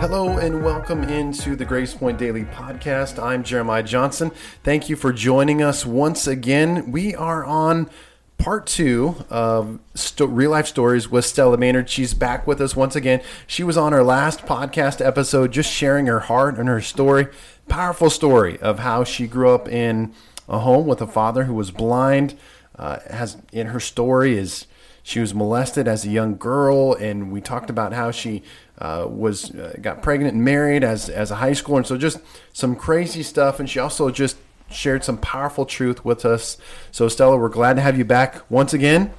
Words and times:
Hello 0.00 0.38
and 0.38 0.62
welcome 0.62 1.02
into 1.02 1.56
the 1.56 1.64
Grace 1.64 1.92
Point 1.92 2.18
Daily 2.18 2.44
Podcast. 2.44 3.20
I'm 3.20 3.42
Jeremiah 3.42 3.82
Johnson. 3.82 4.30
Thank 4.62 4.88
you 4.88 4.94
for 4.94 5.12
joining 5.12 5.60
us 5.60 5.84
once 5.84 6.28
again. 6.28 6.92
We 6.92 7.16
are 7.16 7.44
on 7.44 7.90
part 8.38 8.68
two 8.68 9.16
of 9.28 9.80
sto- 9.96 10.26
real 10.26 10.52
life 10.52 10.68
stories 10.68 11.08
with 11.08 11.24
Stella 11.24 11.56
Maynard. 11.56 11.90
She's 11.90 12.14
back 12.14 12.46
with 12.46 12.60
us 12.60 12.76
once 12.76 12.94
again. 12.94 13.22
She 13.48 13.64
was 13.64 13.76
on 13.76 13.92
our 13.92 14.04
last 14.04 14.46
podcast 14.46 15.04
episode, 15.04 15.50
just 15.50 15.68
sharing 15.68 16.06
her 16.06 16.20
heart 16.20 16.58
and 16.58 16.68
her 16.68 16.80
story. 16.80 17.26
Powerful 17.66 18.08
story 18.08 18.56
of 18.60 18.78
how 18.78 19.02
she 19.02 19.26
grew 19.26 19.50
up 19.50 19.68
in 19.68 20.14
a 20.48 20.60
home 20.60 20.86
with 20.86 21.02
a 21.02 21.08
father 21.08 21.44
who 21.44 21.54
was 21.54 21.72
blind. 21.72 22.38
Uh, 22.76 23.00
has 23.10 23.36
in 23.52 23.66
her 23.66 23.80
story 23.80 24.38
is 24.38 24.67
she 25.08 25.20
was 25.20 25.34
molested 25.34 25.88
as 25.88 26.04
a 26.04 26.10
young 26.10 26.36
girl, 26.36 26.92
and 26.92 27.32
we 27.32 27.40
talked 27.40 27.70
about 27.70 27.94
how 27.94 28.10
she 28.10 28.42
uh, 28.78 29.06
was 29.08 29.50
uh, 29.54 29.74
got 29.80 30.02
pregnant 30.02 30.34
and 30.34 30.44
married 30.44 30.84
as 30.84 31.08
as 31.08 31.30
a 31.30 31.36
high 31.36 31.52
schooler, 31.52 31.78
and 31.78 31.86
so 31.86 31.96
just 31.96 32.18
some 32.52 32.76
crazy 32.76 33.22
stuff. 33.22 33.58
And 33.58 33.70
she 33.70 33.78
also 33.78 34.10
just 34.10 34.36
shared 34.70 35.04
some 35.04 35.16
powerful 35.16 35.64
truth 35.64 36.04
with 36.04 36.26
us. 36.26 36.58
So 36.92 37.08
Stella, 37.08 37.38
we're 37.38 37.48
glad 37.48 37.76
to 37.76 37.80
have 37.80 37.96
you 37.96 38.04
back 38.04 38.42
once 38.50 38.74
again 38.74 39.14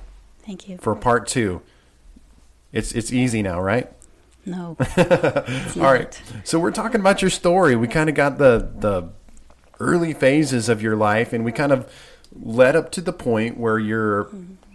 Thank 0.46 0.70
you. 0.70 0.78
for 0.78 0.94
part 0.94 1.28
two. 1.28 1.64
It's 2.72 2.92
it's 2.92 3.12
easy 3.12 3.42
now, 3.42 3.60
right? 3.60 3.92
no. 4.46 4.78
All 5.76 5.82
right. 5.82 6.22
So 6.44 6.60
we're 6.60 6.70
talking 6.70 7.02
about 7.02 7.24
your 7.24 7.32
story. 7.32 7.76
We 7.76 7.88
kind 7.88 8.10
of 8.10 8.16
got 8.16 8.38
the 8.38 8.70
the 8.78 9.10
early 9.80 10.14
phases 10.14 10.70
of 10.70 10.84
your 10.84 10.96
life, 10.96 11.34
and 11.34 11.44
we 11.44 11.52
kind 11.52 11.72
of 11.72 11.92
led 12.32 12.76
up 12.76 12.92
to 12.92 13.02
the 13.02 13.12
point 13.12 13.58
where 13.58 13.80
you're 13.80 14.30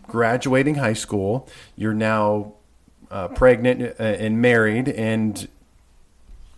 graduating 0.08 0.76
high 0.76 0.92
school. 0.92 1.48
You're 1.76 1.94
now 1.94 2.54
uh, 3.10 3.28
pregnant 3.28 3.94
uh, 3.98 4.02
and 4.02 4.40
married, 4.40 4.88
and 4.88 5.48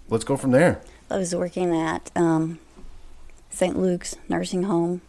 let's 0.09 0.25
go 0.25 0.37
from 0.37 0.53
there. 0.53 0.81
I 1.11 1.19
was 1.19 1.35
working 1.35 1.75
at 1.77 2.11
um, 2.17 2.59
St. 3.51 3.79
Luke's 3.79 4.17
nursing 4.29 4.65
home, 4.65 5.03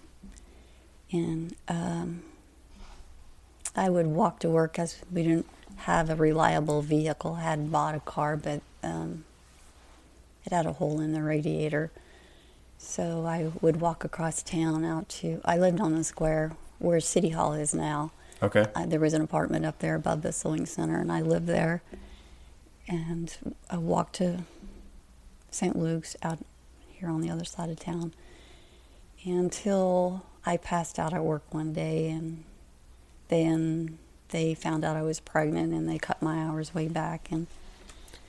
and 1.12 1.56
um, 1.68 2.22
I 3.76 3.90
would 3.90 4.08
walk 4.08 4.40
to 4.40 4.50
work 4.50 4.78
as 4.80 5.00
we 5.12 5.24
didn't 5.24 5.48
have 5.78 6.10
a 6.10 6.16
reliable 6.16 6.82
vehicle. 6.82 7.34
I 7.34 7.44
had 7.44 7.72
bought 7.72 7.96
a 7.96 8.00
car, 8.00 8.36
but 8.36 8.62
um, 8.84 9.24
it 10.46 10.52
had 10.52 10.66
a 10.66 10.74
hole 10.74 11.00
in 11.00 11.14
the 11.14 11.22
radiator. 11.22 11.92
So 12.78 13.26
I 13.26 13.52
would 13.62 13.82
walk 13.82 14.04
across 14.04 14.44
town 14.44 14.86
out 14.86 15.10
to. 15.10 15.42
I 15.44 15.58
lived 15.58 15.80
on 15.80 15.96
the 15.96 16.04
square 16.04 16.56
where 16.80 17.00
City 17.00 17.30
Hall 17.30 17.54
is 17.54 17.74
now. 17.74 18.12
Okay. 18.42 18.66
Uh, 18.76 18.86
there 18.86 19.00
was 19.00 19.14
an 19.14 19.22
apartment 19.22 19.66
up 19.66 19.80
there 19.80 19.96
above 19.96 20.22
the 20.22 20.32
sewing 20.32 20.66
center, 20.66 21.00
and 21.00 21.12
I 21.12 21.22
lived 21.22 21.48
there. 21.48 21.82
And 22.88 23.36
I 23.70 23.78
walked 23.78 24.16
to 24.16 24.44
St. 25.52 25.76
Luke's 25.76 26.16
out 26.24 26.40
here 26.88 27.10
on 27.10 27.22
the 27.22 27.30
other 27.30 27.44
side 27.46 27.70
of 27.70 27.80
town 27.80 28.14
until 29.26 30.24
I 30.46 30.58
passed 30.58 30.98
out 31.00 31.14
at 31.14 31.24
work 31.24 31.44
one 31.54 31.74
day, 31.74 32.10
and 32.10 32.44
then 33.28 33.98
they 34.30 34.54
found 34.54 34.86
out 34.86 34.96
I 34.96 35.02
was 35.02 35.20
pregnant, 35.20 35.74
and 35.74 35.90
they 35.90 35.98
cut 35.98 36.22
my 36.22 36.38
hours 36.38 36.74
way 36.74 36.88
back. 36.88 37.28
And 37.32 37.48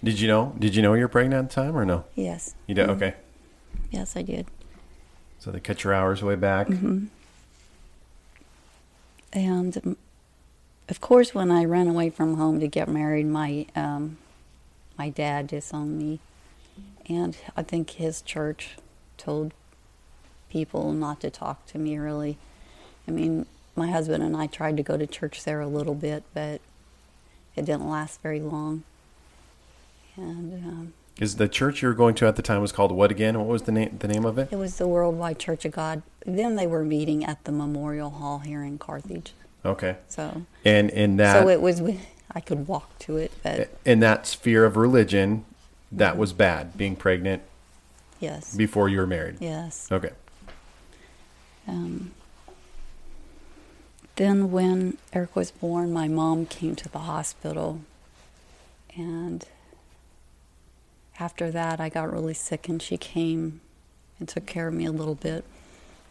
Did 0.02 0.18
you 0.20 0.26
know? 0.28 0.54
Did 0.58 0.74
you 0.74 0.82
know 0.82 0.94
you 0.94 1.02
were 1.02 1.08
pregnant 1.08 1.44
at 1.44 1.48
the 1.50 1.54
time, 1.62 1.76
or 1.76 1.84
no? 1.84 2.04
yes, 2.14 2.54
You 2.66 2.74
did. 2.74 2.88
Okay. 2.90 3.14
yes, 3.90 4.16
I 4.16 4.22
did. 4.22 4.46
So 5.38 5.50
they 5.52 5.60
cut 5.60 5.84
your 5.84 5.94
hours 5.94 6.22
way 6.22 6.34
back. 6.34 6.68
And 9.32 9.76
um, 9.84 9.96
of 10.88 11.00
course, 11.00 11.34
when 11.34 11.50
I 11.50 11.64
ran 11.64 11.86
away 11.88 12.10
from 12.10 12.36
home 12.36 12.60
to 12.60 12.68
get 12.68 12.88
married, 12.88 13.26
my 13.26 13.66
um, 13.76 14.18
my 14.96 15.10
dad 15.10 15.46
disowned 15.48 15.98
me, 15.98 16.18
and 17.08 17.36
I 17.56 17.62
think 17.62 17.90
his 17.90 18.22
church 18.22 18.70
told 19.16 19.52
people 20.50 20.92
not 20.92 21.20
to 21.20 21.30
talk 21.30 21.66
to 21.66 21.78
me. 21.78 21.98
Really, 21.98 22.38
I 23.06 23.10
mean, 23.10 23.46
my 23.76 23.90
husband 23.90 24.22
and 24.22 24.36
I 24.36 24.46
tried 24.46 24.76
to 24.78 24.82
go 24.82 24.96
to 24.96 25.06
church 25.06 25.44
there 25.44 25.60
a 25.60 25.68
little 25.68 25.94
bit, 25.94 26.24
but 26.32 26.60
it 27.54 27.64
didn't 27.66 27.88
last 27.88 28.22
very 28.22 28.40
long. 28.40 28.82
And 30.16 30.64
um, 30.66 30.92
Is 31.18 31.36
the 31.36 31.48
church 31.48 31.82
you 31.82 31.88
were 31.88 31.94
going 31.94 32.14
to 32.16 32.26
at 32.26 32.36
the 32.36 32.42
time 32.42 32.60
was 32.60 32.70
called 32.70 32.92
what 32.92 33.10
again? 33.10 33.36
What 33.38 33.48
was 33.48 33.62
the 33.62 33.72
name 33.72 33.96
the 33.98 34.08
name 34.08 34.24
of 34.24 34.38
it? 34.38 34.48
it 34.52 34.56
was 34.56 34.76
the 34.76 34.86
Worldwide 34.86 35.38
Church 35.38 35.64
of 35.64 35.72
God. 35.72 36.02
Then 36.24 36.56
they 36.56 36.66
were 36.66 36.84
meeting 36.84 37.24
at 37.24 37.44
the 37.44 37.52
Memorial 37.52 38.10
Hall 38.10 38.38
here 38.38 38.62
in 38.62 38.78
Carthage. 38.78 39.32
Okay. 39.64 39.96
So, 40.08 40.42
And 40.64 40.90
in 40.90 41.16
that 41.16 41.42
so 41.42 41.48
it 41.48 41.60
was. 41.60 41.82
I 42.30 42.40
could 42.40 42.68
walk 42.68 42.98
to 43.00 43.16
it, 43.16 43.32
but 43.42 43.70
in 43.86 44.00
that 44.00 44.26
sphere 44.26 44.64
of 44.66 44.76
religion, 44.76 45.46
that 45.90 46.18
was 46.18 46.34
bad. 46.34 46.76
Being 46.76 46.94
pregnant 46.94 47.42
yes, 48.20 48.54
before 48.54 48.88
you 48.90 48.98
were 48.98 49.06
married. 49.06 49.38
yes. 49.40 49.88
Okay. 49.90 50.10
Um, 51.66 52.12
then, 54.16 54.50
when 54.50 54.98
Eric 55.12 55.34
was 55.34 55.50
born, 55.50 55.92
my 55.92 56.06
mom 56.06 56.44
came 56.46 56.76
to 56.76 56.88
the 56.88 56.98
hospital, 57.00 57.80
and 58.94 59.46
after 61.20 61.50
that, 61.50 61.80
I 61.80 61.88
got 61.88 62.12
really 62.12 62.34
sick, 62.34 62.68
and 62.68 62.80
she 62.80 62.96
came 62.96 63.60
and 64.18 64.28
took 64.28 64.46
care 64.46 64.68
of 64.68 64.74
me 64.74 64.84
a 64.84 64.92
little 64.92 65.14
bit. 65.14 65.44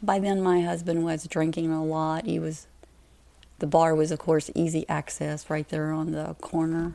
By 0.01 0.19
then, 0.19 0.41
my 0.41 0.61
husband 0.61 1.03
was 1.03 1.27
drinking 1.27 1.71
a 1.71 1.83
lot. 1.83 2.25
He 2.25 2.39
was, 2.39 2.67
the 3.59 3.67
bar 3.67 3.95
was, 3.95 4.11
of 4.11 4.19
course, 4.19 4.49
easy 4.53 4.87
access 4.87 5.49
right 5.49 5.67
there 5.69 5.91
on 5.91 6.11
the 6.11 6.35
corner 6.41 6.93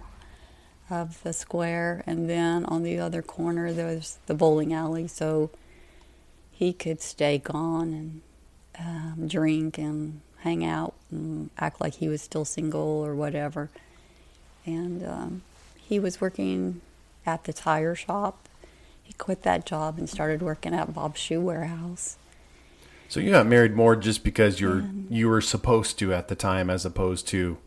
of 0.90 1.22
the 1.22 1.32
square, 1.32 2.04
and 2.06 2.28
then 2.28 2.64
on 2.66 2.82
the 2.82 2.98
other 2.98 3.22
corner, 3.22 3.72
there 3.72 3.86
was 3.86 4.18
the 4.26 4.34
bowling 4.34 4.72
alley, 4.72 5.08
so 5.08 5.50
he 6.50 6.72
could 6.72 7.00
stay 7.00 7.38
gone 7.38 7.92
and 7.92 8.22
um, 8.78 9.26
drink 9.26 9.78
and 9.78 10.20
hang 10.38 10.64
out 10.64 10.94
and 11.10 11.50
act 11.58 11.80
like 11.80 11.94
he 11.94 12.08
was 12.08 12.20
still 12.20 12.44
single 12.44 12.80
or 12.80 13.14
whatever. 13.14 13.70
And 14.64 15.04
um, 15.06 15.42
he 15.76 15.98
was 15.98 16.20
working 16.20 16.80
at 17.26 17.44
the 17.44 17.52
tire 17.52 17.94
shop. 17.94 18.48
He 19.02 19.12
quit 19.14 19.42
that 19.42 19.66
job 19.66 19.98
and 19.98 20.08
started 20.08 20.42
working 20.42 20.74
at 20.74 20.94
Bob's 20.94 21.20
Shoe 21.20 21.40
Warehouse. 21.40 22.16
So 23.08 23.20
you 23.20 23.30
got 23.30 23.46
married 23.46 23.74
more 23.74 23.94
just 23.94 24.24
because 24.24 24.58
you're 24.60 24.84
you 25.10 25.28
were 25.28 25.40
supposed 25.42 25.98
to 25.98 26.14
at 26.14 26.28
the 26.28 26.34
time, 26.34 26.70
as 26.70 26.86
opposed 26.86 27.28
to 27.28 27.58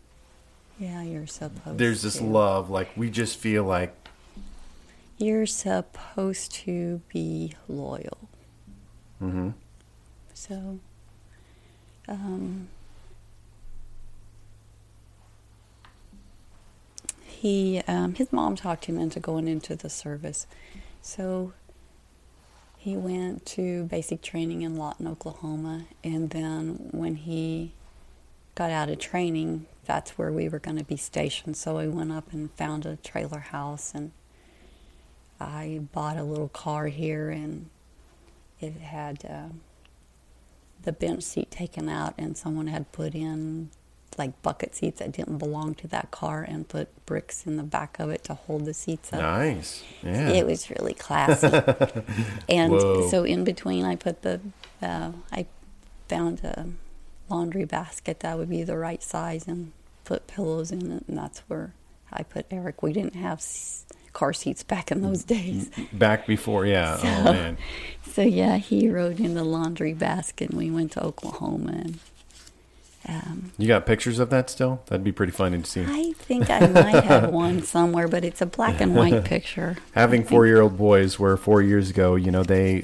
Yeah, 0.80 1.04
you're 1.04 1.28
supposed. 1.28 1.78
there's 1.78 2.02
this 2.02 2.18
to. 2.18 2.24
love. 2.24 2.70
Like 2.72 2.90
we 2.98 3.10
just 3.12 3.38
feel 3.38 3.64
like 3.64 3.94
You're 5.20 5.46
supposed 5.46 6.52
to 6.66 7.02
be 7.14 7.54
loyal. 7.68 8.28
Mm-hmm. 9.22 9.50
So, 10.34 10.80
um, 12.08 12.68
he, 17.46 17.80
um, 17.88 18.16
his 18.16 18.34
mom 18.34 18.56
talked 18.56 18.86
him 18.86 18.98
into 18.98 19.20
going 19.20 19.48
into 19.48 19.76
the 19.76 19.88
service. 19.88 20.48
So 21.04 21.54
he 22.76 22.98
went 22.98 23.46
to 23.46 23.84
basic 23.84 24.24
training 24.24 24.64
in 24.64 24.78
Lawton, 24.78 25.08
Oklahoma, 25.08 25.86
and 26.04 26.32
then 26.32 26.90
when 26.90 27.14
he 27.14 27.74
got 28.56 28.72
out 28.72 28.90
of 28.90 28.98
training, 28.98 29.68
that's 29.86 30.18
where 30.18 30.32
we 30.32 30.50
were 30.50 30.58
going 30.58 30.80
to 30.80 30.84
be 30.84 30.98
stationed. 30.98 31.56
So 31.56 31.78
we 31.78 31.88
went 31.88 32.12
up 32.12 32.34
and 32.34 32.50
found 32.54 32.84
a 32.84 32.96
trailer 32.96 33.42
house, 33.42 33.94
and 33.94 34.12
I 35.40 35.82
bought 35.94 36.18
a 36.18 36.24
little 36.24 36.50
car 36.50 36.88
here, 36.88 37.30
and 37.30 37.70
it 38.60 38.74
had 38.78 39.24
uh, 39.24 39.54
the 40.82 40.94
bench 40.94 41.22
seat 41.22 41.52
taken 41.52 41.90
out, 41.90 42.16
and 42.18 42.36
someone 42.36 42.66
had 42.66 42.92
put 42.92 43.14
in 43.14 43.70
like 44.18 44.42
bucket 44.42 44.76
seats 44.76 45.00
that 45.00 45.12
didn't 45.12 45.38
belong 45.38 45.76
to 45.76 45.88
that 45.90 46.12
car 46.12 46.44
and 46.44 46.68
put 46.68 46.88
bricks 47.06 47.46
in 47.46 47.58
the 47.58 47.64
back 47.64 48.00
of 48.00 48.10
it 48.10 48.24
to 48.26 48.34
hold 48.34 48.66
the 48.66 48.74
seats 48.74 49.12
up. 49.14 49.20
nice. 49.22 49.84
Yeah. 50.04 50.30
It 50.30 50.46
was 50.46 50.70
really 50.70 50.94
classy. 50.94 51.48
and 52.50 52.72
Whoa. 52.72 53.10
so 53.10 53.24
in 53.24 53.44
between, 53.44 53.86
I 53.86 53.96
put 53.96 54.22
the, 54.22 54.40
uh, 54.82 55.12
I 55.32 55.46
found 56.08 56.44
a 56.44 56.68
laundry 57.30 57.66
basket 57.66 58.20
that 58.22 58.38
would 58.38 58.50
be 58.50 58.64
the 58.64 58.78
right 58.78 59.02
size 59.04 59.48
and 59.48 59.72
put 60.04 60.28
pillows 60.28 60.72
in 60.72 60.92
it, 60.92 61.04
and 61.08 61.18
that's 61.18 61.40
where 61.48 61.74
I 62.14 62.24
put 62.24 62.46
Eric. 62.52 62.82
We 62.84 62.94
didn't 62.94 63.16
have 63.16 63.40
s- 63.40 63.86
car 64.14 64.32
seats 64.34 64.64
back 64.64 64.92
in 64.92 65.02
those 65.02 65.24
days. 65.24 65.70
Back 65.92 66.26
before, 66.28 66.66
yeah. 66.66 66.98
So- 67.02 67.08
oh 67.08 67.34
man. 67.34 67.58
So 68.14 68.22
yeah, 68.22 68.58
he 68.58 68.88
rode 68.90 69.20
in 69.20 69.34
the 69.34 69.44
laundry 69.44 69.94
basket, 69.94 70.52
and 70.52 70.58
we 70.58 70.70
went 70.72 70.94
to 70.94 71.04
Oklahoma. 71.04 71.72
And 71.74 72.00
um, 73.08 73.52
You 73.58 73.68
got 73.68 73.86
pictures 73.86 74.20
of 74.20 74.30
that 74.32 74.50
still? 74.50 74.82
That'd 74.88 75.04
be 75.04 75.12
pretty 75.12 75.32
funny 75.32 75.62
to 75.62 75.66
see. 75.66 75.84
I 75.88 76.14
think 76.14 76.50
I 76.50 76.66
might 76.68 77.04
have 77.04 77.30
one 77.32 77.62
somewhere, 77.64 78.08
but 78.08 78.24
it's 78.24 78.42
a 78.42 78.46
black 78.46 78.82
and 78.82 78.96
white 78.96 79.24
picture. 79.34 79.78
Having 79.94 80.26
four-year-old 80.26 80.78
boys, 80.78 81.20
where 81.20 81.38
four 81.38 81.62
years 81.62 81.90
ago, 81.90 82.16
you 82.16 82.32
know, 82.32 82.44
they 82.44 82.84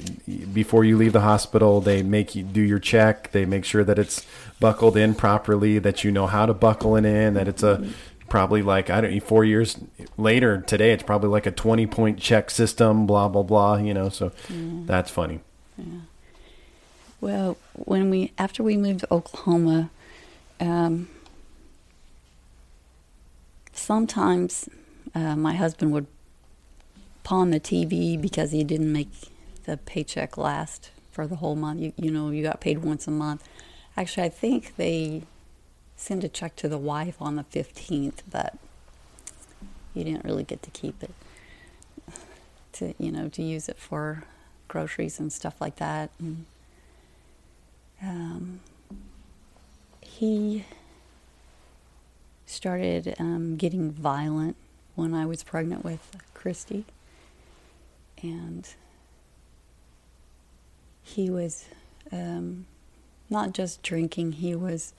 before 0.52 0.84
you 0.84 0.96
leave 0.96 1.12
the 1.12 1.20
hospital, 1.22 1.80
they 1.80 2.02
make 2.02 2.34
you 2.34 2.42
do 2.42 2.60
your 2.60 2.78
check. 2.78 3.32
They 3.32 3.44
make 3.44 3.64
sure 3.64 3.84
that 3.84 3.98
it's 3.98 4.24
buckled 4.60 4.96
in 4.96 5.14
properly, 5.14 5.78
that 5.80 6.04
you 6.04 6.12
know 6.12 6.26
how 6.26 6.46
to 6.46 6.54
buckle 6.54 6.96
it 6.96 7.04
in, 7.04 7.34
that 7.34 7.48
it's 7.48 7.62
a 7.62 7.84
probably 8.28 8.62
like 8.62 8.88
I 8.90 9.00
don't 9.00 9.12
know, 9.12 9.20
four 9.20 9.44
years 9.44 9.76
later 10.16 10.62
today. 10.62 10.92
It's 10.92 11.02
probably 11.02 11.30
like 11.30 11.46
a 11.46 11.50
twenty 11.50 11.86
point 11.86 12.18
check 12.18 12.50
system. 12.50 13.06
Blah 13.06 13.28
blah 13.28 13.42
blah. 13.42 13.76
You 13.76 13.92
know, 13.94 14.08
so 14.08 14.32
that's 14.48 15.10
funny. 15.10 15.40
Well, 17.20 17.56
when 17.74 18.10
we 18.10 18.32
after 18.38 18.62
we 18.62 18.76
moved 18.76 19.00
to 19.00 19.12
Oklahoma, 19.12 19.90
um, 20.62 21.08
sometimes 23.72 24.68
uh, 25.14 25.34
my 25.34 25.54
husband 25.54 25.92
would 25.92 26.06
pawn 27.24 27.50
the 27.50 27.60
TV 27.60 28.20
because 28.20 28.52
he 28.52 28.62
didn't 28.62 28.92
make 28.92 29.10
the 29.64 29.76
paycheck 29.76 30.38
last 30.38 30.90
for 31.10 31.26
the 31.26 31.36
whole 31.36 31.56
month. 31.56 31.80
You, 31.80 31.92
you 31.96 32.10
know, 32.10 32.30
you 32.30 32.42
got 32.42 32.60
paid 32.60 32.78
once 32.78 33.06
a 33.06 33.10
month. 33.10 33.46
Actually, 33.96 34.26
I 34.26 34.28
think 34.28 34.76
they 34.76 35.22
send 35.96 36.24
a 36.24 36.28
check 36.28 36.56
to 36.56 36.68
the 36.68 36.78
wife 36.78 37.16
on 37.20 37.36
the 37.36 37.44
15th, 37.44 38.22
but 38.30 38.56
you 39.94 40.04
didn't 40.04 40.24
really 40.24 40.44
get 40.44 40.62
to 40.62 40.70
keep 40.70 41.02
it 41.02 41.10
to, 42.74 42.94
you 42.98 43.12
know, 43.12 43.28
to 43.28 43.42
use 43.42 43.68
it 43.68 43.78
for 43.78 44.24
groceries 44.68 45.18
and 45.18 45.32
stuff 45.32 45.60
like 45.60 45.76
that. 45.76 46.10
And, 46.18 46.46
um, 48.00 48.60
he 50.18 50.64
started 52.44 53.14
um, 53.18 53.56
getting 53.56 53.90
violent 53.90 54.56
when 54.94 55.14
I 55.14 55.24
was 55.24 55.42
pregnant 55.42 55.84
with 55.84 56.16
Christy. 56.34 56.84
And 58.22 58.68
he 61.02 61.30
was 61.30 61.64
um, 62.12 62.66
not 63.30 63.52
just 63.52 63.82
drinking, 63.82 64.32
he 64.32 64.54
was 64.54 64.92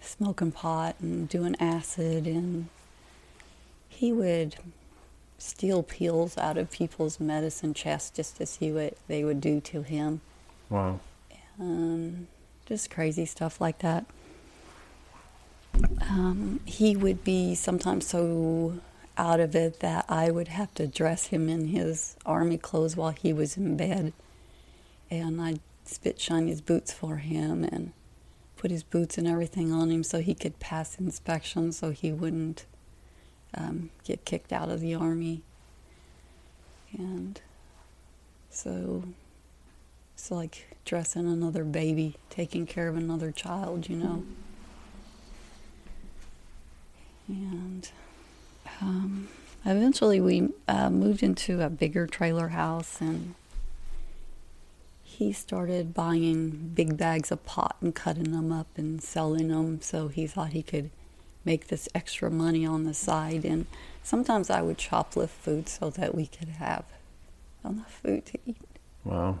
smoking 0.00 0.52
pot 0.52 0.96
and 1.00 1.28
doing 1.28 1.56
acid, 1.58 2.26
and 2.26 2.68
he 3.88 4.12
would 4.12 4.56
steal 5.38 5.82
pills 5.82 6.36
out 6.36 6.58
of 6.58 6.70
people's 6.70 7.18
medicine 7.18 7.72
chests 7.72 8.10
just 8.10 8.36
to 8.36 8.46
see 8.46 8.70
what 8.70 8.96
they 9.08 9.24
would 9.24 9.40
do 9.40 9.60
to 9.60 9.82
him. 9.82 10.20
Wow. 10.68 11.00
Um, 11.58 12.28
just 12.70 12.88
crazy 12.88 13.26
stuff 13.26 13.60
like 13.60 13.80
that. 13.80 14.06
Um, 16.02 16.60
he 16.64 16.96
would 16.96 17.24
be 17.24 17.56
sometimes 17.56 18.06
so 18.06 18.78
out 19.18 19.40
of 19.40 19.56
it 19.56 19.80
that 19.80 20.04
I 20.08 20.30
would 20.30 20.46
have 20.46 20.72
to 20.74 20.86
dress 20.86 21.26
him 21.26 21.48
in 21.48 21.66
his 21.66 22.16
army 22.24 22.58
clothes 22.58 22.96
while 22.96 23.10
he 23.10 23.32
was 23.32 23.56
in 23.56 23.76
bed. 23.76 24.12
And 25.10 25.40
I'd 25.40 25.58
spit 25.84 26.20
shine 26.20 26.46
his 26.46 26.60
boots 26.60 26.92
for 26.92 27.16
him 27.16 27.64
and 27.64 27.92
put 28.56 28.70
his 28.70 28.84
boots 28.84 29.18
and 29.18 29.26
everything 29.26 29.72
on 29.72 29.90
him 29.90 30.04
so 30.04 30.20
he 30.20 30.32
could 30.36 30.60
pass 30.60 30.96
inspection 30.96 31.72
so 31.72 31.90
he 31.90 32.12
wouldn't 32.12 32.66
um, 33.52 33.90
get 34.04 34.24
kicked 34.24 34.52
out 34.52 34.68
of 34.68 34.80
the 34.80 34.94
army. 34.94 35.42
And 36.96 37.40
so 38.48 39.02
it's 40.20 40.30
like 40.30 40.76
dressing 40.84 41.26
another 41.26 41.64
baby, 41.64 42.14
taking 42.28 42.66
care 42.66 42.88
of 42.88 42.96
another 42.96 43.32
child, 43.32 43.88
you 43.88 43.96
know. 43.96 44.22
And 47.26 47.90
um, 48.82 49.28
eventually 49.64 50.20
we 50.20 50.50
uh, 50.68 50.90
moved 50.90 51.22
into 51.22 51.62
a 51.62 51.70
bigger 51.70 52.06
trailer 52.06 52.48
house 52.48 53.00
and 53.00 53.34
he 55.02 55.32
started 55.32 55.94
buying 55.94 56.72
big 56.74 56.98
bags 56.98 57.32
of 57.32 57.46
pot 57.46 57.76
and 57.80 57.94
cutting 57.94 58.32
them 58.32 58.52
up 58.52 58.66
and 58.76 59.02
selling 59.02 59.48
them 59.48 59.80
so 59.80 60.08
he 60.08 60.26
thought 60.26 60.50
he 60.50 60.62
could 60.62 60.90
make 61.46 61.68
this 61.68 61.88
extra 61.94 62.30
money 62.30 62.66
on 62.66 62.84
the 62.84 62.94
side 62.94 63.44
and 63.44 63.66
sometimes 64.02 64.50
i 64.50 64.62
would 64.62 64.78
shoplift 64.78 65.28
food 65.28 65.68
so 65.68 65.90
that 65.90 66.14
we 66.14 66.26
could 66.26 66.48
have 66.48 66.84
enough 67.64 68.00
food 68.02 68.24
to 68.26 68.38
eat 68.46 68.56
Wow. 69.04 69.38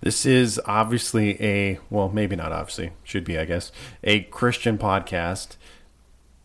This 0.00 0.26
is 0.26 0.60
obviously 0.66 1.40
a, 1.42 1.78
well, 1.88 2.10
maybe 2.10 2.36
not 2.36 2.52
obviously, 2.52 2.92
should 3.04 3.24
be, 3.24 3.38
I 3.38 3.44
guess, 3.46 3.72
a 4.02 4.20
Christian 4.24 4.76
podcast 4.76 5.56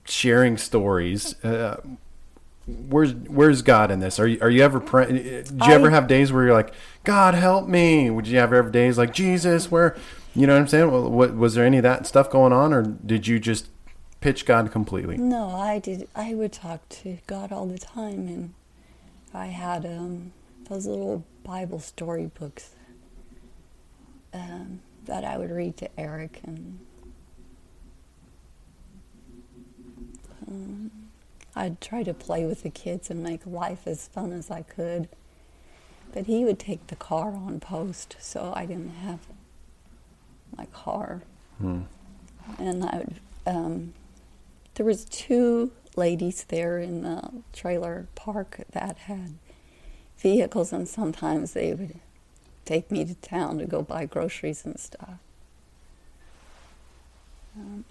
sharing 0.06 0.58
stories. 0.58 1.44
Uh, 1.44 1.82
where's 2.68 3.14
where's 3.14 3.62
God 3.62 3.92
in 3.92 4.00
this? 4.00 4.20
Are 4.20 4.28
you 4.28 4.38
are 4.42 4.50
you 4.50 4.64
ever 4.64 4.80
praying? 4.80 5.16
Did 5.16 5.52
you 5.52 5.74
ever 5.74 5.90
have 5.90 6.08
days 6.08 6.32
where 6.32 6.46
you're 6.46 6.54
like, 6.54 6.74
God 7.04 7.34
help 7.34 7.68
me? 7.68 8.10
Would 8.10 8.28
you 8.28 8.40
ever 8.40 8.56
have 8.62 8.72
days 8.72 8.98
like 8.98 9.14
Jesus 9.14 9.70
where, 9.70 9.98
you 10.36 10.48
know 10.48 10.54
what 10.54 10.62
I'm 10.62 10.68
saying? 10.68 10.92
Well, 10.92 11.10
what 11.10 11.36
was 11.36 11.56
there 11.56 11.66
any 11.66 11.78
of 11.78 11.84
that 11.84 12.08
stuff 12.08 12.30
going 12.30 12.54
on, 12.54 12.74
or 12.74 12.84
did 12.84 13.28
you 13.28 13.40
just 13.40 13.68
pitch 14.22 14.46
God 14.46 14.70
completely? 14.72 15.16
no 15.16 15.50
i 15.52 15.80
did 15.80 16.06
i 16.14 16.34
would 16.34 16.52
talk 16.52 16.88
to 16.90 17.18
god 17.26 17.54
all 17.54 17.66
the 17.66 17.80
time 17.80 18.28
and 18.28 18.54
i 19.34 19.46
had 19.46 19.86
um, 19.86 20.34
those 20.70 20.86
little 20.86 21.24
bible 21.46 21.80
storybooks 21.80 22.72
um, 24.34 24.80
that 25.06 25.24
i 25.24 25.38
would 25.38 25.52
read 25.52 25.76
to 25.78 25.90
eric 26.00 26.40
and 26.44 26.80
um, 30.48 30.92
i'd 31.56 31.80
try 31.82 32.04
to 32.04 32.14
play 32.14 32.46
with 32.46 32.64
the 32.64 32.70
kids 32.70 33.10
and 33.10 33.24
make 33.24 33.46
life 33.46 33.88
as 33.88 34.08
fun 34.08 34.32
as 34.32 34.50
i 34.52 34.62
could 34.62 35.08
but 36.14 36.26
he 36.26 36.44
would 36.44 36.60
take 36.60 36.88
the 36.88 36.96
car 36.96 37.34
on 37.36 37.60
post 37.60 38.16
so 38.20 38.52
i 38.56 38.66
didn't 38.66 38.90
have 39.04 39.20
my 40.58 40.66
car 40.68 41.22
Hmm. 41.60 41.82
and 42.58 42.86
I 42.86 42.98
would, 43.00 43.16
um, 43.46 43.94
there 44.76 44.86
was 44.86 45.04
two 45.04 45.72
ladies 45.98 46.46
there 46.46 46.80
in 46.80 47.02
the 47.04 47.30
trailer 47.52 48.08
park 48.16 48.62
that 48.72 48.96
had 48.98 49.34
vehicles, 50.18 50.72
and 50.72 50.88
sometimes 50.88 51.52
they 51.52 51.74
would 51.74 52.00
take 52.66 52.92
me 52.92 53.06
to 53.06 53.16
town 53.16 53.58
to 53.60 53.66
go 53.66 53.82
buy 53.82 54.06
groceries 54.06 54.66
and 54.66 54.80
stuff. 54.80 55.20
Um, 57.58 57.86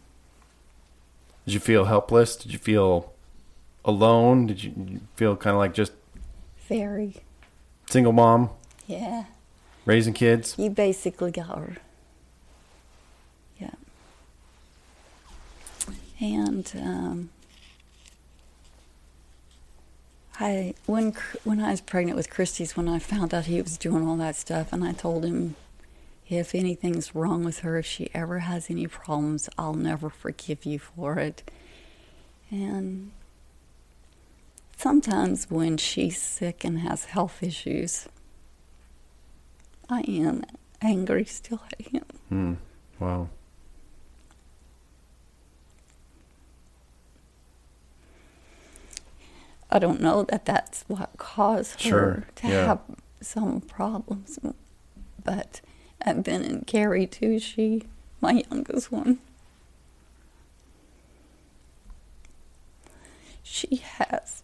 Did 1.44 1.54
you 1.54 1.60
feel 1.60 1.86
helpless? 1.86 2.36
Did 2.36 2.52
you 2.52 2.58
feel 2.58 3.12
alone? 3.84 4.46
Did 4.46 4.62
you 4.62 4.72
you 4.76 5.00
feel 5.16 5.36
kind 5.36 5.54
of 5.54 5.58
like 5.58 5.74
just 5.74 5.92
very, 6.68 7.16
single 7.90 8.12
mom 8.12 8.50
yeah. 8.86 9.24
raising 9.84 10.14
kids? 10.14 10.54
You 10.58 10.70
basically 10.70 11.30
got 11.30 11.58
her. 11.58 11.76
Yeah. 13.58 13.70
And 16.20 16.70
um, 16.76 17.30
I 20.40 20.74
when 20.86 21.14
when 21.44 21.60
I 21.60 21.70
was 21.72 21.80
pregnant 21.80 22.16
with 22.16 22.30
Christy's, 22.30 22.76
when 22.76 22.88
I 22.88 22.98
found 22.98 23.34
out 23.34 23.46
he 23.46 23.60
was 23.60 23.76
doing 23.76 24.06
all 24.06 24.16
that 24.18 24.36
stuff, 24.36 24.72
and 24.72 24.84
I 24.84 24.92
told 24.92 25.24
him, 25.24 25.56
if 26.28 26.54
anything's 26.54 27.14
wrong 27.14 27.44
with 27.44 27.60
her, 27.60 27.78
if 27.78 27.86
she 27.86 28.10
ever 28.14 28.40
has 28.40 28.70
any 28.70 28.86
problems, 28.86 29.48
I'll 29.58 29.74
never 29.74 30.10
forgive 30.10 30.64
you 30.64 30.78
for 30.78 31.18
it. 31.18 31.50
And 32.50 33.10
sometimes 34.76 35.50
when 35.50 35.76
she's 35.76 36.20
sick 36.20 36.64
and 36.64 36.80
has 36.80 37.06
health 37.06 37.42
issues, 37.42 38.08
I 39.90 40.00
am 40.02 40.44
angry. 40.80 41.24
Still, 41.24 41.60
I 41.64 41.96
am. 41.96 42.04
Hmm. 42.28 42.54
Wow. 43.02 43.28
I 49.70 49.78
don't 49.78 50.00
know 50.00 50.22
that 50.24 50.44
that's 50.46 50.84
what 50.88 51.10
caused 51.18 51.82
her 51.82 51.88
Sure, 51.88 52.24
to 52.36 52.48
yeah. 52.48 52.66
have 52.66 52.80
some 53.20 53.60
problems, 53.60 54.38
but 55.22 55.60
and 56.00 56.24
then 56.24 56.42
in 56.42 56.62
Carrie 56.62 57.06
too. 57.06 57.38
She, 57.38 57.82
my 58.20 58.44
youngest 58.50 58.90
one, 58.92 59.18
she 63.42 63.76
has 63.76 64.42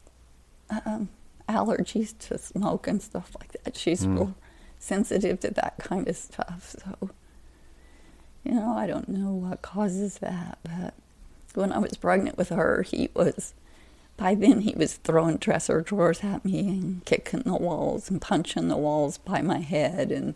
um, 0.71 1.09
allergies 1.49 2.17
to 2.19 2.39
smoke 2.39 2.87
and 2.87 3.03
stuff 3.03 3.35
like 3.39 3.53
that. 3.65 3.77
She's 3.77 4.05
Mm. 4.07 4.15
real 4.15 4.35
sensitive 4.79 5.41
to 5.41 5.51
that 5.53 5.77
kind 5.79 6.09
of 6.09 6.17
stuff. 6.17 6.77
So, 6.79 7.11
you 8.45 8.53
know, 8.53 8.75
I 8.77 8.87
don't 8.87 9.09
know 9.09 9.33
what 9.33 9.63
causes 9.63 10.19
that, 10.19 10.59
but 10.63 10.95
when 11.55 11.73
I 11.73 11.79
was 11.79 11.95
pregnant 11.97 12.37
with 12.37 12.49
her, 12.51 12.83
he 12.83 13.09
was. 13.15 13.55
By 14.17 14.35
then, 14.35 14.61
he 14.61 14.75
was 14.77 14.95
throwing 14.95 15.39
dresser 15.39 15.81
drawers 15.81 16.23
at 16.23 16.45
me 16.45 16.69
and 16.69 17.05
kicking 17.05 17.41
the 17.41 17.57
walls 17.57 18.11
and 18.11 18.21
punching 18.21 18.69
the 18.69 18.77
walls 18.77 19.19
by 19.19 19.43
my 19.43 19.59
head 19.59 20.13
and 20.13 20.35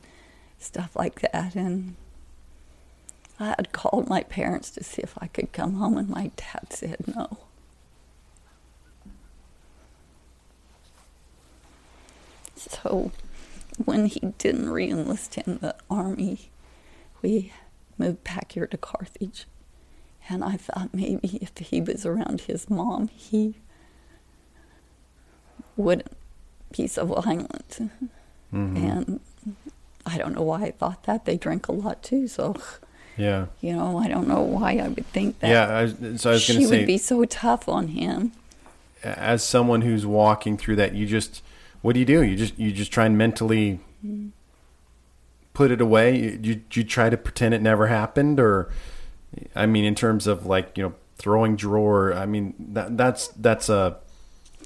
stuff 0.58 0.96
like 0.96 1.20
that. 1.20 1.54
And 1.54 1.94
I 3.38 3.54
had 3.56 3.72
called 3.72 4.08
my 4.08 4.24
parents 4.24 4.70
to 4.72 4.82
see 4.82 5.02
if 5.02 5.14
I 5.18 5.28
could 5.28 5.52
come 5.52 5.74
home, 5.74 5.96
and 5.96 6.08
my 6.08 6.32
dad 6.36 6.72
said 6.72 6.96
no. 7.06 7.38
So 12.56 13.12
when 13.84 14.06
he 14.06 14.20
didn't 14.38 14.66
reenlist 14.66 15.38
in 15.46 15.58
the 15.58 15.76
army, 15.88 16.50
we 17.22 17.52
moved 17.96 18.24
back 18.24 18.52
here 18.52 18.66
to 18.66 18.76
Carthage. 18.76 19.46
And 20.28 20.42
I 20.42 20.56
thought 20.56 20.92
maybe 20.92 21.38
if 21.40 21.56
he 21.56 21.80
was 21.80 22.04
around 22.04 22.42
his 22.42 22.68
mom, 22.68 23.08
he 23.08 23.54
wouldn't 25.78 26.10
be 26.76 26.86
so 26.86 27.06
violent. 27.06 27.78
Mhm. 28.52 28.76
And 28.76 29.20
I 30.04 30.18
don't 30.18 30.34
know 30.34 30.42
why 30.42 30.64
I 30.64 30.70
thought 30.72 31.04
that. 31.04 31.24
They 31.24 31.36
drank 31.38 31.68
a 31.68 31.72
lot 31.72 32.02
too, 32.02 32.28
so 32.28 32.54
Yeah. 33.16 33.46
you 33.60 33.72
know, 33.74 33.98
I 33.98 34.08
don't 34.08 34.28
know 34.28 34.40
why 34.42 34.78
I 34.78 34.88
would 34.88 35.06
think 35.06 35.38
that. 35.40 35.48
Yeah. 35.50 35.66
I, 35.68 35.82
was- 35.84 36.20
so 36.20 36.30
I 36.30 36.32
was 36.34 36.46
going 36.46 36.60
to 36.60 36.66
say, 36.66 36.70
She 36.72 36.78
would 36.78 36.86
be 36.86 36.98
so 36.98 37.24
tough 37.24 37.68
on 37.68 37.88
him. 37.88 38.32
as 39.04 39.42
someone 39.44 39.82
who's 39.82 40.04
walking 40.04 40.56
through 40.58 40.76
that, 40.76 40.94
you 40.94 41.06
just, 41.06 41.42
what 41.82 41.92
do 41.94 42.00
you 42.00 42.06
do? 42.06 42.22
You 42.22 42.36
just, 42.36 42.58
you 42.58 42.72
just 42.72 42.90
try 42.92 43.06
and 43.06 43.16
mentally 43.16 43.78
put 45.54 45.70
it 45.70 45.80
away. 45.80 46.16
You, 46.18 46.38
you, 46.42 46.60
you 46.72 46.84
try 46.84 47.10
to 47.10 47.16
pretend 47.16 47.54
it 47.54 47.62
never 47.62 47.86
happened, 47.88 48.40
or, 48.40 48.68
I 49.54 49.66
mean, 49.66 49.84
in 49.84 49.94
terms 49.94 50.26
of 50.26 50.46
like 50.46 50.76
you 50.76 50.82
know 50.84 50.94
throwing 51.16 51.56
drawer. 51.56 52.12
I 52.14 52.26
mean 52.26 52.54
that 52.58 52.96
that's 52.96 53.28
that's 53.28 53.68
a, 53.68 53.96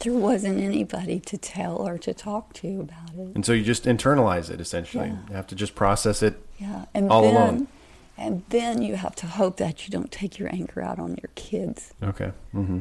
There 0.02 0.12
wasn't 0.12 0.60
anybody 0.60 1.20
to 1.20 1.38
tell 1.38 1.76
or 1.76 1.98
to 1.98 2.12
talk 2.14 2.52
to 2.54 2.80
about 2.80 3.10
it. 3.14 3.34
and 3.34 3.44
so 3.46 3.52
you 3.52 3.62
just 3.62 3.84
internalize 3.84 4.50
it 4.50 4.60
essentially. 4.60 5.08
Yeah. 5.08 5.18
You 5.28 5.34
have 5.36 5.46
to 5.48 5.54
just 5.54 5.74
process 5.74 6.22
it. 6.22 6.34
Yeah, 6.58 6.84
and 6.94 7.10
All 7.10 7.22
then, 7.22 7.34
alone. 7.36 7.68
And 8.18 8.42
then 8.50 8.82
you 8.82 8.96
have 8.96 9.14
to 9.16 9.26
hope 9.26 9.56
that 9.56 9.86
you 9.86 9.90
don't 9.92 10.10
take 10.12 10.38
your 10.38 10.48
anger 10.52 10.82
out 10.82 10.98
on 10.98 11.10
your 11.22 11.30
kids 11.34 11.92
Okay. 12.02 12.32
Mm-hmm. 12.54 12.80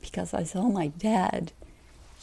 because 0.00 0.32
I 0.32 0.44
saw 0.44 0.62
my 0.68 0.88
dad 0.88 1.52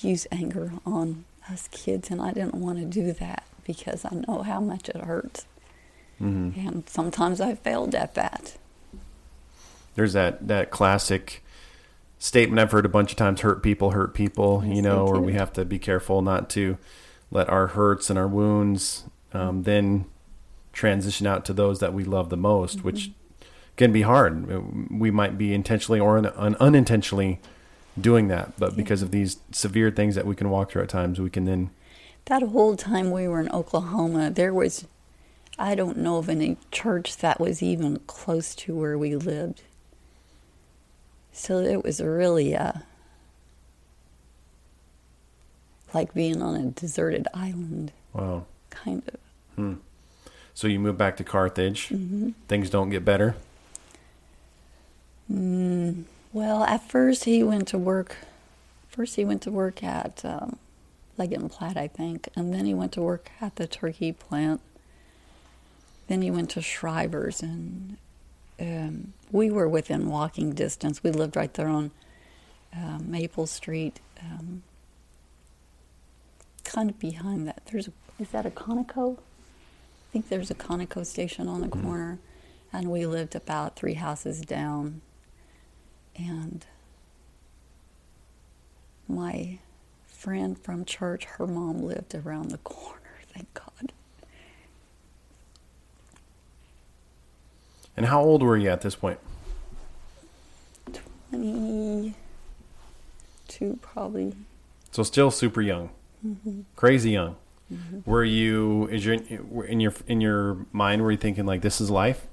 use 0.01 0.25
anger 0.32 0.72
on 0.86 1.25
us 1.51 1.67
kids, 1.72 2.10
and 2.12 2.22
I 2.22 2.32
didn't 2.32 2.56
want 2.56 2.77
to 2.79 2.86
do 2.86 3.12
that 3.13 3.44
because 3.65 4.06
I 4.06 4.15
know 4.27 4.44
how 4.44 4.60
much 4.60 4.89
it 4.89 4.98
hurts, 5.01 5.46
Mm-hmm. 6.22 6.60
and 6.67 6.89
sometimes 6.89 7.39
I 7.39 7.53
failed 7.56 7.94
at 7.94 8.15
that. 8.15 8.58
there's 9.96 10.13
that 10.13 10.48
that 10.48 10.72
classic 10.72 11.44
statement 12.19 12.59
I've 12.59 12.71
heard 12.71 12.86
a 12.86 12.89
bunch 12.89 13.12
of 13.12 13.17
times: 13.17 13.41
"Hurt 13.41 13.63
people, 13.63 13.91
hurt 13.91 14.13
people." 14.13 14.63
Yes, 14.65 14.75
you 14.75 14.81
know, 14.81 15.05
or 15.07 15.19
we 15.19 15.33
have 15.33 15.53
to 15.53 15.65
be 15.65 15.79
careful 15.79 16.21
not 16.21 16.50
to 16.51 16.77
let 17.31 17.50
our 17.50 17.67
hurts 17.67 18.09
and 18.09 18.17
our 18.17 18.27
wounds 18.27 19.05
um, 19.33 19.63
then 19.63 20.05
transition 20.74 21.27
out 21.27 21.43
to 21.45 21.53
those 21.53 21.79
that 21.79 21.93
we 21.93 22.03
love 22.03 22.29
the 22.29 22.38
most, 22.38 22.83
which 22.83 23.12
can 23.75 23.91
be 23.91 24.03
hard. 24.03 24.91
We 24.91 25.12
might 25.12 25.38
be 25.38 25.53
intentionally 25.53 26.00
or 26.00 26.17
un- 26.17 26.55
unintentionally 26.59 27.39
doing 28.00 28.27
that, 28.27 28.53
but 28.57 28.75
because 28.75 29.01
of 29.01 29.12
these 29.12 29.38
severe 29.51 29.91
things 29.91 30.15
that 30.15 30.25
we 30.25 30.36
can 30.36 30.50
walk 30.50 30.71
through 30.71 30.83
at 30.83 30.89
times, 30.89 31.19
we 31.19 31.29
can 31.29 31.45
then. 31.45 31.69
That 32.25 32.43
whole 32.43 32.75
time 32.75 33.12
we 33.12 33.27
were 33.27 33.39
in 33.39 33.50
Oklahoma, 33.51 34.29
there 34.29 34.53
was, 34.53 34.86
I 35.57 35.75
don't 35.75 35.97
know 35.97 36.17
of 36.17 36.29
any 36.29 36.57
church 36.71 37.17
that 37.17 37.39
was 37.39 37.63
even 37.63 38.00
close 38.05 38.53
to 38.55 38.75
where 38.75 38.97
we 38.97 39.15
lived. 39.15 39.63
So 41.38 41.60
it 41.60 41.84
was 41.84 42.01
really 42.01 42.56
uh, 42.56 42.74
like 45.94 46.13
being 46.13 46.41
on 46.41 46.56
a 46.56 46.65
deserted 46.72 47.27
island, 47.34 47.91
Wow. 48.13 48.46
kind 48.72 49.03
of. 49.08 49.20
Hmm. 49.56 49.74
So 50.56 50.67
you 50.67 50.79
move 50.79 50.98
back 50.98 51.15
to 51.17 51.24
Carthage. 51.24 51.89
Mm-hmm. 51.89 52.32
Things 52.48 52.72
don't 52.72 52.89
get 52.89 53.06
better. 53.06 53.36
Mm, 55.32 56.06
well, 56.34 56.63
at 56.63 56.89
first 56.89 57.25
he 57.25 57.44
went 57.44 57.67
to 57.70 57.77
work. 57.77 58.17
First 58.89 59.15
he 59.15 59.24
went 59.24 59.44
to 59.44 59.51
work 59.51 59.84
at 59.84 60.25
um, 60.25 60.58
Leggett 61.17 61.39
and 61.39 61.51
Platt, 61.51 61.77
I 61.77 61.88
think, 61.88 62.29
and 62.36 62.51
then 62.51 62.65
he 62.65 62.74
went 62.74 62.94
to 62.94 63.01
work 63.01 63.29
at 63.39 63.58
the 63.58 63.67
turkey 63.67 64.12
plant. 64.12 64.60
Then 66.08 66.24
he 66.24 66.32
went 66.32 66.50
to 66.51 66.62
Schreiber's, 66.62 67.44
and 67.44 67.98
um, 68.60 69.14
we 69.32 69.50
were 69.52 69.68
within 69.68 70.10
walking 70.10 70.54
distance. 70.54 71.04
We 71.04 71.12
lived 71.12 71.36
right 71.36 71.54
there 71.54 71.68
on 71.68 71.92
uh, 72.76 73.00
Maple 73.00 73.48
Street, 73.48 74.00
um, 74.22 74.64
kind 76.64 76.90
of 76.90 77.00
behind 77.00 77.48
that. 77.48 77.62
There's 77.72 77.88
a, 77.88 77.92
is 78.20 78.30
that 78.30 78.46
a 78.46 78.50
Conoco? 78.50 79.18
I 79.18 80.12
think 80.12 80.30
there's 80.30 80.52
a 80.52 80.56
Conoco 80.56 81.06
station 81.06 81.48
on 81.48 81.62
the 81.62 81.68
corner, 81.68 82.20
and 82.74 82.90
we 82.90 83.06
lived 83.06 83.36
about 83.36 83.76
three 83.76 83.96
houses 83.96 84.42
down. 84.42 85.02
And 86.16 86.66
my 89.08 89.60
friend 90.08 90.58
from 90.58 90.86
church, 90.86 91.26
her 91.26 91.48
mom 91.48 91.84
lived 91.84 92.16
around 92.16 92.50
the 92.52 92.58
corner. 92.60 93.02
Thank 93.34 93.54
God. 93.54 93.66
And 97.98 98.06
how 98.06 98.22
old 98.22 98.44
were 98.44 98.56
you 98.56 98.70
at 98.70 98.82
this 98.82 98.96
point? 98.96 99.20
Twenty-two, 101.32 102.13
probably. 103.82 104.36
So 104.92 105.04
still 105.04 105.32
super 105.32 105.62
young, 105.62 105.89
crazy 106.75 107.12
young. 107.12 107.36
Were 108.06 108.24
you? 108.24 108.88
Is 108.88 109.06
your 109.06 109.16
in 109.16 109.80
your 109.82 109.94
in 110.08 110.22
your 110.22 110.66
mind? 110.72 111.01
Were 111.01 111.12
you 111.12 111.18
thinking 111.18 111.46
like 111.46 111.62
this 111.62 111.82
is 111.82 111.89
life? 111.89 112.25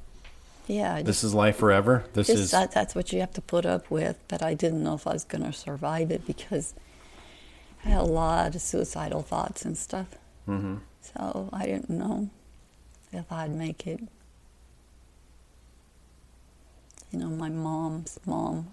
Yeah, 0.66 0.94
I 0.94 1.02
This 1.02 1.16
just, 1.16 1.24
is 1.24 1.34
life 1.34 1.56
forever. 1.56 2.04
This 2.14 2.28
just 2.28 2.38
is 2.38 2.50
that, 2.52 2.72
that's 2.72 2.94
what 2.94 3.12
you 3.12 3.20
have 3.20 3.34
to 3.34 3.42
put 3.42 3.66
up 3.66 3.90
with. 3.90 4.18
But 4.28 4.42
I 4.42 4.54
didn't 4.54 4.82
know 4.82 4.94
if 4.94 5.06
I 5.06 5.12
was 5.12 5.24
going 5.24 5.44
to 5.44 5.52
survive 5.52 6.10
it 6.10 6.26
because 6.26 6.72
I 7.84 7.88
had 7.90 8.00
a 8.00 8.04
lot 8.04 8.54
of 8.54 8.62
suicidal 8.62 9.20
thoughts 9.20 9.64
and 9.66 9.76
stuff. 9.76 10.06
Mhm. 10.48 10.78
So 11.02 11.50
I 11.52 11.66
didn't 11.66 11.90
know 11.90 12.30
if 13.12 13.30
I'd 13.30 13.50
make 13.54 13.86
it. 13.86 14.00
You 17.14 17.20
know, 17.20 17.28
my 17.28 17.48
mom's 17.48 18.18
mom 18.26 18.66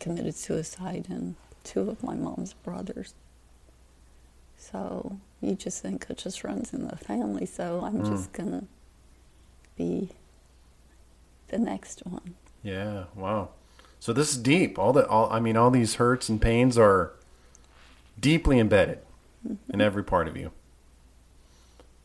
committed 0.00 0.34
suicide, 0.34 1.08
and 1.10 1.34
two 1.62 1.90
of 1.90 2.02
my 2.02 2.14
mom's 2.14 2.54
brothers. 2.54 3.12
So 4.56 5.18
you 5.42 5.54
just 5.56 5.82
think 5.82 6.06
it 6.08 6.16
just 6.16 6.42
runs 6.42 6.72
in 6.72 6.88
the 6.88 6.96
family. 6.96 7.44
So 7.44 7.82
I'm 7.84 8.00
Mm. 8.02 8.08
just 8.08 8.32
gonna 8.32 8.64
be 9.76 10.08
the 11.48 11.58
next 11.58 12.00
one. 12.06 12.34
yeah. 12.62 13.04
Wow. 13.14 13.50
So 14.00 14.14
this 14.14 14.30
is 14.32 14.38
deep. 14.38 14.78
All 14.78 14.94
the 14.94 15.06
all. 15.06 15.28
I 15.30 15.38
mean, 15.38 15.58
all 15.58 15.70
these 15.70 15.96
hurts 15.96 16.30
and 16.30 16.40
pains 16.40 16.78
are 16.78 17.12
deeply 18.18 18.58
embedded 18.58 19.00
in 19.68 19.82
every 19.82 20.02
part 20.02 20.28
of 20.28 20.36
you. 20.36 20.50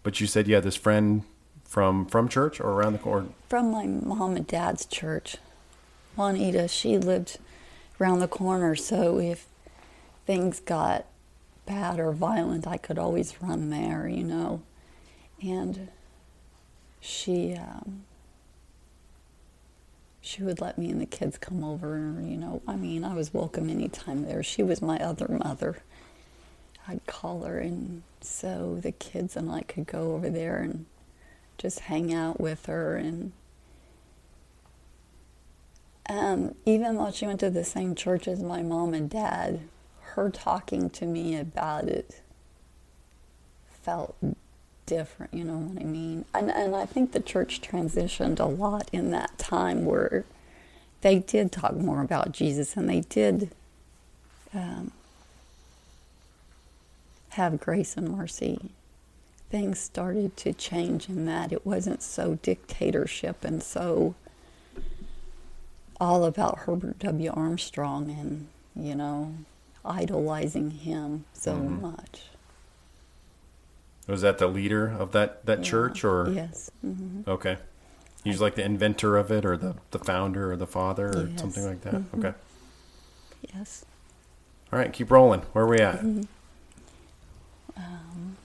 But 0.03 0.19
you 0.19 0.27
said 0.27 0.49
you 0.49 0.55
had 0.55 0.63
this 0.65 0.75
friend 0.75 1.23
from 1.63 2.05
from 2.07 2.27
church 2.27 2.59
or 2.59 2.71
around 2.71 2.91
the 2.93 2.99
corner. 2.99 3.29
From 3.47 3.71
my 3.71 3.85
mom 3.87 4.35
and 4.35 4.45
dad's 4.45 4.85
church, 4.85 5.37
Juanita, 6.15 6.67
she 6.67 6.97
lived 6.97 7.37
around 7.99 8.19
the 8.19 8.27
corner, 8.27 8.75
so 8.75 9.19
if 9.19 9.45
things 10.25 10.59
got 10.59 11.05
bad 11.65 11.99
or 11.99 12.11
violent, 12.11 12.67
I 12.67 12.77
could 12.77 12.99
always 12.99 13.41
run 13.41 13.69
there, 13.69 14.07
you 14.07 14.23
know. 14.23 14.61
And 15.41 15.89
she 16.99 17.55
um, 17.55 18.03
she 20.21 20.43
would 20.43 20.61
let 20.61 20.77
me 20.77 20.89
and 20.91 21.01
the 21.01 21.05
kids 21.05 21.37
come 21.37 21.63
over, 21.63 21.97
you 22.21 22.37
know. 22.37 22.61
I 22.67 22.75
mean, 22.75 23.03
I 23.03 23.13
was 23.15 23.33
welcome 23.33 23.69
anytime 23.69 24.23
there. 24.25 24.43
She 24.43 24.63
was 24.63 24.81
my 24.81 24.99
other 24.99 25.27
mother. 25.27 25.81
I'd 26.87 27.05
call 27.05 27.43
her, 27.43 27.59
and 27.59 28.03
so 28.21 28.79
the 28.81 28.91
kids 28.91 29.35
and 29.35 29.51
I 29.51 29.61
could 29.61 29.87
go 29.87 30.13
over 30.13 30.29
there 30.29 30.57
and 30.57 30.85
just 31.57 31.81
hang 31.81 32.13
out 32.13 32.39
with 32.39 32.65
her 32.65 32.95
and 32.97 33.31
um, 36.11 36.55
even 36.65 36.97
though 36.97 37.09
she 37.09 37.25
went 37.25 37.39
to 37.39 37.49
the 37.49 37.63
same 37.63 37.95
church 37.95 38.27
as 38.27 38.43
my 38.43 38.61
mom 38.61 38.93
and 38.93 39.09
dad, 39.09 39.61
her 40.01 40.29
talking 40.29 40.89
to 40.89 41.05
me 41.05 41.37
about 41.37 41.85
it 41.85 42.21
felt 43.81 44.13
different, 44.85 45.33
you 45.33 45.45
know 45.45 45.57
what 45.57 45.81
I 45.81 45.85
mean? 45.85 46.25
And, 46.33 46.51
and 46.51 46.75
I 46.75 46.85
think 46.85 47.13
the 47.13 47.21
church 47.21 47.61
transitioned 47.61 48.41
a 48.41 48.45
lot 48.45 48.89
in 48.91 49.11
that 49.11 49.37
time 49.37 49.85
where 49.85 50.25
they 50.99 51.19
did 51.19 51.49
talk 51.49 51.77
more 51.77 52.01
about 52.01 52.33
Jesus 52.33 52.75
and 52.75 52.89
they 52.89 53.01
did 53.01 53.51
um, 54.53 54.91
have 57.29 57.61
grace 57.61 57.95
and 57.95 58.09
mercy. 58.09 58.59
Things 59.49 59.79
started 59.79 60.35
to 60.37 60.51
change 60.51 61.07
in 61.07 61.25
that 61.25 61.53
it 61.53 61.65
wasn't 61.65 62.03
so 62.03 62.35
dictatorship 62.41 63.45
and 63.45 63.63
so 63.63 64.15
all 66.01 66.25
about 66.25 66.59
Herbert 66.59 66.97
W. 66.99 67.29
Armstrong 67.31 68.09
and, 68.09 68.47
you 68.75 68.95
know, 68.95 69.35
idolizing 69.85 70.71
him 70.71 71.25
so 71.31 71.53
Mhm. 71.53 71.79
much. 71.81 72.23
Was 74.07 74.21
that 74.21 74.39
the 74.39 74.47
leader 74.47 74.87
of 74.89 75.11
that 75.11 75.45
that 75.45 75.59
Yeah. 75.59 75.63
church 75.63 76.03
or? 76.03 76.27
Yes. 76.31 76.71
hmm 76.81 77.21
Okay. 77.27 77.57
He's 78.23 78.41
like 78.41 78.55
the 78.55 78.63
inventor 78.65 79.15
of 79.15 79.31
it 79.31 79.45
or 79.45 79.55
the, 79.55 79.75
the 79.91 79.99
founder 79.99 80.51
or 80.51 80.55
the 80.57 80.67
father 80.67 81.09
or 81.09 81.27
Yes. 81.27 81.39
something 81.39 81.65
like 81.65 81.81
that. 81.81 81.93
Mhm. 81.93 82.17
Okay. 82.19 82.33
Yes. 83.53 83.85
All 84.73 84.79
right, 84.79 84.91
keep 84.91 85.11
rolling. 85.11 85.41
Where 85.53 85.65
are 85.65 85.67
we 85.67 85.79
at? 85.79 86.01
Mhm. 86.01 86.27
Um, 87.77 88.37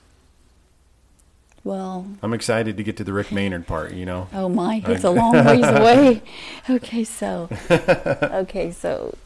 Well, 1.67 2.07
I'm 2.23 2.33
excited 2.33 2.77
to 2.77 2.83
get 2.83 2.95
to 2.95 3.03
the 3.03 3.11
Rick 3.11 3.29
Maynard 3.29 3.67
part. 3.67 3.91
You 3.91 4.05
know. 4.05 4.29
Oh 4.31 4.47
my, 4.47 4.81
it's 4.87 5.03
a 5.03 5.09
long 5.09 5.33
ways 5.33 5.65
away. 5.67 6.21
Okay, 6.69 7.03
so 7.03 7.49
okay, 7.69 8.71
so 8.71 9.17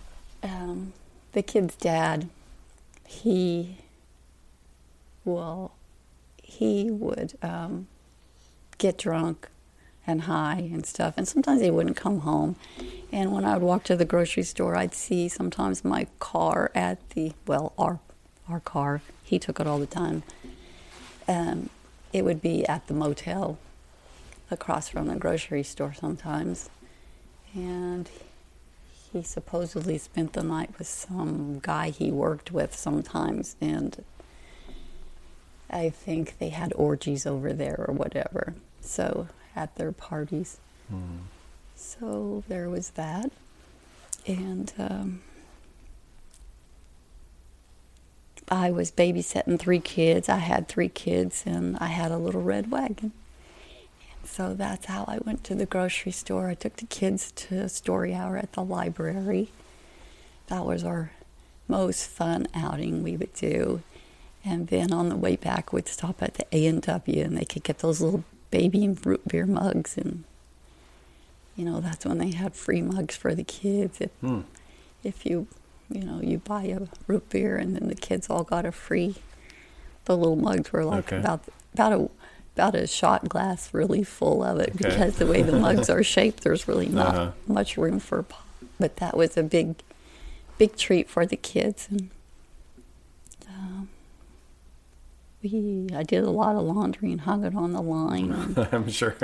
um, 0.41 0.93
the 1.33 1.43
kid's 1.43 1.75
dad, 1.75 2.29
he 3.05 3.77
well, 5.23 5.73
he 6.41 6.89
would 6.89 7.37
um, 7.43 7.87
get 8.79 8.97
drunk 8.97 9.47
and 10.07 10.21
high 10.21 10.67
and 10.73 10.83
stuff, 10.83 11.13
and 11.17 11.27
sometimes 11.27 11.61
he 11.61 11.69
wouldn't 11.69 11.95
come 11.95 12.21
home. 12.21 12.55
And 13.11 13.31
when 13.33 13.45
I 13.45 13.53
would 13.53 13.61
walk 13.61 13.83
to 13.83 13.95
the 13.95 14.03
grocery 14.03 14.41
store, 14.41 14.75
I'd 14.75 14.95
see 14.95 15.29
sometimes 15.29 15.85
my 15.85 16.07
car 16.17 16.71
at 16.73 17.07
the 17.11 17.33
well, 17.45 17.73
our 17.77 17.99
our 18.49 18.61
car. 18.61 19.03
He 19.23 19.37
took 19.37 19.59
it 19.59 19.67
all 19.67 19.77
the 19.77 19.85
time. 19.85 20.23
Um, 21.27 21.69
it 22.13 22.25
would 22.25 22.41
be 22.41 22.65
at 22.67 22.87
the 22.87 22.93
motel 22.93 23.57
across 24.49 24.89
from 24.89 25.07
the 25.07 25.15
grocery 25.15 25.63
store 25.63 25.93
sometimes. 25.93 26.69
And 27.53 28.09
he 29.11 29.23
supposedly 29.23 29.97
spent 29.97 30.33
the 30.33 30.43
night 30.43 30.77
with 30.77 30.87
some 30.87 31.59
guy 31.59 31.89
he 31.89 32.11
worked 32.11 32.51
with 32.51 32.75
sometimes. 32.75 33.55
And 33.59 34.03
I 35.69 35.89
think 35.89 36.37
they 36.39 36.49
had 36.49 36.73
orgies 36.75 37.25
over 37.25 37.53
there 37.53 37.85
or 37.87 37.93
whatever. 37.93 38.55
So 38.81 39.27
at 39.55 39.75
their 39.75 39.91
parties. 39.91 40.59
Hmm. 40.89 41.19
So 41.75 42.43
there 42.47 42.69
was 42.69 42.91
that. 42.91 43.31
And 44.27 44.71
um, 44.77 45.21
I 48.51 48.69
was 48.69 48.91
babysitting 48.91 49.57
three 49.57 49.79
kids. 49.79 50.27
I 50.27 50.37
had 50.37 50.67
three 50.67 50.89
kids, 50.89 51.43
and 51.45 51.77
I 51.77 51.87
had 51.87 52.11
a 52.11 52.17
little 52.17 52.41
red 52.41 52.69
wagon. 52.69 53.13
And 54.19 54.29
so 54.29 54.53
that's 54.53 54.87
how 54.87 55.05
I 55.07 55.19
went 55.25 55.45
to 55.45 55.55
the 55.55 55.65
grocery 55.65 56.11
store. 56.11 56.49
I 56.49 56.55
took 56.55 56.75
the 56.75 56.85
kids 56.85 57.31
to 57.31 57.69
story 57.69 58.13
hour 58.13 58.35
at 58.35 58.51
the 58.51 58.63
library. 58.63 59.51
That 60.47 60.65
was 60.65 60.83
our 60.83 61.11
most 61.69 62.07
fun 62.09 62.47
outing 62.53 63.01
we 63.01 63.15
would 63.15 63.33
do. 63.33 63.83
And 64.43 64.67
then 64.67 64.91
on 64.91 65.07
the 65.07 65.15
way 65.15 65.37
back, 65.37 65.71
we'd 65.71 65.87
stop 65.87 66.21
at 66.21 66.33
the 66.33 66.45
A 66.51 66.65
and 66.65 66.81
W, 66.81 67.23
and 67.23 67.37
they 67.37 67.45
could 67.45 67.63
get 67.63 67.79
those 67.79 68.01
little 68.01 68.25
baby 68.49 68.83
and 68.83 69.03
root 69.05 69.25
beer 69.27 69.45
mugs, 69.45 69.97
and 69.97 70.25
you 71.55 71.63
know 71.63 71.79
that's 71.79 72.05
when 72.05 72.17
they 72.17 72.31
had 72.31 72.55
free 72.55 72.81
mugs 72.81 73.15
for 73.15 73.33
the 73.33 73.43
kids. 73.43 74.01
If 74.01 74.11
Hmm. 74.19 74.41
if 75.03 75.25
you 75.25 75.47
you 75.93 76.03
know 76.03 76.19
you 76.21 76.37
buy 76.39 76.63
a 76.63 76.81
root 77.07 77.29
beer, 77.29 77.57
and 77.57 77.75
then 77.75 77.87
the 77.87 77.95
kids 77.95 78.29
all 78.29 78.43
got 78.43 78.65
a 78.65 78.71
free. 78.71 79.15
The 80.05 80.17
little 80.17 80.35
mugs 80.35 80.71
were 80.73 80.83
like 80.85 81.05
Okay. 81.07 81.17
about 81.17 81.43
about 81.73 81.93
a 81.93 82.09
about 82.55 82.75
a 82.75 82.85
shot 82.87 83.29
glass, 83.29 83.73
really 83.73 84.03
full 84.03 84.43
of 84.43 84.59
it, 84.59 84.69
Okay. 84.75 84.87
because 84.89 85.15
the 85.15 85.25
way 85.27 85.41
the 85.41 85.57
mugs 85.57 85.89
are 85.89 86.03
shaped, 86.15 86.43
there's 86.43 86.67
really 86.67 86.87
not 86.89 87.15
Uh-huh. 87.15 87.31
much 87.47 87.77
room 87.77 87.99
for. 87.99 88.25
But 88.79 88.97
that 88.97 89.15
was 89.15 89.37
a 89.37 89.43
big, 89.43 89.75
big 90.57 90.75
treat 90.75 91.09
for 91.09 91.25
the 91.25 91.37
kids, 91.37 91.87
and 91.89 92.09
um, 93.47 93.89
we 95.41 95.87
I 95.95 96.03
did 96.03 96.23
a 96.23 96.29
lot 96.29 96.55
of 96.55 96.63
laundry 96.63 97.11
and 97.11 97.21
hung 97.21 97.43
it 97.43 97.55
on 97.55 97.73
the 97.73 97.81
line. 97.81 98.55
I'm 98.71 98.89
sure. 98.89 99.15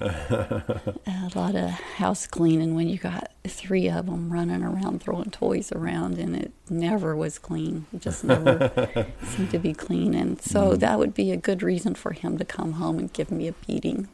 a 0.00 1.30
lot 1.34 1.54
of 1.54 1.70
house 1.70 2.26
cleaning 2.26 2.74
when 2.74 2.88
you 2.88 2.98
got 2.98 3.30
three 3.46 3.88
of 3.88 4.06
them 4.06 4.32
running 4.32 4.62
around 4.62 5.02
throwing 5.02 5.30
toys 5.30 5.72
around 5.72 6.18
and 6.18 6.34
it 6.34 6.52
never 6.70 7.14
was 7.14 7.38
clean 7.38 7.86
it 7.92 8.00
just 8.00 8.24
never 8.24 9.06
seemed 9.24 9.50
to 9.50 9.58
be 9.58 9.74
clean 9.74 10.14
and 10.14 10.40
so 10.40 10.70
mm. 10.70 10.78
that 10.78 10.98
would 10.98 11.12
be 11.12 11.30
a 11.30 11.36
good 11.36 11.62
reason 11.62 11.94
for 11.94 12.12
him 12.12 12.38
to 12.38 12.44
come 12.44 12.72
home 12.72 12.98
and 12.98 13.12
give 13.12 13.30
me 13.30 13.46
a 13.46 13.52
beating 13.66 14.08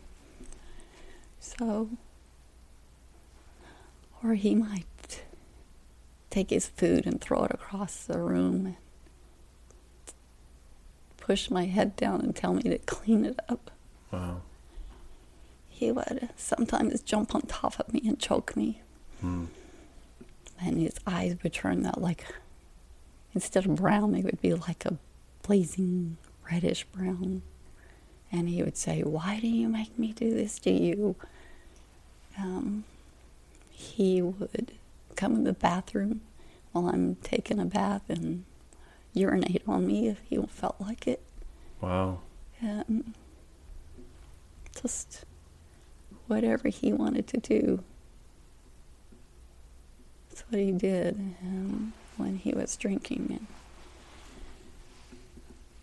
so 1.38 1.88
or 4.25 4.35
he 4.35 4.55
might 4.55 5.23
take 6.30 6.50
his 6.50 6.67
food 6.67 7.06
and 7.06 7.21
throw 7.21 7.45
it 7.45 7.50
across 7.52 8.04
the 8.06 8.19
room 8.19 8.76
push 11.26 11.50
my 11.50 11.65
head 11.65 11.97
down 11.97 12.21
and 12.21 12.36
tell 12.36 12.54
me 12.54 12.62
to 12.62 12.78
clean 12.78 13.25
it 13.25 13.39
up 13.49 13.71
Wow. 14.12 14.43
he 15.69 15.91
would 15.91 16.28
sometimes 16.36 17.00
jump 17.02 17.34
on 17.34 17.43
top 17.43 17.80
of 17.80 17.93
me 17.93 18.00
and 18.06 18.19
choke 18.19 18.56
me. 18.56 18.80
Hmm. 19.21 19.47
And 20.60 20.78
his 20.78 20.95
eyes 21.06 21.36
would 21.43 21.52
turn 21.52 21.82
that 21.82 22.00
like, 22.00 22.25
instead 23.34 23.67
of 23.67 23.75
brown, 23.75 24.12
they 24.12 24.23
would 24.23 24.41
be 24.41 24.54
like 24.54 24.84
a 24.86 24.97
blazing 25.43 26.17
reddish 26.50 26.84
brown. 26.84 27.43
And 28.32 28.49
he 28.49 28.62
would 28.62 28.76
say, 28.76 29.02
Why 29.02 29.39
do 29.41 29.49
you 29.49 29.69
make 29.69 29.99
me 29.99 30.12
do 30.12 30.30
this 30.32 30.58
to 30.60 30.71
you? 30.71 31.17
Um, 32.39 32.84
he 33.71 34.23
would 34.23 34.73
come 35.17 35.34
in 35.34 35.45
the 35.45 35.52
bathroom 35.52 36.21
while 36.73 36.89
I'm 36.89 37.17
taking 37.17 37.58
a 37.58 37.67
bath 37.67 38.02
and 38.08 38.45
urinate 39.17 39.63
on 39.67 39.87
me 39.87 40.09
if 40.09 40.21
he 40.29 40.37
felt 40.47 40.76
like 40.81 41.07
it. 41.07 41.23
Wow. 41.81 42.21
Um, 42.63 43.15
just 44.81 45.25
whatever 46.26 46.69
he 46.69 46.93
wanted 46.93 47.26
to 47.29 47.39
do. 47.39 47.83
That's 50.29 50.43
what 50.50 50.61
he 50.61 50.73
did 50.73 51.17
um, 51.43 51.93
when 52.17 52.37
he 52.37 52.52
was 52.52 52.76
drinking. 52.76 53.26
And 53.31 53.47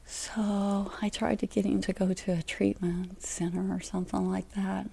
so 0.06 0.91
I 1.02 1.10
tried 1.10 1.39
to 1.39 1.48
get 1.48 1.65
him 1.65 1.82
to 1.82 1.93
go 1.93 2.13
to 2.13 2.32
a 2.32 2.43
treatment 2.43 3.22
center 3.24 3.74
or 3.74 3.82
something 3.82 4.30
like 4.30 4.52
that. 4.54 4.88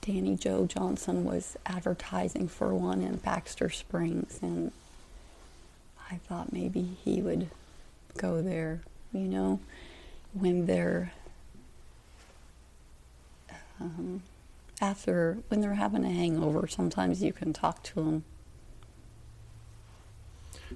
Danny 0.00 0.36
Joe 0.36 0.66
Johnson 0.66 1.24
was 1.24 1.56
advertising 1.64 2.46
for 2.48 2.74
one 2.74 3.00
in 3.00 3.16
Baxter 3.16 3.70
Springs, 3.70 4.38
and 4.42 4.70
I 6.10 6.16
thought 6.16 6.52
maybe 6.52 6.82
he 7.04 7.20
would 7.22 7.50
go 8.18 8.40
there, 8.42 8.82
you 9.12 9.20
know, 9.22 9.60
when 10.32 10.66
they're 10.66 11.12
um, 13.80 14.22
after 14.80 15.38
when 15.48 15.60
they're 15.60 15.74
having 15.74 16.04
a 16.04 16.10
hangover. 16.10 16.66
Sometimes 16.68 17.22
you 17.22 17.32
can 17.32 17.52
talk 17.52 17.82
to 17.84 17.94
them. 17.96 18.24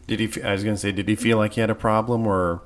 Did 0.07 0.21
he? 0.21 0.43
I 0.43 0.53
was 0.53 0.64
gonna 0.64 0.77
say, 0.77 0.93
did 0.93 1.09
he 1.09 1.14
feel 1.17 1.37
like 1.38 1.55
he 1.55 1.61
had 1.61 1.71
a 1.71 1.75
problem, 1.75 2.27
or 2.27 2.62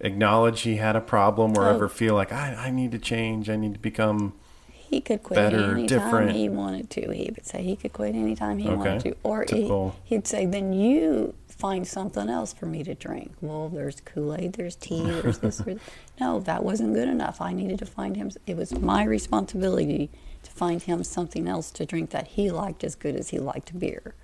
acknowledge 0.00 0.62
he 0.62 0.76
had 0.76 0.96
a 0.96 1.00
problem, 1.00 1.56
or 1.56 1.64
Oh. 1.66 1.74
ever 1.74 1.88
feel 1.88 2.14
like 2.14 2.32
I, 2.32 2.54
I 2.54 2.70
need 2.70 2.92
to 2.92 2.98
change, 2.98 3.50
I 3.50 3.56
need 3.56 3.74
to 3.74 3.80
become? 3.80 4.32
He 4.70 5.00
could 5.00 5.22
quit 5.24 5.36
Better, 5.38 5.72
anytime 5.72 5.88
different. 5.88 6.36
he 6.36 6.48
wanted 6.48 6.90
to. 6.90 7.10
He 7.12 7.30
would 7.34 7.44
say 7.44 7.62
he 7.62 7.74
could 7.76 7.92
quit 7.92 8.14
anytime 8.14 8.58
he 8.58 8.68
Okay. 8.68 8.76
wanted 8.76 9.00
to, 9.00 9.16
or 9.24 9.44
he, 9.48 9.72
he'd 10.04 10.26
say, 10.28 10.46
"Then 10.46 10.72
you 10.72 11.34
find 11.56 11.86
something 11.86 12.28
else 12.28 12.52
for 12.52 12.66
me 12.66 12.84
to 12.84 12.94
drink." 12.94 13.32
Well, 13.40 13.68
there's 13.68 14.00
Kool 14.00 14.34
Aid, 14.34 14.54
there's 14.54 14.76
tea, 14.76 15.02
there's 15.22 15.38
this. 15.38 15.58
There's, 15.58 15.80
no, 16.20 16.40
that 16.40 16.64
wasn't 16.64 16.94
good 16.94 17.08
enough. 17.08 17.40
I 17.40 17.52
needed 17.52 17.78
to 17.80 17.86
find 17.86 18.16
him. 18.16 18.30
It 18.46 18.56
was 18.56 18.72
my 18.78 19.04
responsibility 19.04 20.10
to 20.42 20.50
find 20.50 20.82
him 20.82 21.02
something 21.04 21.46
else 21.48 21.70
to 21.72 21.84
drink 21.84 22.10
that 22.10 22.28
he 22.28 22.50
liked 22.50 22.84
as 22.84 22.94
good 22.94 23.16
as 23.16 23.30
he 23.30 23.38
liked 23.38 23.78
beer. 23.78 24.14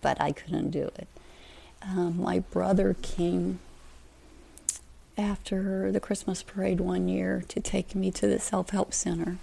But 0.00 0.20
I 0.20 0.32
couldn't 0.32 0.70
do 0.70 0.90
it. 0.96 1.08
Um, 1.82 2.20
my 2.20 2.40
brother 2.40 2.96
came 3.02 3.60
after 5.16 5.90
the 5.90 6.00
Christmas 6.00 6.42
parade 6.42 6.80
one 6.80 7.08
year 7.08 7.42
to 7.48 7.60
take 7.60 7.94
me 7.94 8.10
to 8.12 8.26
the 8.26 8.38
self 8.38 8.70
help 8.70 8.92
center. 8.94 9.38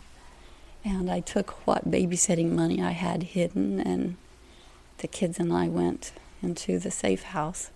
And 0.84 1.10
I 1.10 1.20
took 1.20 1.66
what 1.68 1.90
babysitting 1.90 2.52
money 2.52 2.82
I 2.82 2.92
had 2.92 3.24
hidden, 3.24 3.80
and 3.80 4.18
the 5.00 5.08
kids 5.08 5.40
and 5.40 5.52
I 5.52 5.68
went 5.68 6.12
into 6.46 6.80
the 6.80 6.92
safe 6.92 7.24
house. 7.24 7.72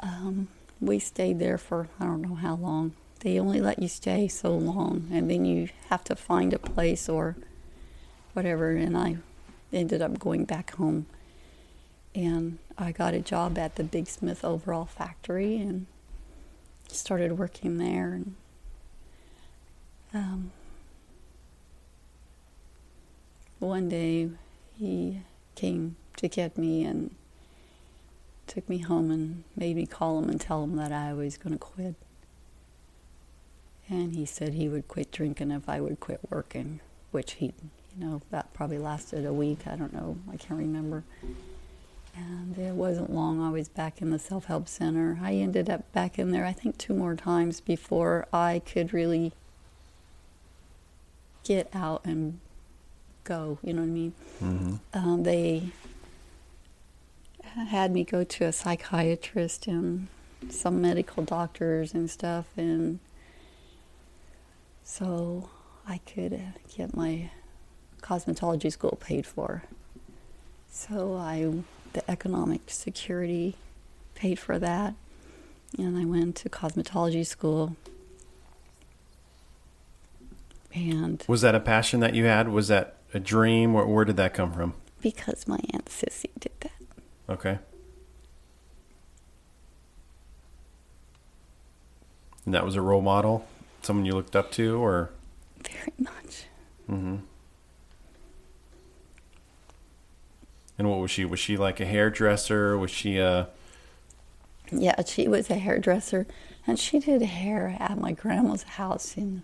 Um, 0.00 0.48
we 0.80 0.98
stayed 0.98 1.38
there 1.38 1.58
for 1.58 1.88
I 1.98 2.04
don't 2.04 2.22
know 2.22 2.36
how 2.36 2.54
long. 2.54 2.92
They 3.20 3.38
only 3.38 3.60
let 3.60 3.82
you 3.82 3.88
stay 3.88 4.28
so 4.28 4.56
long, 4.56 5.08
and 5.12 5.30
then 5.30 5.44
you 5.44 5.68
have 5.88 6.04
to 6.04 6.16
find 6.16 6.54
a 6.54 6.58
place 6.58 7.08
or 7.08 7.36
whatever. 8.32 8.70
And 8.70 8.96
I 8.96 9.16
ended 9.72 10.00
up 10.00 10.18
going 10.18 10.44
back 10.44 10.74
home, 10.76 11.06
and 12.14 12.58
I 12.78 12.92
got 12.92 13.12
a 13.12 13.20
job 13.20 13.58
at 13.58 13.76
the 13.76 13.84
Big 13.84 14.06
Smith 14.06 14.44
Overall 14.44 14.86
Factory 14.86 15.56
and 15.56 15.86
started 16.88 17.38
working 17.38 17.76
there. 17.76 18.12
And 18.12 18.34
um, 20.14 20.50
one 23.58 23.88
day 23.90 24.30
he 24.78 25.20
came 25.54 25.96
to 26.16 26.26
get 26.26 26.56
me 26.56 26.84
and 26.84 27.14
took 28.50 28.68
me 28.68 28.78
home 28.78 29.10
and 29.10 29.44
made 29.56 29.76
me 29.76 29.86
call 29.86 30.18
him 30.18 30.28
and 30.28 30.40
tell 30.40 30.64
him 30.64 30.76
that 30.76 30.90
I 30.90 31.12
was 31.12 31.38
going 31.38 31.52
to 31.52 31.58
quit. 31.58 31.94
And 33.88 34.12
he 34.14 34.26
said 34.26 34.54
he 34.54 34.68
would 34.68 34.88
quit 34.88 35.12
drinking 35.12 35.52
if 35.52 35.68
I 35.68 35.80
would 35.80 36.00
quit 36.00 36.20
working, 36.30 36.80
which 37.12 37.34
he, 37.34 37.46
you 37.96 38.04
know, 38.04 38.22
that 38.30 38.52
probably 38.52 38.78
lasted 38.78 39.24
a 39.24 39.32
week. 39.32 39.66
I 39.66 39.76
don't 39.76 39.92
know. 39.92 40.18
I 40.32 40.36
can't 40.36 40.58
remember. 40.58 41.04
And 42.16 42.58
it 42.58 42.74
wasn't 42.74 43.12
long, 43.12 43.40
I 43.40 43.50
was 43.50 43.68
back 43.68 44.02
in 44.02 44.10
the 44.10 44.18
self 44.18 44.46
help 44.46 44.66
center. 44.66 45.20
I 45.22 45.34
ended 45.34 45.70
up 45.70 45.90
back 45.92 46.18
in 46.18 46.32
there, 46.32 46.44
I 46.44 46.52
think, 46.52 46.76
two 46.76 46.94
more 46.94 47.14
times 47.14 47.60
before 47.60 48.26
I 48.32 48.62
could 48.66 48.92
really 48.92 49.32
get 51.44 51.68
out 51.72 52.04
and 52.04 52.40
go, 53.22 53.58
you 53.62 53.72
know 53.72 53.82
what 53.82 53.88
I 53.88 53.90
mean? 53.90 54.12
Mm-hmm. 54.42 54.74
Um, 54.92 55.22
they 55.22 55.70
had 57.68 57.92
me 57.92 58.04
go 58.04 58.24
to 58.24 58.44
a 58.44 58.52
psychiatrist 58.52 59.66
and 59.66 60.08
some 60.48 60.80
medical 60.80 61.22
doctors 61.22 61.92
and 61.94 62.10
stuff, 62.10 62.46
and 62.56 62.98
so 64.84 65.50
I 65.86 65.98
could 65.98 66.40
get 66.76 66.96
my 66.96 67.30
cosmetology 68.02 68.72
school 68.72 68.98
paid 69.00 69.26
for. 69.26 69.64
So 70.70 71.16
I, 71.16 71.62
the 71.92 72.08
economic 72.10 72.62
security 72.68 73.56
paid 74.14 74.38
for 74.38 74.58
that, 74.58 74.94
and 75.78 75.98
I 75.98 76.04
went 76.04 76.36
to 76.36 76.48
cosmetology 76.48 77.26
school. 77.26 77.76
And 80.72 81.24
Was 81.26 81.40
that 81.40 81.54
a 81.54 81.60
passion 81.60 82.00
that 82.00 82.14
you 82.14 82.24
had? 82.26 82.48
Was 82.48 82.68
that 82.68 82.96
a 83.12 83.18
dream? 83.18 83.72
Where, 83.72 83.84
where 83.84 84.04
did 84.04 84.16
that 84.16 84.34
come 84.34 84.52
from? 84.52 84.74
because 85.00 85.48
my 85.48 85.58
aunt 85.72 85.86
Sissy 85.86 86.30
did 86.38 86.52
that, 86.60 86.72
Okay. 87.30 87.58
And 92.44 92.54
that 92.54 92.64
was 92.64 92.74
a 92.74 92.80
role 92.82 93.02
model, 93.02 93.46
someone 93.82 94.04
you 94.04 94.12
looked 94.14 94.34
up 94.34 94.50
to, 94.52 94.82
or 94.82 95.10
very 95.62 95.92
much. 95.98 96.46
mm-hmm. 96.90 97.16
And 100.78 100.90
what 100.90 100.98
was 100.98 101.10
she? 101.10 101.24
Was 101.26 101.38
she 101.38 101.56
like 101.58 101.78
a 101.78 101.84
hairdresser? 101.84 102.76
Was 102.78 102.90
she 102.90 103.18
a 103.18 103.48
Yeah, 104.72 105.02
she 105.04 105.28
was 105.28 105.50
a 105.50 105.56
hairdresser, 105.56 106.26
and 106.66 106.78
she 106.78 106.98
did 106.98 107.20
hair 107.22 107.76
at 107.78 107.98
my 107.98 108.12
grandma's 108.12 108.62
house 108.62 109.16
in 109.16 109.42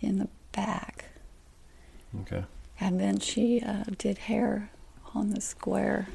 in 0.00 0.18
the 0.18 0.28
back. 0.52 1.06
okay? 2.22 2.44
And 2.80 3.00
then 3.00 3.18
she 3.18 3.60
uh, 3.60 3.84
did 3.98 4.18
hair 4.18 4.70
on 5.14 5.30
the 5.30 5.40
square. 5.40 6.08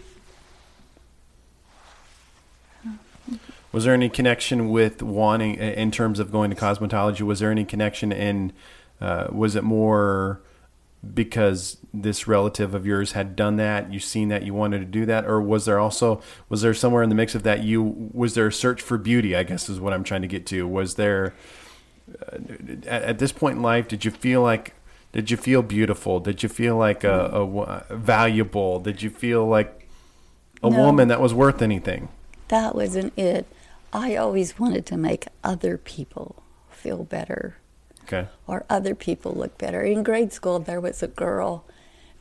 Was 3.71 3.83
there 3.85 3.93
any 3.93 4.09
connection 4.09 4.69
with 4.69 5.01
wanting, 5.03 5.55
in 5.55 5.91
terms 5.91 6.19
of 6.19 6.31
going 6.31 6.49
to 6.49 6.55
cosmetology? 6.55 7.21
Was 7.21 7.39
there 7.39 7.51
any 7.51 7.65
connection 7.65 8.11
in? 8.11 8.51
Uh, 8.99 9.27
was 9.31 9.55
it 9.55 9.63
more 9.63 10.41
because 11.13 11.77
this 11.93 12.27
relative 12.27 12.73
of 12.73 12.85
yours 12.85 13.13
had 13.13 13.35
done 13.35 13.55
that? 13.57 13.93
You 13.93 13.99
seen 13.99 14.29
that 14.29 14.43
you 14.43 14.53
wanted 14.53 14.79
to 14.79 14.85
do 14.85 15.05
that, 15.05 15.25
or 15.25 15.39
was 15.41 15.65
there 15.65 15.79
also 15.79 16.21
was 16.49 16.61
there 16.61 16.73
somewhere 16.73 17.03
in 17.03 17.09
the 17.09 17.15
mix 17.15 17.35
of 17.35 17.43
that 17.43 17.63
you 17.63 18.09
was 18.11 18.33
there 18.33 18.47
a 18.47 18.51
search 18.51 18.81
for 18.81 18.97
beauty? 18.97 19.35
I 19.35 19.43
guess 19.43 19.69
is 19.69 19.79
what 19.79 19.93
I'm 19.93 20.03
trying 20.03 20.23
to 20.23 20.27
get 20.27 20.45
to. 20.47 20.67
Was 20.67 20.95
there 20.95 21.33
uh, 22.27 22.37
at, 22.87 23.03
at 23.03 23.19
this 23.19 23.31
point 23.31 23.57
in 23.57 23.61
life? 23.61 23.87
Did 23.87 24.03
you 24.03 24.11
feel 24.11 24.41
like? 24.41 24.73
Did 25.11 25.31
you 25.31 25.37
feel 25.37 25.61
beautiful? 25.63 26.19
Did 26.19 26.43
you 26.43 26.49
feel 26.49 26.75
like 26.75 27.03
a, 27.03 27.29
a 27.33 27.45
wo- 27.45 27.83
valuable? 27.89 28.79
Did 28.79 29.01
you 29.01 29.09
feel 29.09 29.47
like 29.47 29.87
a 30.61 30.69
No. 30.69 30.77
woman 30.77 31.07
that 31.07 31.19
was 31.21 31.33
worth 31.33 31.61
anything? 31.61 32.09
That 32.49 32.75
wasn't 32.75 33.13
it. 33.17 33.45
I 33.91 34.15
always 34.15 34.59
wanted 34.59 34.85
to 34.87 34.97
make 34.97 35.27
other 35.43 35.77
people 35.77 36.43
feel 36.69 37.03
better 37.03 37.57
Okay. 38.03 38.27
or 38.47 38.65
other 38.69 38.95
people 38.95 39.33
look 39.33 39.57
better. 39.57 39.81
In 39.81 40.03
grade 40.03 40.31
school, 40.33 40.59
there 40.59 40.79
was 40.81 41.01
a 41.03 41.07
girl 41.07 41.65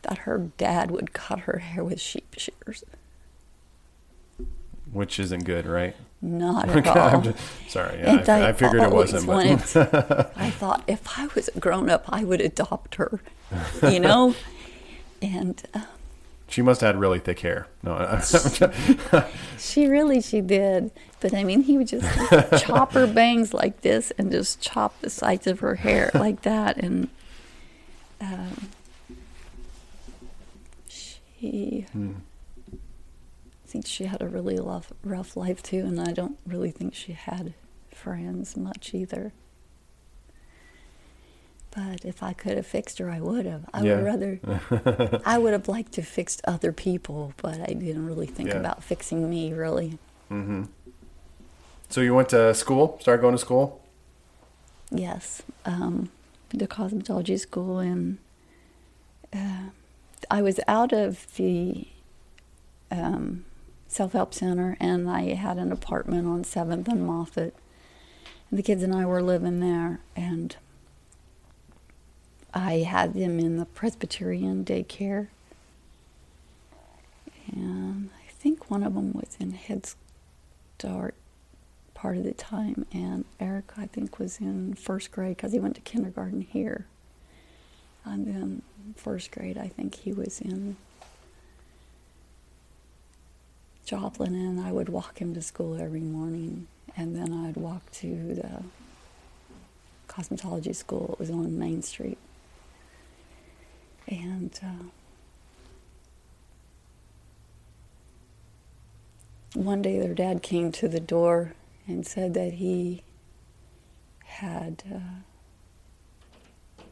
that 0.02 0.18
her 0.18 0.50
dad 0.56 0.90
would 0.90 1.12
cut 1.12 1.40
her 1.40 1.58
hair 1.58 1.82
with 1.84 2.00
sheep 2.00 2.34
shears. 2.36 2.84
which 4.90 5.18
isn't 5.20 5.44
good, 5.44 5.66
right? 5.66 5.94
Not 6.22 6.70
at 6.70 6.86
I'm 6.88 7.14
all. 7.16 7.20
just- 7.20 7.38
sorry, 7.68 7.98
yeah, 7.98 8.10
And 8.18 8.28
I, 8.28 8.48
I 8.48 8.52
figured 8.54 8.82
it 8.82 8.90
wasn't. 8.90 9.26
But 9.26 9.46
I 10.36 10.48
thought 10.50 10.82
if 10.88 11.18
I 11.18 11.28
was 11.34 11.48
a 11.54 11.60
grown 11.60 11.90
up, 11.90 12.04
I 12.08 12.24
would 12.24 12.40
adopt 12.40 12.94
her, 12.94 13.20
you 13.82 14.00
know? 14.00 14.34
and 15.22 15.62
uh, 15.74 15.82
she 16.48 16.62
must 16.62 16.80
have 16.80 16.94
had 16.94 17.00
really 17.00 17.18
thick 17.18 17.40
hair. 17.40 17.66
No, 17.82 18.20
she 19.58 19.86
really, 19.86 20.20
she 20.20 20.40
did. 20.40 20.90
But 21.20 21.34
I 21.34 21.44
mean, 21.44 21.62
he 21.62 21.76
would 21.76 21.88
just 21.88 22.06
chop 22.64 22.92
her 22.92 23.06
bangs 23.06 23.52
like 23.52 23.82
this 23.82 24.10
and 24.18 24.30
just 24.30 24.60
chop 24.60 25.00
the 25.00 25.10
sides 25.10 25.46
of 25.46 25.60
her 25.60 25.74
hair 25.76 26.10
like 26.14 26.42
that. 26.42 26.76
And 26.78 27.08
um, 28.20 28.68
she, 30.88 31.86
Hmm. 31.92 32.12
I 32.72 33.70
think 33.70 33.86
she 33.86 34.04
had 34.04 34.22
a 34.22 34.28
really 34.28 34.58
rough, 34.58 34.92
rough 35.04 35.36
life 35.36 35.62
too. 35.62 35.80
And 35.80 36.00
I 36.00 36.12
don't 36.12 36.38
really 36.46 36.70
think 36.70 36.94
she 36.94 37.12
had 37.12 37.52
friends 37.92 38.56
much 38.56 38.94
either. 38.94 39.32
But 41.70 42.04
if 42.04 42.22
I 42.22 42.32
could 42.32 42.56
have 42.56 42.66
fixed 42.66 42.98
her, 42.98 43.10
I 43.10 43.20
would 43.20 43.46
have. 43.46 43.68
I 43.74 43.82
Yeah. 43.82 43.96
would 43.96 44.04
rather. 44.04 44.40
I 45.26 45.38
would 45.38 45.52
have 45.52 45.68
liked 45.68 45.92
to 45.92 46.02
fix 46.02 46.40
other 46.44 46.72
people, 46.72 47.32
but 47.36 47.60
I 47.60 47.72
didn't 47.74 48.06
really 48.06 48.26
think 48.26 48.48
Yeah. 48.50 48.58
about 48.58 48.82
fixing 48.82 49.28
me. 49.28 49.52
Really, 49.52 49.98
hmm 50.28 50.64
So 51.90 52.00
you 52.00 52.14
went 52.14 52.30
to 52.30 52.54
school, 52.54 52.98
started 53.00 53.20
going 53.22 53.34
to 53.34 53.38
school. 53.38 53.80
yes. 54.90 55.42
Um, 55.64 56.10
the 56.50 56.66
cosmetology 56.66 57.38
school, 57.38 57.78
and 57.78 58.18
uh, 59.34 59.68
I 60.30 60.40
was 60.42 60.58
out 60.66 60.92
of 60.92 61.26
the 61.36 61.86
um, 62.90 63.44
self-help 63.86 64.32
center, 64.32 64.76
and 64.80 65.08
I 65.10 65.34
had 65.34 65.58
an 65.58 65.70
apartment 65.72 66.26
on 66.26 66.44
Seventh 66.44 66.88
and 66.88 67.06
Moffet, 67.06 67.52
and 68.50 68.58
the 68.58 68.62
kids 68.62 68.82
and 68.82 68.94
I 68.94 69.04
were 69.04 69.22
living 69.22 69.60
there, 69.60 70.00
and 70.16 70.56
I 72.54 72.78
had 72.78 73.14
them 73.14 73.38
in 73.38 73.58
the 73.58 73.66
Presbyterian 73.66 74.64
daycare, 74.64 75.28
and 77.52 78.10
I 78.16 78.30
think 78.30 78.70
one 78.70 78.82
of 78.82 78.94
them 78.94 79.12
was 79.12 79.36
in 79.38 79.52
Head 79.52 79.86
Start 80.78 81.14
part 81.94 82.16
of 82.16 82.24
the 82.24 82.32
time, 82.32 82.86
and 82.92 83.24
Eric, 83.40 83.72
I 83.76 83.86
think, 83.86 84.18
was 84.18 84.38
in 84.40 84.74
first 84.74 85.10
grade 85.10 85.36
because 85.36 85.52
he 85.52 85.58
went 85.58 85.74
to 85.74 85.80
kindergarten 85.80 86.42
here. 86.42 86.86
And 88.04 88.26
then 88.26 88.62
first 88.96 89.30
grade, 89.32 89.58
I 89.58 89.66
think 89.68 89.96
he 89.96 90.12
was 90.12 90.40
in 90.40 90.76
Joplin, 93.84 94.34
and 94.34 94.60
I 94.60 94.70
would 94.70 94.88
walk 94.88 95.20
him 95.20 95.34
to 95.34 95.42
school 95.42 95.80
every 95.80 96.00
morning, 96.00 96.68
and 96.96 97.16
then 97.16 97.32
I'd 97.32 97.56
walk 97.56 97.90
to 97.94 98.34
the 98.34 98.62
cosmetology 100.08 100.74
school. 100.76 101.14
It 101.14 101.18
was 101.18 101.30
on 101.30 101.58
Main 101.58 101.82
Street, 101.82 102.18
and. 104.08 104.58
Uh, 104.62 104.84
one 109.54 109.82
day 109.82 109.98
their 109.98 110.14
dad 110.14 110.42
came 110.42 110.70
to 110.72 110.88
the 110.88 111.00
door 111.00 111.54
and 111.86 112.06
said 112.06 112.34
that 112.34 112.54
he 112.54 113.02
had 114.24 114.82
uh, 114.94 116.82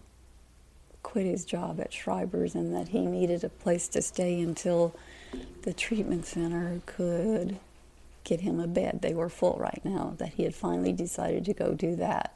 quit 1.02 1.26
his 1.26 1.44
job 1.44 1.80
at 1.80 1.92
Schreiber's 1.92 2.54
and 2.54 2.74
that 2.74 2.88
he 2.88 3.04
needed 3.06 3.44
a 3.44 3.48
place 3.48 3.88
to 3.88 4.02
stay 4.02 4.40
until 4.40 4.96
the 5.62 5.72
treatment 5.72 6.24
center 6.24 6.80
could 6.86 7.58
get 8.24 8.40
him 8.40 8.58
a 8.58 8.66
bed. 8.66 9.00
They 9.02 9.14
were 9.14 9.28
full 9.28 9.56
right 9.60 9.80
now, 9.84 10.14
that 10.18 10.30
he 10.34 10.44
had 10.44 10.54
finally 10.54 10.92
decided 10.92 11.44
to 11.44 11.52
go 11.52 11.74
do 11.74 11.94
that. 11.96 12.34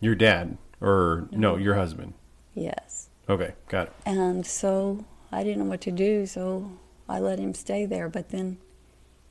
Your 0.00 0.14
dad, 0.14 0.56
or 0.80 1.28
no, 1.30 1.56
your 1.56 1.74
husband. 1.74 2.14
Yes. 2.54 3.07
Okay, 3.28 3.52
got 3.68 3.88
it. 3.88 3.92
And 4.06 4.46
so 4.46 5.04
I 5.30 5.44
didn't 5.44 5.58
know 5.58 5.70
what 5.70 5.82
to 5.82 5.90
do, 5.90 6.24
so 6.26 6.72
I 7.08 7.18
let 7.18 7.38
him 7.38 7.52
stay 7.54 7.84
there. 7.84 8.08
But 8.08 8.30
then 8.30 8.58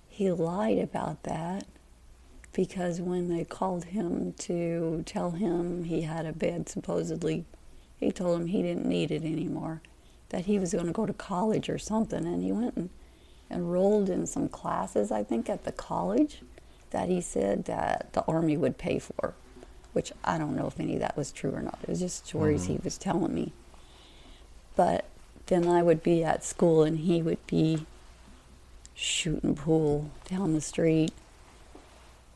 he 0.08 0.32
lied 0.32 0.78
about 0.78 1.24
that 1.24 1.66
because 2.54 3.02
when 3.02 3.28
they 3.30 3.44
called 3.44 3.86
him 3.86 4.34
to 4.34 5.04
tell 5.06 5.32
him 5.32 5.86
he 5.86 6.02
had 6.02 6.26
a 6.26 6.34
bed, 6.34 6.70
supposedly, 6.70 7.46
he 7.98 8.12
told 8.12 8.42
him 8.42 8.48
he 8.48 8.62
didn't 8.62 8.86
need 8.86 9.12
it 9.12 9.24
anymore, 9.24 9.82
that 10.30 10.46
he 10.46 10.60
was 10.60 10.74
going 10.74 10.86
to 10.86 10.92
go 10.92 11.06
to 11.06 11.14
college 11.14 11.70
or 11.70 11.78
something. 11.80 12.26
And 12.26 12.44
he 12.44 12.52
went 12.52 12.76
and 12.76 12.90
enrolled 13.50 14.10
in 14.10 14.28
some 14.28 14.50
classes, 14.50 15.12
I 15.12 15.24
think, 15.24 15.50
at 15.50 15.64
the 15.64 15.72
college 15.72 16.42
that 16.92 17.10
he 17.10 17.20
said 17.22 17.66
that 17.66 18.14
the 18.14 18.24
Army 18.26 18.58
would 18.58 18.78
pay 18.78 19.00
for, 19.00 19.34
which 19.94 20.12
I 20.24 20.38
don't 20.38 20.56
know 20.56 20.68
if 20.68 20.80
any 20.80 20.94
of 20.96 21.00
that 21.02 21.18
was 21.18 21.32
true 21.32 21.52
or 21.52 21.62
not. 21.62 21.80
It 21.82 21.90
was 21.90 22.00
just 22.00 22.28
stories 22.28 22.66
he 22.66 22.76
mm-hmm. 22.76 22.84
was 22.84 22.98
telling 22.98 23.34
me. 23.34 23.54
But 24.78 25.06
then 25.48 25.68
I 25.68 25.84
would 25.84 26.04
be 26.04 26.24
at 26.24 26.46
school 26.46 26.84
and 26.84 27.00
he 27.00 27.22
would 27.22 27.46
be 27.48 27.86
shooting 28.94 29.56
pool 29.56 30.12
down 30.30 30.54
the 30.54 30.62
street, 30.62 31.12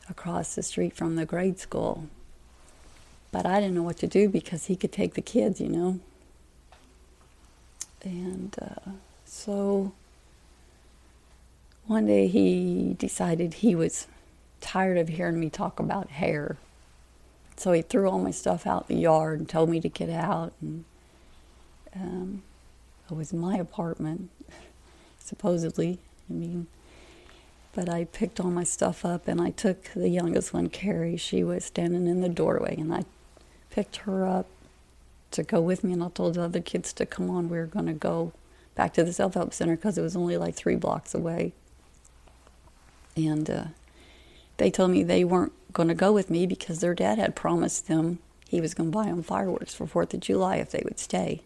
across 0.10 0.56
the 0.56 0.64
street 0.64 0.94
from 0.94 1.16
the 1.16 1.26
grade 1.26 1.60
school. 1.60 2.08
But 3.32 3.46
I 3.46 3.62
didn't 3.62 3.76
know 3.76 3.84
what 3.84 3.98
to 3.98 4.08
do 4.08 4.28
because 4.28 4.66
he 4.66 4.76
could 4.76 4.92
take 4.92 5.14
the 5.14 5.22
kids, 5.22 5.62
you 5.62 5.70
know. 5.70 6.00
And 8.04 8.56
uh, 8.60 8.92
so 9.26 9.94
one 11.86 12.08
day 12.08 12.28
he 12.28 12.96
decided 12.98 13.56
he 13.56 13.76
was 13.76 14.08
tired 14.62 14.98
of 14.98 15.10
hearing 15.10 15.40
me 15.40 15.50
talk 15.50 15.80
about 15.80 16.10
hair. 16.10 16.58
So 17.56 17.72
he 17.72 17.84
threw 17.84 18.10
all 18.10 18.20
my 18.20 18.32
stuff 18.32 18.66
out 18.66 18.88
in 18.90 18.96
the 18.96 19.02
yard 19.04 19.40
and 19.40 19.48
told 19.48 19.70
me 19.70 19.80
to 19.82 19.90
get 19.90 20.10
out. 20.10 20.54
And 20.62 20.86
um, 21.96 22.44
it 23.10 23.16
was 23.16 23.34
my 23.34 23.58
apartment, 23.58 24.30
supposedly. 25.20 26.00
I 26.30 26.34
mean, 26.34 26.68
but 27.74 27.90
I 27.90 28.06
picked 28.06 28.40
all 28.40 28.52
my 28.52 28.64
stuff 28.64 29.06
up 29.06 29.28
and 29.28 29.42
I 29.42 29.52
took 29.52 29.86
the 29.94 30.10
youngest 30.10 30.54
one, 30.54 30.70
Carrie. 30.70 31.18
She 31.18 31.44
was 31.44 31.66
standing 31.66 32.08
in 32.08 32.22
the 32.22 32.30
doorway, 32.30 32.76
and 32.78 32.94
I 32.94 33.06
picked 33.70 33.98
her 33.98 34.26
up 34.26 34.48
to 35.32 35.44
go 35.44 35.62
with 35.62 35.84
me. 35.84 35.94
And 35.94 36.04
I 36.04 36.10
told 36.10 36.36
the 36.36 36.44
other 36.44 36.62
kids 36.62 36.94
to 36.94 37.06
come 37.06 37.30
on. 37.30 37.50
We 37.50 37.58
were 37.58 37.66
going 37.66 37.88
to 37.88 37.94
go 37.94 38.34
back 38.76 38.94
to 38.94 39.04
the 39.04 39.14
self 39.14 39.34
help 39.34 39.54
center 39.54 39.76
because 39.76 39.98
it 39.98 40.02
was 40.02 40.16
only 40.16 40.38
like 40.38 40.56
three 40.56 40.76
blocks 40.76 41.14
away. 41.14 41.54
And 43.16 43.50
uh, 43.50 43.64
they 44.58 44.72
told 44.72 44.92
me 44.92 45.04
they 45.04 45.24
weren't 45.24 45.54
going 45.74 45.90
to 45.90 45.96
go 45.96 46.12
with 46.12 46.30
me 46.30 46.46
because 46.46 46.80
their 46.80 46.94
dad 46.94 47.18
had 47.18 47.36
promised 47.36 47.88
them 47.88 48.20
he 48.48 48.60
was 48.60 48.74
going 48.74 48.92
to 48.92 48.98
buy 48.98 49.06
them 49.06 49.24
fireworks 49.24 49.74
for 49.74 49.88
Fourth 49.88 50.14
of 50.14 50.20
July 50.20 50.58
if 50.58 50.72
they 50.72 50.82
would 50.84 51.00
stay. 51.00 51.42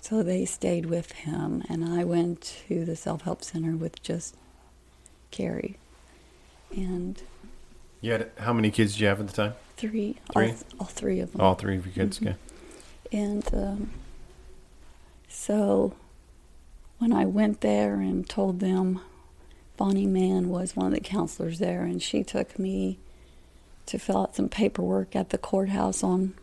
So 0.00 0.22
they 0.22 0.44
stayed 0.44 0.86
with 0.86 1.12
him, 1.12 1.62
and 1.68 1.84
I 1.84 2.04
went 2.04 2.40
to 2.68 2.84
the 2.84 2.96
self 2.96 3.22
help 3.22 3.42
center 3.44 3.76
with 3.76 4.02
just 4.02 4.36
Carrie. 5.30 5.76
And 6.74 7.20
You 8.00 8.12
had 8.12 8.30
how 8.38 8.52
many 8.52 8.70
kids 8.70 8.92
did 8.92 9.00
you 9.00 9.06
have 9.08 9.20
at 9.20 9.26
the 9.28 9.32
time? 9.34 9.54
three, 9.76 10.16
Three? 10.32 10.48
All, 10.50 10.56
all 10.80 10.86
three 10.86 11.20
of 11.20 11.32
them. 11.32 11.40
All 11.40 11.54
three 11.54 11.76
of 11.76 11.86
your 11.86 11.94
kids. 11.94 12.18
Mhm. 12.18 12.28
Okay. 12.28 12.36
And 13.12 13.54
um, 13.54 13.90
so 15.28 15.94
when 16.98 17.12
I 17.12 17.24
went 17.26 17.60
there 17.60 17.94
and 18.00 18.28
told 18.28 18.60
them, 18.60 19.00
Bonnie 19.76 20.06
Mann 20.06 20.48
was 20.48 20.74
one 20.74 20.86
of 20.86 20.92
the 20.92 21.00
counselors 21.00 21.58
there, 21.60 21.82
and 21.84 22.02
she 22.02 22.24
took 22.24 22.58
me 22.58 22.98
to 23.86 23.98
fill 23.98 24.18
out 24.22 24.34
some 24.36 24.48
paperwork 24.48 25.14
at 25.14 25.30
the 25.30 25.38
courthouse 25.38 26.02
on 26.02 26.34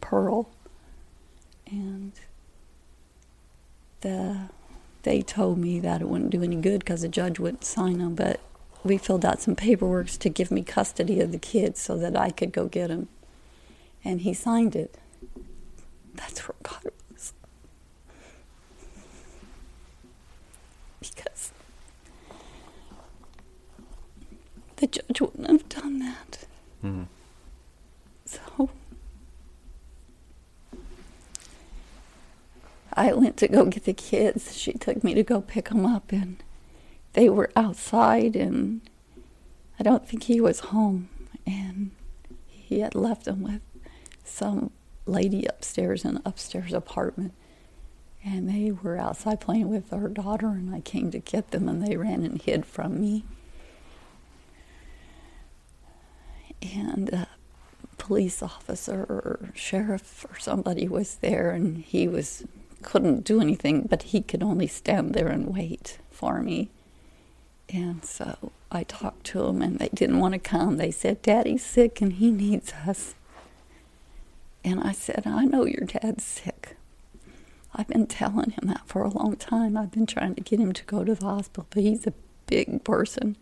Pearl. 0.00 0.48
And 1.66 2.12
the, 4.04 4.48
they 5.02 5.22
told 5.22 5.58
me 5.58 5.80
that 5.80 6.00
it 6.00 6.08
wouldn't 6.08 6.30
do 6.30 6.42
any 6.44 6.56
good 6.56 6.80
because 6.80 7.00
the 7.00 7.08
judge 7.08 7.40
wouldn't 7.40 7.64
sign 7.64 7.98
them, 7.98 8.14
but 8.14 8.38
we 8.84 8.98
filled 8.98 9.24
out 9.24 9.40
some 9.40 9.56
paperwork 9.56 10.08
to 10.08 10.28
give 10.28 10.50
me 10.52 10.62
custody 10.62 11.20
of 11.20 11.32
the 11.32 11.38
kids 11.38 11.80
so 11.80 11.96
that 11.98 12.16
I 12.16 12.30
could 12.30 12.52
go 12.52 12.66
get 12.66 12.88
them. 12.88 13.08
And 14.04 14.20
he 14.20 14.34
signed 14.34 14.76
it. 14.76 14.96
That's 16.14 16.40
where 16.46 16.54
God 16.62 16.92
was. 17.10 17.32
Because 21.00 21.52
the 24.76 24.86
judge 24.86 25.20
wouldn't 25.20 25.48
have 25.48 25.68
done 25.70 25.98
that. 26.00 26.46
Mhm. 26.84 27.06
So 28.26 28.68
I 32.96 33.12
went 33.12 33.36
to 33.38 33.48
go 33.48 33.66
get 33.66 33.84
the 33.84 33.92
kids. 33.92 34.56
She 34.56 34.72
took 34.72 35.02
me 35.02 35.14
to 35.14 35.22
go 35.22 35.40
pick 35.40 35.68
them 35.68 35.84
up, 35.84 36.12
and 36.12 36.42
they 37.14 37.28
were 37.28 37.50
outside, 37.56 38.36
and 38.36 38.80
I 39.78 39.82
don't 39.82 40.06
think 40.06 40.24
he 40.24 40.40
was 40.40 40.60
home. 40.60 41.08
And 41.46 41.90
he 42.46 42.80
had 42.80 42.94
left 42.94 43.24
them 43.24 43.42
with 43.42 43.60
some 44.24 44.70
lady 45.06 45.44
upstairs 45.46 46.04
in 46.04 46.16
an 46.16 46.22
upstairs 46.24 46.72
apartment. 46.72 47.34
And 48.24 48.48
they 48.48 48.70
were 48.70 48.96
outside 48.96 49.40
playing 49.40 49.68
with 49.68 49.90
her 49.90 50.08
daughter, 50.08 50.48
and 50.48 50.74
I 50.74 50.80
came 50.80 51.10
to 51.10 51.18
get 51.18 51.50
them, 51.50 51.68
and 51.68 51.84
they 51.84 51.96
ran 51.96 52.24
and 52.24 52.40
hid 52.40 52.64
from 52.64 53.00
me. 53.00 53.24
And 56.74 57.10
a 57.10 57.28
police 57.98 58.42
officer 58.42 59.00
or 59.02 59.50
sheriff 59.54 60.24
or 60.30 60.38
somebody 60.38 60.88
was 60.88 61.16
there, 61.16 61.50
and 61.50 61.78
he 61.78 62.08
was 62.08 62.44
couldn't 62.84 63.24
do 63.24 63.40
anything, 63.40 63.86
but 63.88 64.04
he 64.04 64.20
could 64.22 64.42
only 64.42 64.66
stand 64.66 65.14
there 65.14 65.28
and 65.28 65.52
wait 65.52 65.98
for 66.10 66.40
me. 66.40 66.70
And 67.68 68.04
so 68.04 68.52
I 68.70 68.84
talked 68.84 69.24
to 69.26 69.44
him, 69.46 69.62
and 69.62 69.78
they 69.78 69.88
didn't 69.88 70.20
want 70.20 70.34
to 70.34 70.38
come. 70.38 70.76
They 70.76 70.90
said, 70.90 71.22
Daddy's 71.22 71.64
sick 71.64 72.00
and 72.00 72.14
he 72.14 72.30
needs 72.30 72.72
us. 72.86 73.14
And 74.64 74.80
I 74.80 74.92
said, 74.92 75.24
I 75.26 75.44
know 75.44 75.64
your 75.64 75.86
dad's 75.86 76.24
sick. 76.24 76.76
I've 77.74 77.88
been 77.88 78.06
telling 78.06 78.50
him 78.50 78.68
that 78.68 78.86
for 78.86 79.02
a 79.02 79.08
long 79.08 79.36
time. 79.36 79.76
I've 79.76 79.90
been 79.90 80.06
trying 80.06 80.36
to 80.36 80.40
get 80.40 80.60
him 80.60 80.72
to 80.72 80.84
go 80.84 81.04
to 81.04 81.14
the 81.14 81.24
hospital, 81.24 81.66
but 81.70 81.82
he's 81.82 82.06
a 82.06 82.14
big 82.46 82.84
person. 82.84 83.36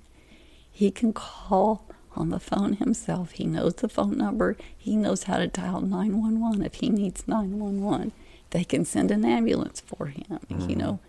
He 0.71 0.91
can 0.91 1.13
call 1.13 1.85
on 2.17 2.31
the 2.31 2.41
phone 2.41 2.75
himself. 2.75 3.33
He 3.33 3.45
knows 3.45 3.75
the 3.75 3.89
phone 3.89 4.17
number. 4.17 4.57
He 4.77 4.97
knows 4.97 5.25
how 5.25 5.37
to 5.37 5.47
dial 5.47 5.81
911 5.81 6.65
if 6.65 6.75
he 6.75 6.89
needs 6.89 7.29
911. 7.29 8.13
They 8.53 8.65
can 8.65 8.85
send 8.85 9.11
an 9.11 9.25
ambulance 9.25 9.81
for 9.81 10.07
him. 10.07 10.39
You 10.69 10.77
know, 10.77 11.01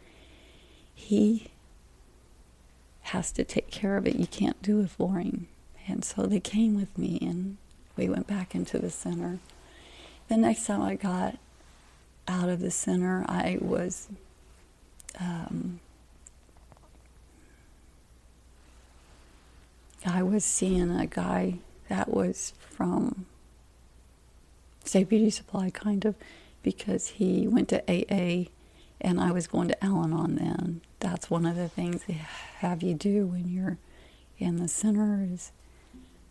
he 0.95 1.47
has 3.03 3.31
to 3.33 3.43
take 3.43 3.69
care 3.69 3.97
of 3.97 4.07
it. 4.07 4.15
You 4.15 4.27
can't 4.27 4.61
do 4.61 4.81
it 4.81 4.89
for 4.89 5.19
him. 5.19 5.47
And 5.87 6.03
so 6.03 6.25
they 6.25 6.39
came 6.39 6.75
with 6.75 6.97
me 6.97 7.19
and 7.21 7.57
we 7.97 8.09
went 8.09 8.27
back 8.27 8.55
into 8.55 8.79
the 8.79 8.89
center. 8.89 9.39
The 10.29 10.37
next 10.37 10.65
time 10.65 10.81
I 10.81 10.95
got 10.95 11.37
out 12.27 12.49
of 12.49 12.61
the 12.61 12.71
center, 12.71 13.25
I 13.27 13.57
was 13.59 14.07
um, 15.19 15.79
I 20.05 20.23
was 20.23 20.43
seeing 20.43 20.91
a 20.91 21.05
guy 21.05 21.59
that 21.89 22.09
was 22.09 22.53
from 22.57 23.25
State 24.83 25.09
Beauty 25.09 25.29
Supply, 25.29 25.69
kind 25.69 26.03
of, 26.05 26.15
because 26.63 27.07
he 27.09 27.47
went 27.47 27.69
to 27.69 27.83
AA 27.87 28.49
and 29.01 29.19
I 29.19 29.31
was 29.31 29.47
going 29.47 29.67
to 29.67 29.83
Al 29.83 30.03
Anon 30.03 30.35
then. 30.35 30.81
That's 30.99 31.29
one 31.29 31.45
of 31.45 31.55
the 31.55 31.67
things 31.67 32.03
they 32.07 32.21
have 32.59 32.81
you 32.81 32.93
do 32.93 33.27
when 33.27 33.49
you're 33.49 33.77
in 34.39 34.57
the 34.57 34.69
center 34.69 35.27
is 35.29 35.51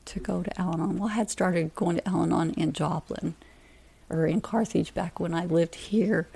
to 0.07 0.18
go 0.18 0.42
to 0.42 0.61
Al 0.61 0.75
Anon. 0.75 0.99
Well, 0.99 1.11
I 1.11 1.14
had 1.14 1.31
started 1.31 1.75
going 1.75 1.97
to 1.97 2.09
Al 2.09 2.23
Anon 2.23 2.53
in 2.55 2.73
Joplin 2.73 3.35
or 4.09 4.27
in 4.27 4.40
Carthage 4.40 4.95
back 4.95 5.21
when 5.21 5.35
I 5.35 5.45
lived 5.45 5.75
here. 5.75 6.29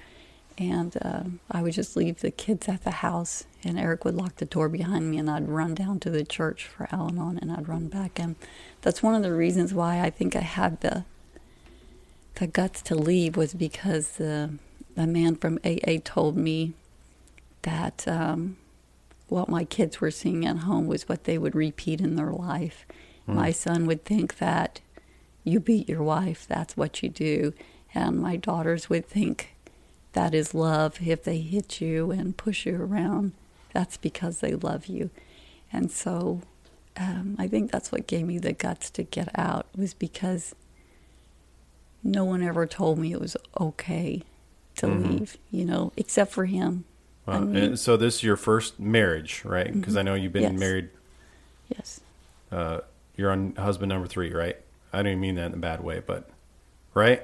And 0.58 0.96
um, 1.02 1.40
I 1.50 1.60
would 1.60 1.74
just 1.74 1.96
leave 1.96 2.20
the 2.20 2.30
kids 2.30 2.66
at 2.66 2.82
the 2.82 2.90
house, 2.90 3.44
and 3.62 3.78
Eric 3.78 4.06
would 4.06 4.14
lock 4.14 4.36
the 4.36 4.46
door 4.46 4.70
behind 4.70 5.10
me, 5.10 5.18
and 5.18 5.28
I'd 5.28 5.50
run 5.50 5.74
down 5.74 6.00
to 6.00 6.10
the 6.10 6.24
church 6.24 6.64
for 6.64 6.88
Al 6.90 7.08
Anon, 7.08 7.38
and 7.38 7.52
I'd 7.52 7.68
run 7.68 7.88
back. 7.88 8.18
And 8.18 8.36
that's 8.80 9.02
one 9.02 9.14
of 9.14 9.22
the 9.22 9.34
reasons 9.34 9.74
why 9.74 10.00
I 10.00 10.08
think 10.08 10.34
I 10.34 10.40
had 10.40 10.80
the 10.80 11.04
the 12.36 12.46
guts 12.46 12.82
to 12.82 12.94
leave 12.94 13.36
was 13.36 13.54
because 13.54 14.20
uh, 14.20 14.48
a 14.96 15.06
man 15.06 15.36
from 15.36 15.58
AA 15.64 15.98
told 16.04 16.36
me 16.36 16.74
that 17.62 18.06
um, 18.06 18.56
what 19.28 19.48
my 19.48 19.64
kids 19.64 20.00
were 20.00 20.10
seeing 20.10 20.46
at 20.46 20.58
home 20.58 20.86
was 20.86 21.08
what 21.08 21.24
they 21.24 21.36
would 21.36 21.54
repeat 21.54 22.00
in 22.00 22.16
their 22.16 22.30
life. 22.30 22.86
My 23.28 23.50
son 23.50 23.86
would 23.86 24.04
think 24.04 24.38
that 24.38 24.80
you 25.42 25.58
beat 25.58 25.88
your 25.88 26.02
wife, 26.02 26.46
that's 26.46 26.76
what 26.76 27.02
you 27.02 27.08
do. 27.08 27.54
And 27.92 28.20
my 28.20 28.36
daughters 28.36 28.88
would 28.88 29.06
think 29.06 29.56
that 30.12 30.32
is 30.32 30.54
love. 30.54 30.98
If 31.04 31.24
they 31.24 31.38
hit 31.38 31.80
you 31.80 32.12
and 32.12 32.36
push 32.36 32.66
you 32.66 32.76
around, 32.80 33.32
that's 33.72 33.96
because 33.96 34.38
they 34.38 34.54
love 34.54 34.86
you. 34.86 35.10
And 35.72 35.90
so 35.90 36.42
um, 36.96 37.34
I 37.38 37.48
think 37.48 37.72
that's 37.72 37.90
what 37.90 38.06
gave 38.06 38.26
me 38.26 38.38
the 38.38 38.52
guts 38.52 38.90
to 38.90 39.02
get 39.02 39.28
out, 39.34 39.66
was 39.76 39.92
because 39.92 40.54
no 42.06 42.24
one 42.24 42.42
ever 42.42 42.66
told 42.66 42.98
me 42.98 43.12
it 43.12 43.20
was 43.20 43.36
okay 43.60 44.22
to 44.76 44.86
Mhm. 44.86 45.10
leave, 45.20 45.36
you 45.50 45.64
know, 45.64 45.92
except 45.96 46.32
for 46.32 46.44
him. 46.46 46.84
Wow. 47.26 47.34
I 47.34 47.40
mean- 47.40 47.56
and 47.56 47.78
so 47.78 47.96
this 47.96 48.16
is 48.16 48.22
your 48.22 48.36
first 48.36 48.78
marriage, 48.78 49.42
right? 49.44 49.72
Because 49.72 49.96
I 49.96 50.02
know 50.02 50.14
you've 50.14 50.32
been 50.32 50.42
Yes. 50.42 50.60
married. 50.60 50.88
Yes. 51.68 52.00
Uh, 52.52 52.80
you're 53.16 53.30
on 53.32 53.54
husband 53.56 53.88
number 53.88 54.06
three, 54.06 54.32
right? 54.32 54.56
I 54.92 54.98
don't 54.98 55.08
even 55.08 55.20
mean 55.20 55.34
that 55.34 55.46
in 55.46 55.54
a 55.54 55.56
bad 55.56 55.82
way, 55.82 56.00
but 56.06 56.30
right? 56.94 57.22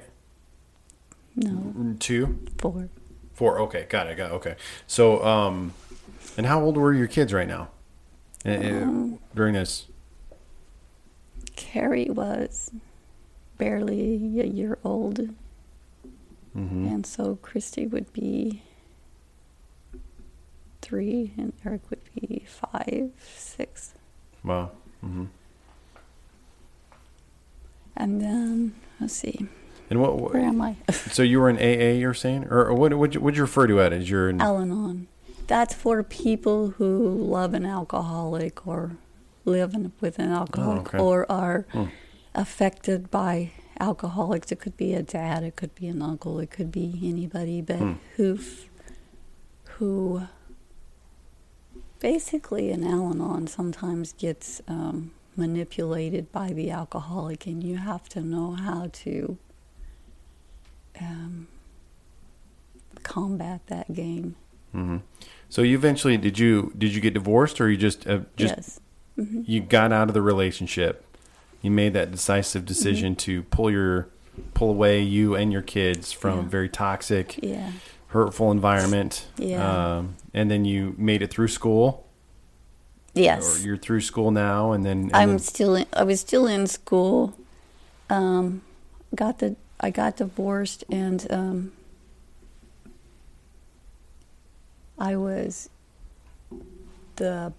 No, 1.35 1.95
Two, 1.99 2.37
four. 2.57 2.89
four. 3.33 3.59
Okay, 3.61 3.85
got 3.89 4.07
it. 4.07 4.17
Got 4.17 4.31
it, 4.31 4.33
okay. 4.35 4.55
So, 4.85 5.23
um, 5.25 5.73
and 6.37 6.45
how 6.45 6.61
old 6.61 6.75
were 6.77 6.93
your 6.93 7.07
kids 7.07 7.33
right 7.33 7.47
now 7.47 7.69
Uh, 8.45 8.49
uh, 8.49 8.53
Um, 8.83 9.19
during 9.33 9.53
this? 9.53 9.85
Carrie 11.55 12.09
was 12.09 12.71
barely 13.63 14.41
a 14.41 14.45
year 14.45 14.77
old, 14.83 15.29
hmm 16.53 16.85
and 16.85 17.05
so 17.05 17.37
Christy 17.41 17.87
would 17.87 18.11
be 18.11 18.61
three, 20.81 21.31
and 21.37 21.53
Eric 21.65 21.81
would 21.89 22.01
be 22.13 22.43
five, 22.45 23.11
six. 23.35 23.93
Wow. 24.43 24.71
hmm 25.01 25.25
And 27.95 28.21
then, 28.21 28.73
let's 28.99 29.13
see, 29.13 29.47
And 29.89 30.01
what? 30.01 30.19
where 30.19 30.43
am 30.43 30.61
I? 30.61 30.75
So 30.91 31.23
you 31.23 31.39
were 31.39 31.49
in 31.49 31.57
AA, 31.57 31.93
you're 31.97 32.13
saying, 32.13 32.45
or, 32.49 32.65
or 32.67 32.73
what? 32.73 32.93
Would 32.93 33.15
you, 33.15 33.21
you 33.29 33.41
refer 33.41 33.65
to 33.67 33.79
it 33.79 33.93
as? 33.93 34.09
You're 34.09 34.29
in? 34.29 34.41
Al 34.41 34.57
Anon. 34.57 35.07
that's 35.47 35.73
for 35.73 36.03
people 36.03 36.71
who 36.77 36.89
love 37.37 37.53
an 37.53 37.65
alcoholic 37.65 38.67
or 38.67 38.97
live 39.45 39.73
in, 39.73 39.91
with 40.01 40.19
an 40.19 40.31
alcoholic 40.31 40.87
okay. 40.93 40.97
or 40.99 41.31
are 41.31 41.65
affected 42.35 43.11
by 43.11 43.51
alcoholics. 43.79 44.51
It 44.51 44.59
could 44.59 44.77
be 44.77 44.93
a 44.93 45.03
dad, 45.03 45.43
it 45.43 45.55
could 45.55 45.75
be 45.75 45.87
an 45.87 46.01
uncle, 46.01 46.39
it 46.39 46.51
could 46.51 46.71
be 46.71 46.99
anybody, 47.03 47.61
but 47.61 47.79
who 48.15 48.39
who 49.77 50.27
basically 51.99 52.69
in 52.69 52.83
Al-Anon 52.83 53.47
sometimes 53.47 54.13
gets 54.13 54.61
um, 54.67 55.11
manipulated 55.35 56.31
by 56.31 56.49
the 56.53 56.69
alcoholic, 56.69 57.47
and 57.47 57.63
you 57.63 57.77
have 57.77 58.07
to 58.09 58.21
know 58.21 58.51
how 58.51 58.89
to 58.91 59.37
um, 60.99 61.47
combat 63.01 63.61
that 63.67 63.93
game. 63.93 64.35
hmm 64.71 64.97
So 65.49 65.61
you 65.61 65.77
eventually 65.77 66.17
did 66.17 66.37
you 66.39 66.73
did 66.77 66.93
you 66.93 67.01
get 67.01 67.13
divorced 67.13 67.59
or 67.61 67.69
you 67.69 67.77
just 67.77 68.07
uh, 68.07 68.21
just 68.35 68.55
yes. 68.57 68.79
you 69.15 69.61
got 69.61 69.91
out 69.91 70.07
of 70.07 70.13
the 70.13 70.21
relationship? 70.21 71.05
You 71.63 71.71
made 71.71 71.93
that 71.93 72.11
decisive 72.11 72.65
decision 72.65 73.15
to 73.15 73.41
pull 73.43 73.71
your 73.71 74.09
pull 74.53 74.69
away 74.69 74.99
you 75.01 75.33
and 75.35 75.51
your 75.53 75.61
kids 75.61 76.11
from 76.11 76.39
a 76.39 76.41
very 76.41 76.67
toxic, 76.67 77.39
Yeah. 77.41 77.71
hurtful 78.07 78.51
environment. 78.51 79.27
Yeah. 79.37 79.95
Um, 79.97 80.15
and 80.33 80.51
then 80.51 80.65
you 80.65 80.93
made 80.97 81.21
it 81.21 81.31
through 81.31 81.47
school, 81.47 82.05
Yes. 83.13 83.59
or 83.61 83.65
you're 83.65 83.77
through 83.77 84.01
school 84.01 84.29
now, 84.31 84.71
and 84.73 84.83
then 84.85 85.03
and 85.03 85.15
I'm 85.15 85.29
then- 85.29 85.39
still 85.39 85.75
in, 85.75 85.85
I 85.93 86.03
was 86.03 86.19
still 86.19 86.47
in 86.47 86.67
school. 86.67 87.33
Um, 88.09 88.61
got 89.15 89.39
the 89.39 89.55
I 89.79 89.89
got 89.89 90.17
divorced 90.17 90.83
and 90.89 91.25
um, 91.31 91.71
I 94.99 95.15
was 95.15 95.69
the 97.15 97.53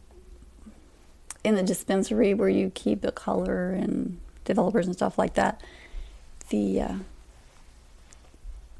in 1.45 1.55
the 1.55 1.63
dispensary 1.63 2.35
where 2.35 2.49
you 2.49 2.71
keep 2.75 3.03
the 3.03 3.13
color 3.13 3.71
and 3.71 4.19
developers 4.45 4.87
and 4.87 4.97
stuff 4.97 5.19
like 5.19 5.35
that. 5.35 5.61
The 6.49 6.81
uh, 6.81 6.95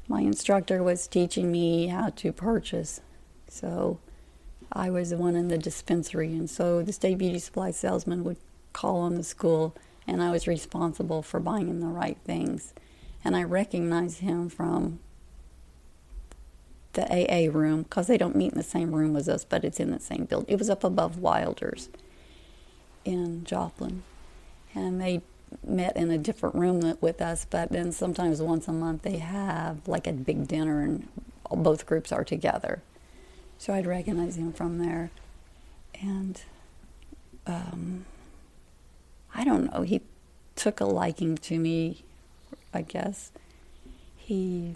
my 0.07 0.21
instructor 0.21 0.83
was 0.83 1.07
teaching 1.07 1.51
me 1.51 1.87
how 1.87 2.09
to 2.09 2.31
purchase, 2.31 3.01
so 3.47 3.99
I 4.71 4.89
was 4.89 5.11
the 5.11 5.17
one 5.17 5.35
in 5.35 5.47
the 5.47 5.57
dispensary, 5.57 6.33
and 6.33 6.49
so 6.49 6.81
the 6.81 6.93
state 6.93 7.17
beauty 7.17 7.39
supply 7.39 7.71
salesman 7.71 8.23
would 8.23 8.37
call 8.73 8.97
on 8.97 9.15
the 9.15 9.23
school, 9.23 9.75
and 10.05 10.21
I 10.21 10.31
was 10.31 10.47
responsible 10.47 11.21
for 11.21 11.39
buying 11.39 11.79
the 11.79 11.87
right 11.87 12.17
things. 12.25 12.73
And 13.23 13.35
I 13.35 13.43
recognized 13.43 14.19
him 14.19 14.49
from 14.49 14.99
the 16.93 17.05
AA 17.11 17.51
room 17.51 17.83
because 17.83 18.05
they 18.05 18.17
don't 18.17 18.35
meet 18.35 18.51
in 18.51 18.57
the 18.57 18.63
same 18.63 18.93
room 18.93 19.15
as 19.15 19.27
us, 19.27 19.43
but 19.43 19.65
it's 19.65 19.79
in 19.79 19.89
the 19.89 19.99
same 19.99 20.25
building. 20.25 20.53
It 20.53 20.59
was 20.59 20.69
up 20.69 20.83
above 20.83 21.17
Wilder's 21.17 21.89
in 23.05 23.45
Joplin, 23.45 24.03
and 24.73 24.99
they 24.99 25.21
met 25.65 25.95
in 25.95 26.11
a 26.11 26.17
different 26.17 26.55
room 26.55 26.97
with 26.99 27.21
us. 27.21 27.45
But 27.49 27.71
then 27.71 27.91
sometimes 27.91 28.41
once 28.41 28.67
a 28.67 28.73
month 28.73 29.03
they 29.03 29.17
have 29.17 29.87
like 29.87 30.07
a 30.07 30.11
big 30.11 30.47
dinner, 30.47 30.81
and 30.81 31.07
both 31.49 31.85
groups 31.85 32.11
are 32.11 32.23
together. 32.23 32.81
So 33.57 33.73
I'd 33.73 33.85
recognize 33.85 34.37
him 34.37 34.51
from 34.51 34.79
there. 34.79 35.11
And 36.01 36.41
um, 37.47 38.05
I 39.33 39.43
don't 39.43 39.71
know, 39.71 39.83
he 39.83 40.01
took 40.55 40.79
a 40.79 40.85
liking 40.85 41.37
to 41.37 41.57
me, 41.57 42.03
I 42.73 42.81
guess. 42.81 43.31
He, 44.17 44.75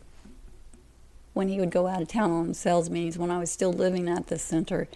when 1.34 1.50
he 1.50 1.60
would 1.60 1.72
go 1.72 1.88
out 1.88 2.02
of 2.02 2.08
town 2.08 2.32
on 2.32 2.54
sales 2.54 2.90
meetings, 2.90 3.18
when 3.18 3.32
I 3.32 3.40
was 3.40 3.52
still 3.52 3.74
living 3.74 4.08
at 4.08 4.28
the 4.28 4.38
center, 4.38 4.88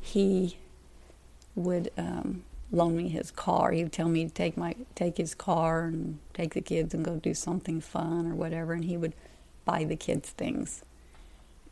he 0.00 0.58
would 1.54 1.90
um, 1.96 2.42
loan 2.72 2.96
me 2.96 3.08
his 3.08 3.30
car. 3.30 3.72
He 3.72 3.82
would 3.82 3.92
tell 3.92 4.08
me 4.08 4.24
to 4.26 4.30
take 4.32 4.56
my 4.56 4.74
take 4.94 5.16
his 5.16 5.34
car 5.34 5.84
and 5.84 6.18
take 6.34 6.54
the 6.54 6.60
kids 6.60 6.94
and 6.94 7.04
go 7.04 7.16
do 7.16 7.34
something 7.34 7.80
fun 7.80 8.26
or 8.26 8.34
whatever, 8.34 8.72
and 8.72 8.84
he 8.84 8.96
would 8.96 9.14
buy 9.64 9.84
the 9.84 9.96
kids 9.96 10.30
things. 10.30 10.82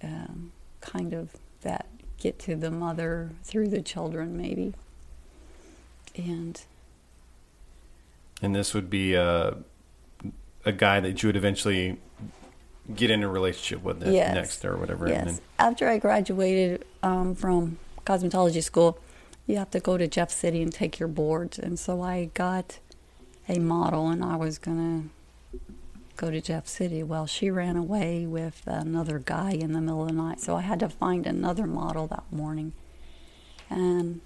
Um, 0.02 0.52
kind 0.80 1.12
of 1.12 1.30
that 1.62 1.86
get 2.18 2.38
to 2.40 2.54
the 2.56 2.70
mother 2.70 3.30
through 3.44 3.68
the 3.68 3.82
children, 3.82 4.36
maybe. 4.36 4.74
And 6.16 6.60
and 8.42 8.54
this 8.54 8.74
would 8.74 8.90
be 8.90 9.14
a 9.14 9.56
a 10.64 10.72
guy 10.72 11.00
that 11.00 11.22
you 11.22 11.28
would 11.28 11.36
eventually 11.36 11.98
get 12.94 13.10
in 13.10 13.22
a 13.22 13.28
relationship 13.28 13.82
with 13.82 14.02
Yes. 14.06 14.34
next 14.34 14.64
or 14.64 14.76
whatever. 14.76 15.08
yes, 15.08 15.18
And 15.20 15.28
then, 15.28 15.38
after 15.58 15.88
I 15.88 15.98
graduated 15.98 16.84
um, 17.02 17.34
from 17.34 17.78
cosmetology 18.06 18.62
school, 18.62 18.98
you 19.48 19.56
have 19.56 19.70
to 19.70 19.80
go 19.80 19.96
to 19.96 20.06
Jeff 20.06 20.30
City 20.30 20.62
and 20.62 20.72
take 20.72 21.00
your 21.00 21.08
boards. 21.08 21.58
And 21.58 21.78
so 21.78 22.02
I 22.02 22.30
got 22.34 22.78
a 23.48 23.58
model, 23.58 24.08
and 24.08 24.22
I 24.22 24.36
was 24.36 24.58
gonna 24.58 25.04
go 26.16 26.30
to 26.30 26.38
Jeff 26.40 26.68
City. 26.68 27.02
Well, 27.02 27.26
she 27.26 27.50
ran 27.50 27.76
away 27.76 28.26
with 28.26 28.62
another 28.66 29.18
guy 29.18 29.52
in 29.52 29.72
the 29.72 29.80
middle 29.80 30.02
of 30.02 30.08
the 30.08 30.14
night, 30.14 30.40
so 30.40 30.54
I 30.54 30.60
had 30.60 30.78
to 30.80 30.88
find 30.90 31.26
another 31.26 31.66
model 31.66 32.06
that 32.08 32.24
morning, 32.30 32.74
and 33.70 34.20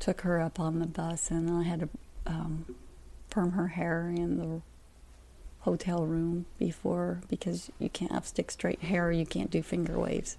took 0.00 0.22
her 0.22 0.40
up 0.40 0.58
on 0.58 0.78
the 0.78 0.86
bus, 0.86 1.30
and 1.30 1.50
I 1.50 1.62
had 1.64 1.80
to 1.80 1.88
um, 2.26 2.74
perm 3.28 3.52
her 3.52 3.68
hair 3.68 4.08
in 4.08 4.38
the 4.38 4.62
hotel 5.60 6.06
room 6.06 6.46
before 6.58 7.20
because 7.28 7.70
you 7.78 7.90
can't 7.90 8.12
have 8.12 8.26
stick 8.26 8.50
straight 8.50 8.80
hair, 8.80 9.12
you 9.12 9.26
can't 9.26 9.50
do 9.50 9.62
finger 9.62 9.98
waves. 9.98 10.38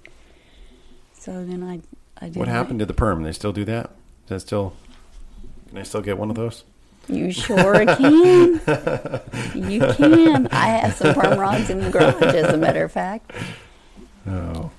So 1.14 1.46
then 1.46 1.64
I, 1.64 1.82
I 2.20 2.30
did. 2.30 2.38
what 2.38 2.48
happened 2.48 2.80
to 2.80 2.88
the 2.88 2.94
perm? 2.94 3.22
They 3.22 3.32
still 3.32 3.54
do 3.54 3.66
that? 3.66 3.92
Is 4.26 4.30
that 4.30 4.40
still? 4.42 4.74
Can 5.70 5.78
I 5.78 5.84
still 5.84 6.02
get 6.02 6.18
one 6.18 6.30
of 6.30 6.36
those? 6.36 6.64
You 7.08 7.32
sure 7.32 7.86
can. 7.86 8.54
you 9.54 9.80
can. 9.80 10.48
I 10.48 10.68
have 10.68 10.96
some 10.96 11.14
perm 11.14 11.40
rods 11.40 11.70
in 11.70 11.80
the 11.80 11.92
garage, 11.92 12.22
as 12.34 12.52
a 12.54 12.58
matter 12.58 12.84
of 12.84 12.92
fact. 12.92 13.32
Oh, 14.28 14.72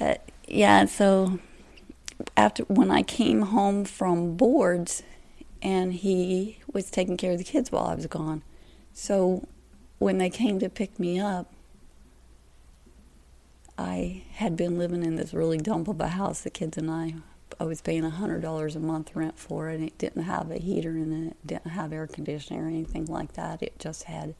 Uh, 0.00 0.14
yeah, 0.48 0.86
so 0.86 1.38
after 2.36 2.64
when 2.64 2.90
I 2.90 3.02
came 3.02 3.42
home 3.42 3.84
from 3.84 4.36
boards, 4.36 5.04
and 5.62 5.92
he 5.92 6.58
was 6.72 6.90
taking 6.90 7.16
care 7.16 7.32
of 7.32 7.38
the 7.38 7.44
kids 7.44 7.70
while 7.70 7.86
I 7.86 7.94
was 7.94 8.06
gone, 8.06 8.42
so 8.92 9.46
when 9.98 10.18
they 10.18 10.30
came 10.30 10.58
to 10.58 10.68
pick 10.68 10.98
me 10.98 11.20
up, 11.20 11.52
I 13.76 14.24
had 14.32 14.56
been 14.56 14.78
living 14.78 15.04
in 15.04 15.14
this 15.14 15.32
really 15.32 15.58
dump 15.58 15.86
of 15.86 16.00
a 16.00 16.08
house. 16.08 16.40
The 16.40 16.50
kids 16.50 16.76
and 16.76 16.90
I, 16.90 17.14
I 17.60 17.64
was 17.64 17.80
paying 17.80 18.04
a 18.04 18.10
hundred 18.10 18.42
dollars 18.42 18.76
a 18.76 18.80
month 18.80 19.14
rent 19.14 19.38
for 19.38 19.68
it, 19.70 19.76
and 19.76 19.84
it 19.84 19.98
didn't 19.98 20.22
have 20.24 20.50
a 20.50 20.58
heater 20.58 20.90
in 20.96 21.28
it, 21.28 21.36
didn't 21.46 21.70
have 21.72 21.92
air 21.92 22.06
conditioning 22.06 22.62
or 22.62 22.68
anything 22.68 23.06
like 23.06 23.32
that. 23.34 23.62
It 23.62 23.78
just 23.78 24.04
had 24.04 24.34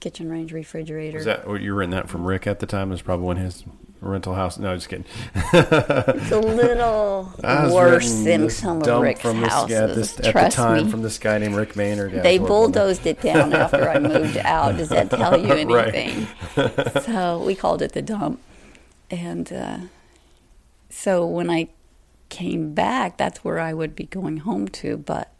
kitchen 0.00 0.30
range 0.30 0.52
refrigerator. 0.52 1.18
was 1.18 1.24
that 1.26 1.46
what 1.48 1.60
you 1.60 1.74
were 1.74 1.82
in 1.82 1.90
that 1.90 2.08
from 2.08 2.24
Rick 2.24 2.46
at 2.46 2.60
the 2.60 2.66
time? 2.66 2.88
It 2.88 2.92
was 2.92 3.02
probably 3.02 3.26
when 3.26 3.36
his 3.36 3.64
rental 4.00 4.34
house. 4.34 4.58
No, 4.58 4.74
just 4.76 4.88
kidding. 4.88 5.04
It's 5.52 6.30
a 6.30 6.38
little 6.38 7.32
worse 7.42 8.22
than 8.22 8.48
some 8.48 8.78
of 8.78 8.82
dump 8.84 9.02
Rick's 9.02 9.20
from 9.20 9.40
this, 9.40 9.50
houses. 9.52 9.70
yeah, 9.70 9.86
this, 9.86 10.18
at 10.18 10.24
the 10.26 10.32
Trust 10.32 10.56
time 10.56 10.84
me. 10.86 10.90
from 10.90 11.02
this 11.02 11.18
guy 11.18 11.38
named 11.38 11.54
Rick 11.56 11.74
Maynard. 11.76 12.12
Yeah, 12.12 12.22
they 12.22 12.38
bulldozed 12.38 13.06
it 13.06 13.20
down 13.20 13.52
after 13.52 13.88
I 13.88 13.98
moved 13.98 14.36
out. 14.38 14.76
Does 14.76 14.88
that 14.90 15.10
tell 15.10 15.36
you 15.38 15.48
Right. 15.74 15.94
anything? 15.94 16.26
so 17.02 17.42
we 17.44 17.54
called 17.56 17.82
it 17.82 17.92
the 17.92 18.02
dump. 18.02 18.40
And 19.10 19.52
uh, 19.52 19.78
so 20.90 21.26
when 21.26 21.50
I 21.50 21.68
came 22.28 22.74
back, 22.74 23.16
that's 23.16 23.44
where 23.44 23.58
I 23.58 23.72
would 23.72 23.94
be 23.94 24.04
going 24.04 24.38
home 24.38 24.68
to. 24.68 24.96
But 24.96 25.32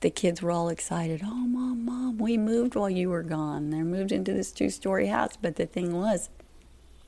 the 0.00 0.10
kids 0.10 0.42
were 0.42 0.50
all 0.50 0.68
excited. 0.68 1.22
Oh, 1.24 1.34
mom, 1.34 1.84
mom, 1.84 2.18
we 2.18 2.36
moved 2.36 2.74
while 2.74 2.90
you 2.90 3.10
were 3.10 3.22
gone. 3.22 3.70
They 3.70 3.82
moved 3.82 4.12
into 4.12 4.32
this 4.32 4.52
two 4.52 4.70
story 4.70 5.08
house. 5.08 5.36
But 5.40 5.56
the 5.56 5.66
thing 5.66 5.92
was, 5.92 6.30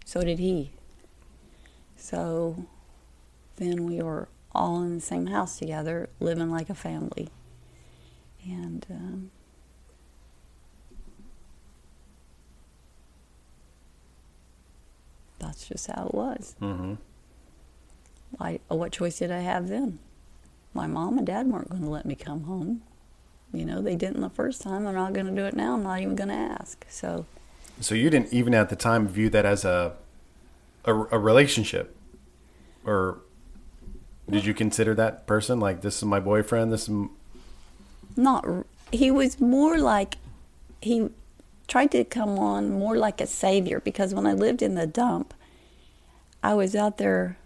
so 0.04 0.22
did 0.22 0.38
he. 0.38 0.72
So 1.96 2.66
then 3.56 3.84
we 3.84 4.02
were 4.02 4.28
all 4.52 4.82
in 4.82 4.96
the 4.96 5.00
same 5.00 5.26
house 5.26 5.58
together, 5.58 6.08
living 6.18 6.50
like 6.50 6.70
a 6.70 6.74
family. 6.74 7.28
And 8.44 8.86
um, 8.90 9.30
that's 15.38 15.68
just 15.68 15.86
how 15.88 16.06
it 16.06 16.14
was. 16.14 16.56
Mm-hmm. 16.60 16.94
I, 18.38 18.60
what 18.68 18.92
choice 18.92 19.18
did 19.18 19.30
I 19.30 19.40
have 19.40 19.68
then? 19.68 19.98
My 20.72 20.86
mom 20.86 21.18
and 21.18 21.26
dad 21.26 21.46
weren't 21.48 21.68
going 21.68 21.82
to 21.82 21.88
let 21.88 22.06
me 22.06 22.14
come 22.14 22.44
home. 22.44 22.82
You 23.52 23.64
know, 23.64 23.82
they 23.82 23.96
didn't 23.96 24.20
the 24.20 24.30
first 24.30 24.62
time. 24.62 24.84
They're 24.84 24.92
not 24.92 25.12
going 25.12 25.26
to 25.26 25.32
do 25.34 25.44
it 25.44 25.54
now. 25.54 25.74
I'm 25.74 25.82
not 25.82 26.00
even 26.00 26.14
going 26.14 26.28
to 26.28 26.34
ask. 26.34 26.86
So, 26.88 27.26
So 27.80 27.94
you 27.94 28.08
didn't 28.08 28.32
even 28.32 28.54
at 28.54 28.68
the 28.68 28.76
time 28.76 29.08
view 29.08 29.28
that 29.30 29.44
as 29.44 29.64
a 29.64 29.96
a, 30.84 30.94
a 30.94 31.18
relationship, 31.18 31.94
or 32.84 33.18
did 34.28 34.44
you 34.44 34.54
consider 34.54 34.94
that 34.94 35.26
person 35.26 35.60
like 35.60 35.82
this 35.82 35.98
is 35.98 36.04
my 36.04 36.20
boyfriend? 36.20 36.72
This 36.72 36.82
is 36.82 36.88
m- 36.88 37.10
not, 38.16 38.46
he 38.92 39.10
was 39.10 39.40
more 39.40 39.78
like, 39.78 40.16
he 40.80 41.10
tried 41.68 41.90
to 41.92 42.04
come 42.04 42.38
on 42.38 42.70
more 42.70 42.96
like 42.96 43.20
a 43.20 43.26
savior 43.26 43.80
because 43.80 44.14
when 44.14 44.26
I 44.26 44.32
lived 44.32 44.62
in 44.62 44.74
the 44.74 44.86
dump, 44.86 45.34
I 46.42 46.54
was 46.54 46.74
out 46.74 46.98
there 46.98 47.36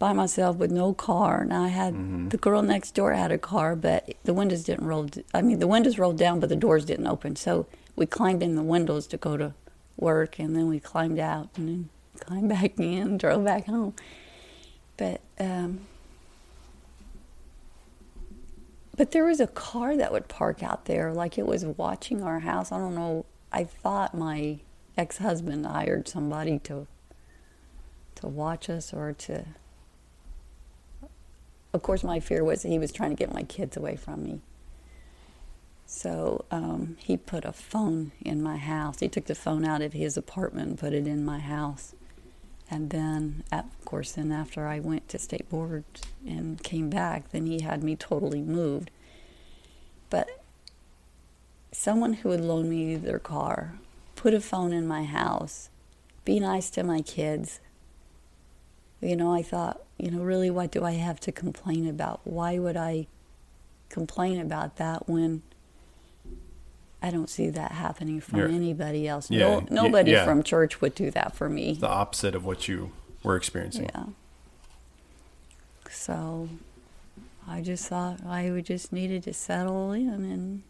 by 0.00 0.14
myself 0.14 0.56
with 0.56 0.72
no 0.72 0.94
car, 0.94 1.42
and 1.42 1.52
I 1.52 1.68
had 1.68 1.92
Mm-hmm. 1.94 2.28
the 2.30 2.38
girl 2.38 2.62
next 2.62 2.92
door 2.94 3.12
had 3.12 3.30
a 3.30 3.38
car, 3.38 3.76
but 3.76 4.12
the 4.24 4.32
windows 4.34 4.64
didn't 4.64 4.86
roll. 4.86 5.08
I 5.34 5.42
mean, 5.42 5.58
the 5.60 5.66
windows 5.68 5.98
rolled 5.98 6.16
down, 6.18 6.40
but 6.40 6.48
the 6.48 6.56
doors 6.56 6.86
didn't 6.86 7.06
open. 7.06 7.36
So 7.36 7.66
we 7.96 8.06
climbed 8.06 8.42
in 8.42 8.56
the 8.56 8.62
windows 8.62 9.06
to 9.08 9.18
go 9.18 9.36
to 9.36 9.52
work, 9.98 10.38
and 10.38 10.56
then 10.56 10.68
we 10.68 10.80
climbed 10.80 11.18
out 11.18 11.50
and 11.54 11.68
then 11.68 11.88
climbed 12.18 12.48
back 12.56 12.80
in, 12.80 13.18
drove 13.18 13.44
back 13.44 13.66
home. 13.66 13.92
But 14.96 15.20
um, 15.38 15.80
but 18.96 19.10
there 19.12 19.24
was 19.26 19.38
a 19.40 19.46
car 19.46 19.96
that 19.98 20.12
would 20.12 20.28
park 20.28 20.62
out 20.62 20.86
there, 20.86 21.12
like 21.12 21.36
it 21.38 21.46
was 21.46 21.64
watching 21.64 22.22
our 22.22 22.40
house. 22.40 22.72
I 22.72 22.78
don't 22.78 22.94
know. 22.94 23.26
I 23.52 23.64
thought 23.64 24.14
my 24.14 24.60
ex-husband 24.96 25.66
hired 25.66 26.08
somebody 26.08 26.58
to 26.60 26.86
to 28.16 28.26
watch 28.26 28.70
us 28.70 28.94
or 28.94 29.12
to. 29.12 29.44
Of 31.72 31.82
course, 31.82 32.02
my 32.02 32.20
fear 32.20 32.42
was 32.42 32.62
he 32.62 32.78
was 32.78 32.92
trying 32.92 33.10
to 33.10 33.16
get 33.16 33.32
my 33.32 33.42
kids 33.42 33.76
away 33.76 33.96
from 33.96 34.24
me. 34.24 34.40
So 35.86 36.44
um, 36.50 36.96
he 37.00 37.16
put 37.16 37.44
a 37.44 37.52
phone 37.52 38.12
in 38.20 38.42
my 38.42 38.56
house. 38.56 39.00
He 39.00 39.08
took 39.08 39.26
the 39.26 39.34
phone 39.34 39.64
out 39.64 39.82
of 39.82 39.92
his 39.92 40.16
apartment 40.16 40.68
and 40.68 40.78
put 40.78 40.92
it 40.92 41.06
in 41.06 41.24
my 41.24 41.40
house. 41.40 41.94
And 42.70 42.90
then, 42.90 43.42
of 43.50 43.64
course, 43.84 44.12
then 44.12 44.30
after 44.30 44.68
I 44.68 44.78
went 44.78 45.08
to 45.08 45.18
state 45.18 45.48
board 45.48 45.82
and 46.24 46.62
came 46.62 46.88
back, 46.90 47.32
then 47.32 47.46
he 47.46 47.60
had 47.62 47.82
me 47.82 47.96
totally 47.96 48.40
moved. 48.40 48.92
But 50.08 50.44
someone 51.72 52.14
who 52.14 52.28
would 52.28 52.40
loan 52.40 52.70
me 52.70 52.94
their 52.94 53.18
car, 53.18 53.80
put 54.14 54.32
a 54.32 54.40
phone 54.40 54.72
in 54.72 54.86
my 54.86 55.02
house, 55.02 55.70
be 56.24 56.38
nice 56.38 56.70
to 56.70 56.84
my 56.84 57.00
kids. 57.00 57.60
You 59.00 59.16
know, 59.16 59.34
I 59.34 59.42
thought, 59.42 59.80
you 60.02 60.10
know, 60.10 60.22
really, 60.22 60.50
what 60.50 60.70
do 60.70 60.84
I 60.84 60.92
have 60.92 61.20
to 61.20 61.32
complain 61.32 61.86
about? 61.88 62.20
Why 62.24 62.58
would 62.58 62.76
I 62.76 63.06
complain 63.88 64.40
about 64.40 64.76
that 64.76 65.08
when 65.08 65.42
I 67.02 67.10
don't 67.10 67.28
see 67.28 67.50
that 67.50 67.72
happening 67.72 68.20
from 68.20 68.38
You're- 68.38 68.54
anybody 68.54 69.06
else? 69.08 69.30
Yeah, 69.30 69.60
no, 69.60 69.66
nobody 69.82 70.12
yeah. 70.12 70.24
from 70.24 70.42
church 70.42 70.80
would 70.80 70.94
do 70.94 71.10
that 71.10 71.34
for 71.34 71.48
me. 71.48 71.74
The 71.74 71.88
opposite 71.88 72.34
of 72.34 72.44
what 72.44 72.68
you 72.68 72.92
were 73.22 73.36
experiencing. 73.36 73.90
Yeah. 73.94 74.04
So 75.90 76.48
I 77.48 77.60
just 77.62 77.88
thought 77.88 78.24
I 78.24 78.50
would 78.50 78.64
just 78.64 78.92
needed 78.92 79.24
to 79.24 79.34
settle 79.34 79.92
in, 79.92 80.08
and 80.08 80.62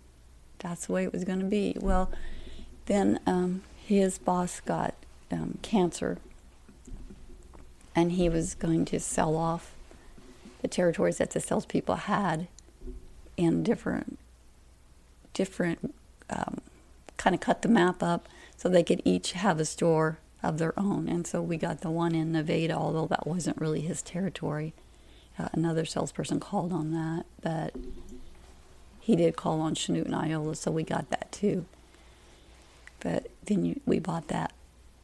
that's 0.59 0.87
the 0.87 0.93
way 0.93 1.05
it 1.05 1.13
was 1.13 1.25
going 1.25 1.41
to 1.41 1.45
be. 1.45 1.77
Well, 1.79 2.11
then 2.87 3.21
um, 3.27 3.63
his 3.87 4.19
boss 4.19 4.61
got 4.61 4.95
um, 5.31 5.59
cancer, 5.63 6.19
and 7.95 8.13
he 8.13 8.29
was 8.29 8.55
going 8.55 8.85
to 8.87 9.01
sell 9.01 9.37
off 9.37 9.73
the 10.63 10.69
territories 10.69 11.19
that 11.19 11.31
the 11.31 11.41
salespeople 11.41 11.97
had 11.97 12.49
in 13.37 13.63
different, 13.63 14.19
different, 15.33 15.95
um, 16.29 16.61
kind 17.17 17.35
of 17.35 17.41
cut 17.41 17.63
the 17.63 17.69
map 17.69 18.03
up 18.03 18.29
so 18.57 18.69
they 18.69 18.83
could 18.83 19.03
each 19.05 19.33
have 19.33 19.59
a 19.59 19.65
store 19.65 20.19
of 20.43 20.59
their 20.59 20.79
own. 20.79 21.09
And 21.09 21.27
so 21.27 21.43
we 21.43 21.57
got 21.57 21.81
the 21.81 21.91
one 21.91 22.15
in 22.15 22.33
Nevada, 22.33 22.75
although 22.75 23.07
that 23.07 23.27
wasn't 23.27 23.61
really 23.61 23.81
his 23.81 24.03
territory. 24.03 24.75
Uh, 25.39 25.49
another 25.53 25.85
salesperson 25.85 26.41
called 26.41 26.73
on 26.73 26.93
that, 26.93 27.25
but 27.41 27.75
he 28.99 29.17
did 29.17 29.37
call 29.37 29.61
on 29.61 29.75
Chanute 29.75 30.05
and 30.05 30.15
Iola, 30.15 30.55
so 30.55 30.71
we 30.71 30.83
got 30.83 31.11
that 31.11 31.33
too. 31.33 31.65
But 33.01 33.29
then 33.47 33.65
you, 33.65 33.81
we 33.87 33.99
bought 33.99 34.29
that 34.29 34.53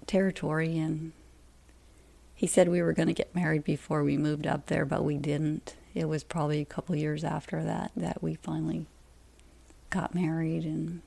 territory, 0.06 0.76
and 0.76 1.12
he 2.36 2.46
said 2.46 2.68
we 2.68 2.82
were 2.82 2.92
going 2.92 3.08
to 3.08 3.14
get 3.14 3.34
married 3.34 3.64
before 3.64 4.04
we 4.04 4.18
moved 4.18 4.46
up 4.46 4.66
there, 4.66 4.84
but 4.84 5.02
we 5.02 5.16
didn't. 5.16 5.74
It 5.94 6.04
was 6.06 6.22
probably 6.22 6.60
a 6.60 6.66
couple 6.66 6.94
years 6.94 7.24
after 7.24 7.64
that 7.64 7.90
that 7.96 8.22
we 8.22 8.34
finally 8.34 8.84
got 9.88 10.14
married, 10.14 10.64
and 10.64 11.00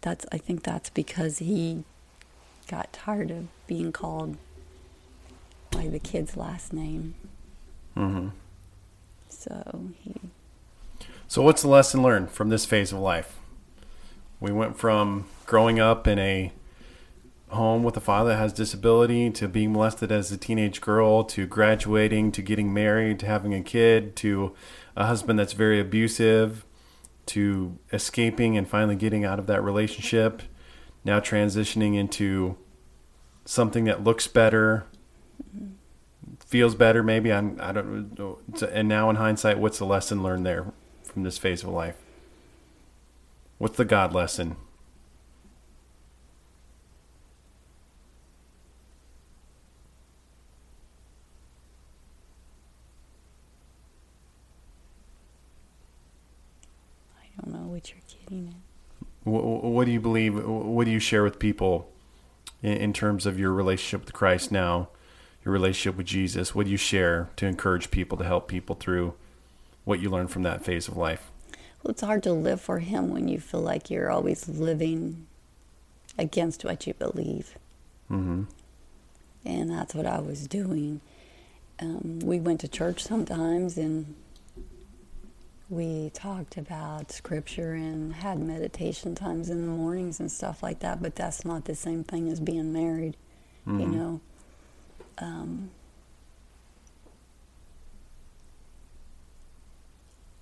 that's 0.00 0.24
I 0.30 0.38
think 0.38 0.62
that's 0.62 0.90
because 0.90 1.38
he 1.38 1.82
got 2.68 2.92
tired 2.92 3.32
of 3.32 3.48
being 3.66 3.90
called 3.90 4.36
by 5.72 5.88
the 5.88 5.98
kid's 5.98 6.36
last 6.36 6.72
name. 6.72 7.14
hmm 7.94 8.28
So 9.28 9.90
he 10.04 10.14
So, 11.26 11.42
what's 11.42 11.62
the 11.62 11.68
lesson 11.68 12.00
learned 12.00 12.30
from 12.30 12.48
this 12.48 12.64
phase 12.64 12.92
of 12.92 13.00
life? 13.00 13.36
We 14.38 14.52
went 14.52 14.78
from 14.78 15.26
growing 15.46 15.80
up 15.80 16.06
in 16.06 16.20
a 16.20 16.52
home 17.52 17.82
with 17.82 17.96
a 17.96 18.00
father 18.00 18.30
that 18.30 18.36
has 18.36 18.52
disability 18.52 19.30
to 19.30 19.48
being 19.48 19.72
molested 19.72 20.10
as 20.10 20.30
a 20.32 20.36
teenage 20.36 20.80
girl 20.80 21.24
to 21.24 21.46
graduating 21.46 22.32
to 22.32 22.42
getting 22.42 22.72
married 22.72 23.18
to 23.18 23.26
having 23.26 23.54
a 23.54 23.62
kid 23.62 24.16
to 24.16 24.54
a 24.96 25.06
husband 25.06 25.38
that's 25.38 25.52
very 25.52 25.80
abusive 25.80 26.64
to 27.26 27.78
escaping 27.92 28.56
and 28.56 28.68
finally 28.68 28.96
getting 28.96 29.24
out 29.24 29.38
of 29.38 29.46
that 29.46 29.62
relationship 29.62 30.42
now 31.04 31.20
transitioning 31.20 31.96
into 31.96 32.56
something 33.44 33.84
that 33.84 34.02
looks 34.02 34.26
better 34.26 34.86
feels 36.46 36.74
better 36.74 37.02
maybe. 37.02 37.32
I'm, 37.32 37.58
i 37.60 37.72
don't 37.72 38.18
know 38.18 38.38
and 38.70 38.88
now 38.88 39.08
in 39.10 39.16
hindsight 39.16 39.58
what's 39.58 39.78
the 39.78 39.86
lesson 39.86 40.22
learned 40.22 40.44
there 40.44 40.72
from 41.02 41.24
this 41.24 41.36
phase 41.36 41.62
of 41.62 41.68
life? 41.68 41.96
What's 43.58 43.76
the 43.76 43.84
god 43.84 44.12
lesson 44.12 44.56
I 57.90 57.94
what 57.94 58.14
you're 58.14 58.20
getting 58.28 58.48
at. 58.48 59.06
Wh- 59.24 59.60
wh- 59.60 59.64
what 59.64 59.84
do 59.86 59.90
you 59.92 60.00
believe 60.00 60.34
what 60.44 60.84
do 60.84 60.90
you 60.90 60.98
share 60.98 61.22
with 61.22 61.38
people 61.38 61.90
in, 62.62 62.72
in 62.78 62.92
terms 62.92 63.26
of 63.26 63.38
your 63.38 63.52
relationship 63.52 64.04
with 64.04 64.12
christ 64.14 64.50
now 64.52 64.88
your 65.44 65.52
relationship 65.52 65.96
with 65.96 66.06
jesus 66.06 66.54
what 66.54 66.66
do 66.66 66.70
you 66.72 66.76
share 66.76 67.30
to 67.36 67.46
encourage 67.46 67.90
people 67.90 68.16
to 68.18 68.24
help 68.24 68.48
people 68.48 68.74
through 68.76 69.14
what 69.84 70.00
you 70.00 70.08
learned 70.10 70.30
from 70.30 70.42
that 70.42 70.64
phase 70.64 70.88
of 70.88 70.96
life 70.96 71.30
Well, 71.82 71.90
it's 71.92 72.02
hard 72.02 72.22
to 72.24 72.32
live 72.32 72.60
for 72.60 72.78
him 72.80 73.10
when 73.10 73.28
you 73.28 73.38
feel 73.40 73.60
like 73.60 73.90
you're 73.90 74.10
always 74.10 74.48
living 74.48 75.26
against 76.18 76.64
what 76.64 76.86
you 76.86 76.94
believe. 76.94 77.58
hmm 78.08 78.44
And 79.44 79.70
that's 79.70 79.94
what 79.94 80.06
I 80.06 80.20
was 80.20 80.46
doing. 80.46 81.00
Um, 81.80 82.20
we 82.20 82.38
went 82.38 82.60
to 82.60 82.68
church 82.68 83.02
sometimes 83.02 83.76
and 83.76 84.14
we 85.72 86.10
talked 86.10 86.58
about 86.58 87.10
scripture 87.10 87.72
and 87.72 88.12
had 88.12 88.38
meditation 88.38 89.14
times 89.14 89.48
in 89.48 89.62
the 89.62 89.66
mornings 89.72 90.20
and 90.20 90.30
stuff 90.30 90.62
like 90.62 90.80
that, 90.80 91.00
but 91.00 91.16
that's 91.16 91.46
not 91.46 91.64
the 91.64 91.74
same 91.74 92.04
thing 92.04 92.28
as 92.28 92.40
being 92.40 92.74
married, 92.74 93.16
you 93.66 93.72
Mhm. 93.72 93.90
know. 93.94 94.20
Um, 95.16 95.70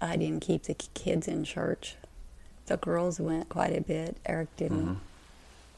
I 0.00 0.16
didn't 0.16 0.40
keep 0.40 0.64
the 0.64 0.74
kids 0.74 1.28
in 1.28 1.44
church. 1.44 1.94
The 2.66 2.76
girls 2.76 3.20
went 3.20 3.48
quite 3.48 3.76
a 3.76 3.80
bit. 3.82 4.16
Eric 4.26 4.48
didn't 4.56 4.86
Mhm. 4.88 4.96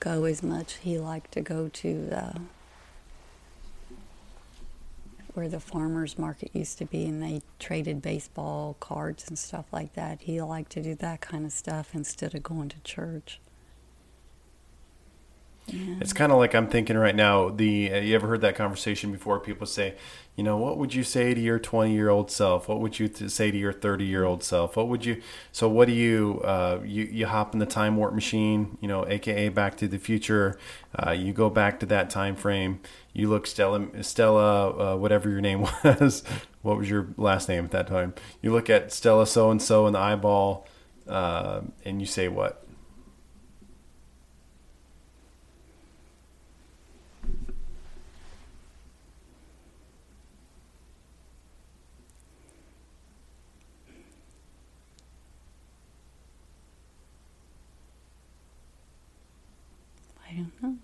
go 0.00 0.24
as 0.24 0.42
much. 0.42 0.76
He 0.76 0.98
liked 0.98 1.32
to 1.32 1.42
go 1.42 1.68
to 1.68 2.06
the 2.06 2.40
where 5.34 5.48
the 5.48 5.60
farmers 5.60 6.18
market 6.18 6.50
used 6.52 6.78
to 6.78 6.84
be 6.84 7.06
and 7.06 7.22
they 7.22 7.42
traded 7.58 8.02
baseball 8.02 8.76
cards 8.80 9.28
and 9.28 9.38
stuff 9.38 9.66
like 9.72 9.94
that. 9.94 10.22
He 10.22 10.40
liked 10.40 10.72
to 10.72 10.82
do 10.82 10.94
that 10.96 11.20
kind 11.20 11.44
of 11.44 11.52
stuff 11.52 11.94
instead 11.94 12.34
of 12.34 12.42
going 12.42 12.68
to 12.70 12.80
church. 12.80 13.40
Yeah. 15.66 15.94
It's 16.00 16.12
kind 16.12 16.32
of 16.32 16.38
like 16.38 16.54
I'm 16.54 16.66
thinking 16.66 16.96
right 16.98 17.14
now. 17.14 17.48
The 17.48 17.92
uh, 17.92 17.98
you 17.98 18.14
ever 18.14 18.26
heard 18.26 18.40
that 18.40 18.56
conversation 18.56 19.12
before? 19.12 19.38
People 19.38 19.66
say, 19.66 19.94
you 20.34 20.42
know, 20.42 20.56
what 20.56 20.76
would 20.76 20.92
you 20.92 21.04
say 21.04 21.34
to 21.34 21.40
your 21.40 21.58
20 21.58 21.92
year 21.92 22.08
old 22.08 22.30
self? 22.30 22.68
What 22.68 22.80
would 22.80 22.98
you 22.98 23.08
th- 23.08 23.30
say 23.30 23.50
to 23.50 23.56
your 23.56 23.72
30 23.72 24.04
year 24.04 24.24
old 24.24 24.42
self? 24.42 24.76
What 24.76 24.88
would 24.88 25.04
you? 25.04 25.22
So 25.52 25.68
what 25.68 25.86
do 25.86 25.94
you? 25.94 26.40
Uh, 26.44 26.80
you 26.84 27.04
you 27.04 27.26
hop 27.26 27.52
in 27.52 27.60
the 27.60 27.66
time 27.66 27.96
warp 27.96 28.12
machine, 28.12 28.76
you 28.80 28.88
know, 28.88 29.06
aka 29.06 29.48
Back 29.50 29.76
to 29.78 29.88
the 29.88 29.98
Future. 29.98 30.58
Uh, 30.98 31.12
you 31.12 31.32
go 31.32 31.48
back 31.48 31.78
to 31.80 31.86
that 31.86 32.10
time 32.10 32.34
frame. 32.34 32.80
You 33.14 33.28
look 33.28 33.46
Stella 33.46 34.02
Stella, 34.02 34.94
uh, 34.94 34.96
whatever 34.96 35.28
your 35.28 35.40
name 35.40 35.62
was. 35.84 36.22
what 36.62 36.78
was 36.78 36.88
your 36.88 37.08
last 37.16 37.48
name 37.48 37.64
at 37.64 37.70
that 37.72 37.86
time? 37.86 38.14
You 38.40 38.52
look 38.52 38.70
at 38.70 38.92
Stella 38.92 39.26
so 39.26 39.50
and 39.50 39.60
so 39.60 39.86
in 39.86 39.92
the 39.92 39.98
eyeball, 39.98 40.66
uh, 41.06 41.60
and 41.84 42.00
you 42.00 42.06
say 42.06 42.28
what? 42.28 42.66
I 60.26 60.34
don't 60.34 60.62
know. 60.62 60.76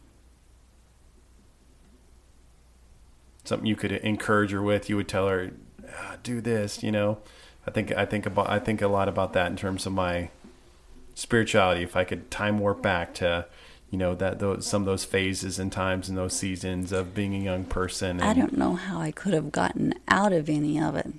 Something 3.49 3.67
you 3.67 3.77
could 3.77 3.93
encourage 3.93 4.53
her 4.53 4.63
with, 4.63 4.89
you 4.89 4.97
would 4.97 5.09
tell 5.09 5.27
her, 5.29 5.53
ah, 5.91 6.17
"Do 6.23 6.41
this," 6.41 6.83
you 6.83 6.93
know. 6.93 7.19
I 7.67 7.71
think 7.71 7.93
I 7.93 8.05
think 8.05 8.27
about 8.27 8.49
I 8.49 8.59
think 8.59 8.81
a 8.81 8.89
lot 8.89 9.09
about 9.09 9.33
that 9.33 9.51
in 9.51 9.57
terms 9.57 9.87
of 9.87 9.93
my 9.93 10.31
spirituality. 11.15 11.83
If 11.83 11.97
I 11.97 12.05
could 12.05 12.31
time 12.31 12.59
warp 12.59 12.81
back 12.81 13.13
to, 13.15 13.47
you 13.91 13.99
know, 13.99 14.15
that 14.15 14.39
those 14.39 14.67
some 14.67 14.83
of 14.83 14.87
those 14.87 15.05
phases 15.05 15.59
and 15.59 15.73
times 15.73 16.09
and 16.09 16.17
those 16.17 16.35
seasons 16.35 16.93
of 16.93 17.15
being 17.15 17.35
a 17.35 17.41
young 17.41 17.65
person. 17.65 18.23
I 18.23 18.33
don't 18.33 18.57
know 18.57 18.75
how 18.75 19.01
I 19.01 19.11
could 19.11 19.35
have 19.35 19.53
gotten 19.53 19.95
out 20.09 20.33
of 20.33 20.49
any 20.49 20.81
of 20.81 20.95
it. 20.95 21.13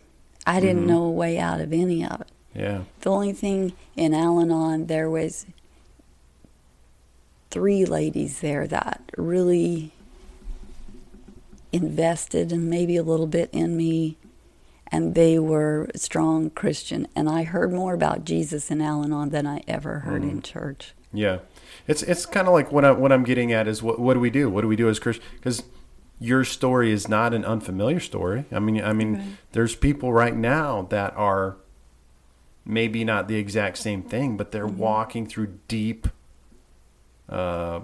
I 0.47 0.59
didn't 0.59 0.87
know 0.87 1.03
a 1.03 1.11
way 1.11 1.37
out 1.37 1.61
of 1.61 1.71
any 1.71 2.03
of 2.03 2.21
it. 2.21 2.27
Yeah. 2.55 2.83
The 3.01 3.11
only 3.11 3.33
thing 3.33 3.73
in 3.95 4.15
Al 4.15 4.39
Anon, 4.39 4.87
there 4.87 5.09
was 5.09 5.45
three 7.51 7.85
ladies 7.85 8.39
there 8.39 8.65
that 8.67 9.01
really 9.17 9.91
invested 11.71 12.51
and 12.51 12.69
maybe 12.69 12.95
a 12.97 13.03
little 13.03 13.27
bit 13.27 13.49
in 13.51 13.75
me, 13.77 14.17
and 14.91 15.15
they 15.15 15.37
were 15.39 15.89
strong 15.95 16.49
Christian. 16.49 17.07
And 17.15 17.29
I 17.29 17.43
heard 17.43 17.71
more 17.71 17.93
about 17.93 18.25
Jesus 18.25 18.71
in 18.71 18.81
Al 18.81 19.03
Anon 19.03 19.29
than 19.29 19.45
I 19.47 19.61
ever 19.67 19.99
heard 19.99 20.23
in 20.23 20.41
church. 20.41 20.93
Yeah, 21.13 21.39
it's 21.87 22.03
it's 22.03 22.25
kind 22.25 22.47
of 22.47 22.53
like 22.53 22.71
what 22.71 22.85
I 22.85 22.91
what 22.91 23.11
I'm 23.11 23.23
getting 23.23 23.51
at 23.51 23.67
is 23.67 23.81
what 23.81 23.99
what 23.99 24.13
do 24.13 24.19
we 24.19 24.29
do? 24.29 24.49
What 24.49 24.61
do 24.61 24.67
we 24.67 24.75
do 24.75 24.89
as 24.89 24.99
Christians? 24.99 25.27
Because 25.35 25.63
your 26.19 26.43
story 26.43 26.91
is 26.91 27.07
not 27.07 27.33
an 27.33 27.45
unfamiliar 27.45 27.99
story. 27.99 28.45
I 28.51 28.59
mean, 28.59 28.83
I 28.83 28.93
mean, 28.93 29.13
Right. 29.15 29.25
there's 29.53 29.75
people 29.75 30.11
right 30.11 30.35
now 30.35 30.85
that 30.89 31.15
are 31.15 31.55
maybe 32.65 33.03
not 33.05 33.27
the 33.27 33.35
exact 33.37 33.77
same 33.77 34.03
thing, 34.03 34.35
but 34.37 34.51
they're 34.51 34.67
walking 34.67 35.25
through 35.25 35.57
deep 35.67 36.07
uh, 37.29 37.79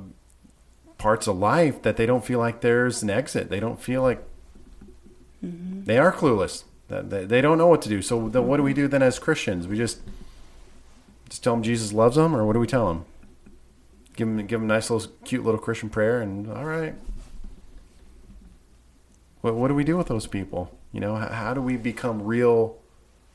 parts 1.05 1.27
of 1.27 1.37
life 1.37 1.83
that 1.83 1.97
they 1.97 2.07
don't 2.07 2.25
feel 2.25 2.39
like 2.39 2.61
there's 2.61 3.03
an 3.03 3.11
exit. 3.11 3.47
They 3.47 3.59
don't 3.59 3.79
feel 3.79 4.01
like 4.01 4.23
mm-hmm. 5.45 5.83
they 5.83 5.99
are 5.99 6.11
clueless. 6.11 6.63
That 6.87 7.11
they, 7.11 7.25
they 7.25 7.41
don't 7.41 7.59
know 7.59 7.67
what 7.67 7.83
to 7.83 7.89
do. 7.89 8.01
So 8.01 8.27
then, 8.27 8.47
what 8.47 8.57
do 8.57 8.63
we 8.63 8.73
do 8.73 8.87
then 8.87 9.03
as 9.03 9.19
Christians? 9.19 9.67
We 9.67 9.77
just 9.77 9.99
just 11.29 11.43
tell 11.43 11.53
them 11.53 11.61
Jesus 11.61 11.93
loves 11.93 12.15
them, 12.15 12.35
or 12.35 12.43
what 12.43 12.53
do 12.53 12.59
we 12.59 12.65
tell 12.65 12.87
them? 12.87 13.05
Give 14.15 14.27
them 14.27 14.37
give 14.47 14.59
them 14.61 14.67
a 14.67 14.73
nice 14.73 14.89
little 14.89 15.11
cute 15.25 15.45
little 15.45 15.59
Christian 15.59 15.89
prayer, 15.91 16.21
and 16.21 16.51
all 16.51 16.65
right. 16.65 16.95
What 19.41 19.53
what 19.53 19.67
do 19.67 19.75
we 19.75 19.83
do 19.83 19.97
with 19.97 20.07
those 20.07 20.25
people? 20.25 20.75
You 20.91 21.01
know, 21.01 21.17
how, 21.17 21.27
how 21.27 21.53
do 21.53 21.61
we 21.61 21.77
become 21.77 22.23
real, 22.23 22.79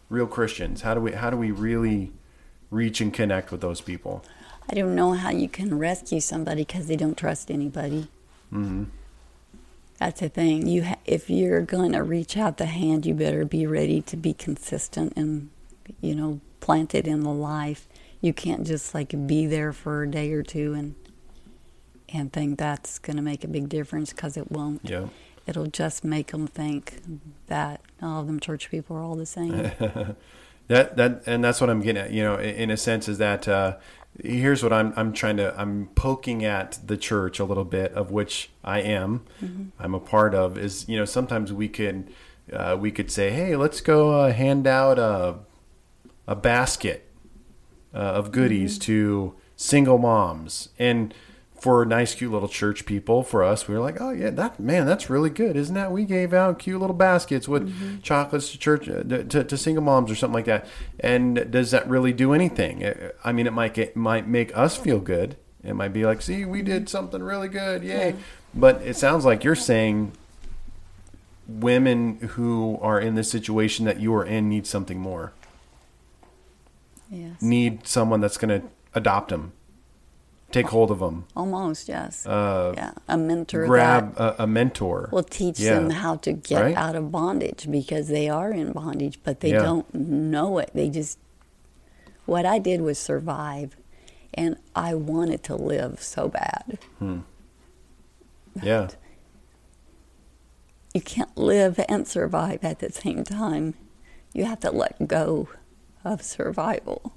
real 0.09 0.27
Christians? 0.27 0.81
How 0.83 0.95
do 0.95 1.01
we 1.01 1.12
how 1.12 1.31
do 1.31 1.37
we 1.37 1.53
really 1.53 2.11
reach 2.68 3.01
and 3.01 3.14
connect 3.14 3.53
with 3.53 3.61
those 3.61 3.81
people? 3.81 4.25
I 4.68 4.74
don't 4.74 4.94
know 4.94 5.12
how 5.14 5.30
you 5.30 5.48
can 5.48 5.78
rescue 5.78 6.20
somebody 6.20 6.62
because 6.64 6.86
they 6.86 6.96
don't 6.96 7.16
trust 7.16 7.50
anybody. 7.50 8.08
hmm 8.50 8.84
That's 9.98 10.20
the 10.20 10.28
thing. 10.28 10.66
You, 10.66 10.84
ha- 10.84 10.98
if 11.04 11.28
you're 11.28 11.62
going 11.62 11.92
to 11.92 12.02
reach 12.02 12.36
out 12.36 12.56
the 12.58 12.66
hand, 12.66 13.04
you 13.06 13.14
better 13.14 13.44
be 13.44 13.66
ready 13.66 14.00
to 14.02 14.16
be 14.16 14.32
consistent 14.32 15.12
and, 15.16 15.50
you 16.00 16.14
know, 16.14 16.40
planted 16.61 17.08
in 17.08 17.22
the 17.22 17.30
life. 17.32 17.88
You 18.20 18.32
can't 18.32 18.66
just 18.66 18.94
like 18.94 19.14
be 19.26 19.46
there 19.46 19.72
for 19.72 20.02
a 20.02 20.11
day 20.11 20.32
or 20.32 20.42
two 20.42 20.74
and 20.74 20.94
and 22.12 22.32
think 22.32 22.58
that's 22.58 22.98
going 22.98 23.14
to 23.16 23.22
make 23.22 23.44
a 23.44 23.48
big 23.48 23.68
difference 23.68 24.12
because 24.12 24.36
it 24.36 24.50
won't. 24.50 24.80
Yeah. 24.82 25.06
It'll 25.46 25.66
just 25.68 26.02
make 26.02 26.32
them 26.32 26.48
think 26.48 27.00
that 27.46 27.80
all 28.02 28.20
of 28.20 28.26
them 28.26 28.40
church 28.40 28.68
people 28.68 28.96
are 28.96 29.00
all 29.02 29.14
the 29.14 29.26
same. 29.26 29.70
That 30.68 30.96
that 30.98 31.24
and 31.26 31.42
that's 31.42 31.61
what 31.61 31.68
I'm 31.68 31.80
getting 31.80 32.00
at. 32.00 32.12
You 32.12 32.22
know, 32.22 32.36
in, 32.36 32.54
in 32.54 32.70
a 32.70 32.76
sense, 32.76 33.08
is 33.08 33.18
that 33.18 33.48
uh, 33.48 33.78
here's 34.18 34.62
what 34.62 34.72
I'm 34.72 34.92
I'm 34.96 35.12
trying 35.12 35.36
to 35.38 35.58
I'm 35.61 35.88
poking 35.94 36.44
at 36.44 36.78
the 36.84 36.96
church 36.96 37.38
a 37.38 37.44
little 37.44 37.64
bit, 37.64 37.92
of 37.92 38.11
which 38.11 38.50
I 38.64 38.80
am. 38.80 39.24
I'm 39.78 39.94
a 39.94 40.00
part 40.00 40.34
of. 40.34 40.58
Is 40.58 40.88
you 40.88 40.96
know 40.96 41.04
sometimes 41.04 41.52
we 41.52 41.68
could 41.68 42.11
uh, 42.52 42.76
we 42.78 42.90
could 42.90 43.11
say, 43.11 43.30
hey, 43.30 43.56
let's 43.56 43.80
go 43.80 44.20
uh, 44.20 44.32
hand 44.32 44.66
out 44.66 44.98
a 44.98 45.36
a 46.26 46.34
basket 46.36 47.08
uh, 47.94 47.98
of 47.98 48.32
goodies 48.32 48.78
to 48.80 49.34
single 49.56 49.98
moms 49.98 50.70
and. 50.78 51.14
For 51.61 51.84
nice, 51.84 52.14
cute 52.14 52.32
little 52.32 52.48
church 52.48 52.86
people, 52.86 53.22
for 53.22 53.44
us, 53.44 53.68
we 53.68 53.74
were 53.74 53.80
like, 53.80 54.00
"Oh 54.00 54.11
yeah, 54.11 54.30
that 54.30 54.58
man, 54.58 54.86
that's 54.86 55.11
really 55.11 55.28
good, 55.28 55.56
isn't 55.56 55.74
that?" 55.74 55.92
We 55.92 56.04
gave 56.04 56.32
out 56.32 56.58
cute 56.58 56.80
little 56.80 56.96
baskets 56.96 57.46
with 57.46 58.02
chocolates 58.02 58.50
to 58.52 58.58
church 58.58 58.88
uh, 58.88 59.02
to, 59.02 59.44
to 59.44 59.56
single 59.58 59.84
moms 59.84 60.11
or 60.11 60.14
something 60.14 60.34
like 60.34 60.46
that. 60.46 60.66
And 61.00 61.50
does 61.50 61.70
that 61.72 61.86
really 61.88 62.12
do 62.14 62.32
anything? 62.32 62.90
I 63.22 63.32
mean, 63.32 63.46
it 63.46 63.52
might 63.52 63.74
get, 63.74 63.94
might 63.94 64.26
make 64.26 64.56
us 64.56 64.76
feel 64.76 65.00
good. 65.00 65.36
It 65.62 65.74
might 65.74 65.92
be 65.92 66.06
like, 66.06 66.22
"See, 66.22 66.46
we 66.46 66.62
did 66.62 66.88
something 66.88 67.22
really 67.22 67.48
good, 67.48 67.82
yay!" 67.82 68.16
But 68.54 68.80
it 68.82 68.96
sounds 68.96 69.26
like 69.26 69.44
you're 69.44 69.54
saying 69.54 70.12
women 71.46 72.16
who 72.20 72.78
are 72.80 72.98
in 73.00 73.16
the 73.16 73.24
situation 73.24 73.84
that 73.84 74.00
you 74.00 74.14
are 74.14 74.24
in 74.24 74.48
need 74.48 74.66
something 74.66 74.98
more. 74.98 75.32
yes. 77.11 77.42
Need 77.42 77.86
someone 77.86 78.20
that's 78.20 78.38
going 78.38 78.61
to 78.61 78.66
adopt 78.94 79.28
them, 79.30 79.52
take 80.53 80.66
hold 80.68 80.90
of 80.90 80.98
them, 80.98 81.24
Almost, 81.36 81.88
yes. 81.88 82.26
uh, 82.26 82.72
yeah. 82.76 82.92
A 83.09 83.16
mentor 83.16 83.66
grab 83.66 84.14
a, 84.18 84.34
a 84.44 84.46
mentor. 84.46 85.09
will 85.12 85.22
teach 85.22 85.59
Yeah. 85.61 85.74
them 85.74 85.90
how 85.90 86.16
to 86.16 86.32
get 86.32 86.61
Right? 86.62 86.76
out 86.76 86.96
of 86.96 87.11
bondage 87.12 87.70
because 87.70 88.09
they 88.09 88.28
are 88.28 88.51
in 88.51 88.72
bondage, 88.72 89.20
but 89.22 89.40
they 89.40 89.51
Yeah. 89.53 89.62
don't 89.62 89.94
know 89.94 90.59
it. 90.59 90.70
They 90.74 90.88
just, 90.90 91.18
what 92.26 92.44
I 92.46 92.59
did 92.59 92.80
was 92.80 92.98
survive, 92.98 93.76
and 94.34 94.57
I 94.74 94.94
wanted 94.94 95.42
to 95.44 95.57
live 95.57 96.03
so 96.03 96.28
bad. 96.28 96.78
yeah. 98.62 98.88
You 100.92 101.01
can't 101.01 101.36
live 101.38 101.78
and 101.88 102.07
survive 102.09 102.64
at 102.64 102.80
the 102.80 102.90
same 102.90 103.22
time. 103.22 103.74
You 104.32 104.44
have 104.44 104.61
to 104.61 104.70
let 104.72 105.07
go 105.07 105.48
of 106.05 106.22
survival. 106.22 107.12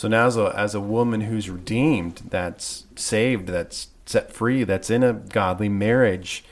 So 0.00 0.08
now, 0.08 0.28
as 0.28 0.38
a 0.38 0.54
as 0.56 0.74
a 0.74 0.80
woman 0.80 1.20
who's 1.20 1.50
redeemed, 1.50 2.22
that's 2.30 2.86
saved, 2.96 3.48
that's 3.48 3.88
set 4.06 4.32
free, 4.32 4.64
that's 4.64 4.88
in 4.88 5.02
a 5.02 5.12
godly 5.12 5.68
marriage, 5.68 6.42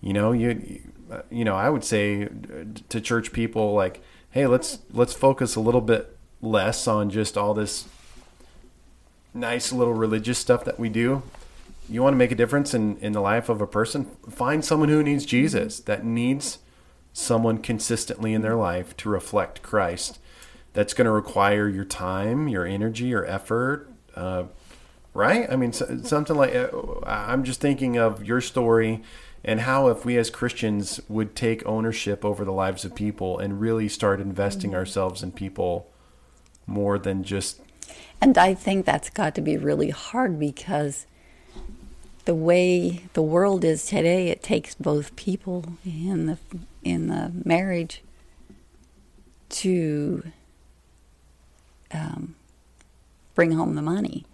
you 0.00 0.12
know, 0.12 0.32
you 0.32 0.82
you 1.30 1.44
know, 1.44 1.54
I 1.54 1.70
would 1.70 1.84
say 1.84 2.24
uh, 2.24 2.28
to 2.88 3.00
church 3.00 3.32
people 3.32 3.74
like, 3.74 4.02
hey, 4.32 4.48
let's 4.48 4.80
let's 4.90 5.12
focus 5.12 5.54
a 5.54 5.60
little 5.60 5.80
bit 5.80 6.18
less 6.42 6.88
on 6.88 7.08
just 7.08 7.38
all 7.38 7.54
this 7.54 7.86
nice 9.32 9.70
little 9.72 9.94
religious 9.94 10.40
stuff 10.40 10.64
that 10.64 10.80
we 10.80 10.88
do. 10.88 11.22
You 11.88 12.02
want 12.02 12.14
to 12.14 12.18
make 12.18 12.32
a 12.32 12.34
difference 12.34 12.74
in 12.74 12.96
in 12.96 13.12
the 13.12 13.20
life 13.20 13.48
of 13.48 13.60
a 13.60 13.68
person? 13.68 14.06
Find 14.28 14.64
someone 14.64 14.88
who 14.88 15.04
needs 15.04 15.24
Jesus, 15.24 15.78
that 15.78 16.04
needs 16.04 16.58
someone 17.12 17.58
consistently 17.58 18.34
in 18.34 18.42
their 18.42 18.56
life 18.56 18.96
to 18.96 19.08
reflect 19.08 19.62
Christ. 19.62 20.18
That's 20.76 20.92
going 20.92 21.06
to 21.06 21.10
require 21.10 21.70
your 21.70 21.86
time, 21.86 22.48
your 22.48 22.66
energy, 22.66 23.06
your 23.06 23.24
effort, 23.24 23.90
uh, 24.14 24.44
right? 25.14 25.50
I 25.50 25.56
mean, 25.56 25.72
so, 25.72 26.02
something 26.02 26.36
like 26.36 26.54
uh, 26.54 26.68
I'm 27.06 27.44
just 27.44 27.62
thinking 27.62 27.96
of 27.96 28.22
your 28.22 28.42
story 28.42 29.02
and 29.42 29.60
how 29.60 29.88
if 29.88 30.04
we 30.04 30.18
as 30.18 30.28
Christians 30.28 31.00
would 31.08 31.34
take 31.34 31.64
ownership 31.64 32.26
over 32.26 32.44
the 32.44 32.52
lives 32.52 32.84
of 32.84 32.94
people 32.94 33.38
and 33.38 33.58
really 33.58 33.88
start 33.88 34.20
investing 34.20 34.74
ourselves 34.74 35.22
in 35.22 35.32
people 35.32 35.90
more 36.66 36.98
than 36.98 37.24
just 37.24 37.62
And 38.20 38.36
I 38.36 38.52
think 38.52 38.84
that's 38.84 39.08
got 39.08 39.34
to 39.36 39.40
be 39.40 39.56
really 39.56 39.88
hard 39.88 40.38
because 40.38 41.06
the 42.26 42.34
way 42.34 43.04
the 43.14 43.22
world 43.22 43.64
is 43.64 43.86
today, 43.86 44.28
it 44.28 44.42
takes 44.42 44.74
both 44.74 45.16
people 45.16 45.64
in 45.86 46.26
the 46.26 46.38
in 46.84 47.06
the 47.06 47.32
marriage 47.46 48.02
to 49.48 50.22
um, 51.92 52.34
bring 53.34 53.52
home 53.52 53.74
the 53.74 53.82
money. 53.82 54.24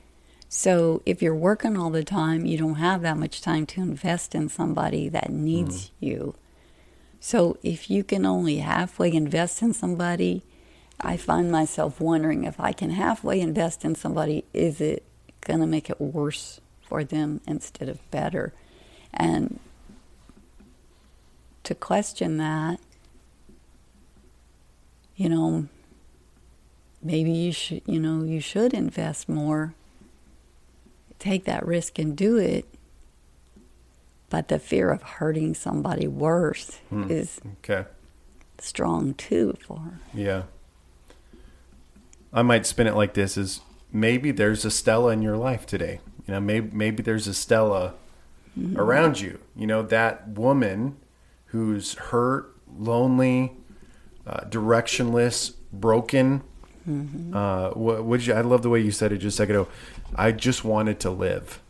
So 0.48 1.02
if 1.06 1.22
you're 1.22 1.34
working 1.34 1.76
all 1.78 1.90
the 1.90 2.04
time, 2.04 2.44
you 2.44 2.58
don't 2.58 2.74
have 2.74 3.02
that 3.02 3.16
much 3.16 3.40
time 3.40 3.64
to 3.66 3.80
invest 3.80 4.34
in 4.34 4.48
somebody 4.48 5.08
that 5.08 5.30
needs 5.30 5.90
you. 5.98 6.34
So 7.20 7.56
if 7.62 7.88
you 7.88 8.04
can 8.04 8.26
only 8.26 8.58
halfway 8.58 9.12
invest 9.12 9.62
in 9.62 9.72
somebody, 9.72 10.42
I 11.00 11.16
find 11.16 11.50
myself 11.50 12.00
wondering 12.00 12.44
if 12.44 12.60
I 12.60 12.72
can 12.72 12.90
halfway 12.90 13.40
invest 13.40 13.84
in 13.84 13.94
somebody, 13.94 14.44
is 14.52 14.80
it 14.80 15.04
going 15.40 15.60
to 15.60 15.66
make 15.66 15.88
it 15.88 16.00
worse 16.00 16.60
for 16.82 17.02
them 17.02 17.40
instead 17.46 17.88
of 17.88 18.10
better? 18.10 18.52
And 19.14 19.58
to 21.64 21.74
question 21.74 22.36
that, 22.36 22.78
you 25.16 25.28
know, 25.28 25.68
maybe 27.02 27.30
you 27.30 27.52
should, 27.52 27.82
you 27.86 28.00
know, 28.00 28.22
you 28.22 28.40
should 28.40 28.72
invest 28.72 29.28
more, 29.28 29.74
take 31.18 31.44
that 31.44 31.66
risk 31.66 31.98
and 31.98 32.16
do 32.16 32.36
it. 32.36 32.66
But 34.30 34.48
the 34.48 34.58
fear 34.58 34.90
of 34.90 35.02
hurting 35.02 35.54
somebody 35.54 36.06
worse 36.06 36.80
is 37.10 37.38
okay. 37.64 37.84
strong 38.58 39.12
too 39.12 39.58
for 39.66 40.00
Yeah. 40.14 40.44
I 42.32 42.40
might 42.40 42.64
spin 42.64 42.86
it 42.86 42.94
like 42.94 43.12
this 43.12 43.36
is 43.36 43.60
maybe 43.92 44.30
there's 44.30 44.64
a 44.64 44.70
Stella 44.70 45.12
in 45.12 45.20
your 45.20 45.36
life 45.36 45.66
today. 45.66 46.00
You 46.26 46.32
know, 46.32 46.40
maybe 46.40 46.70
maybe 46.74 47.02
there's 47.02 47.26
a 47.26 47.34
Stella 47.34 47.94
around 48.74 49.20
you. 49.20 49.38
You 49.54 49.66
know, 49.66 49.82
that 49.82 50.28
woman 50.28 50.96
who's 51.46 51.94
hurt, 51.94 52.54
lonely, 52.74 53.52
uh, 54.26 54.44
directionless, 54.48 55.54
broken. 55.72 56.42
Uh, 56.86 57.70
what, 57.70 58.04
what 58.04 58.26
you, 58.26 58.34
I 58.34 58.40
love 58.40 58.62
the 58.62 58.68
way 58.68 58.80
you 58.80 58.90
said 58.90 59.12
it 59.12 59.18
just 59.18 59.34
a 59.34 59.36
second 59.36 59.54
ago. 59.56 59.68
I 60.16 60.32
just 60.32 60.64
wanted 60.64 61.00
to 61.00 61.10
live. 61.10 61.60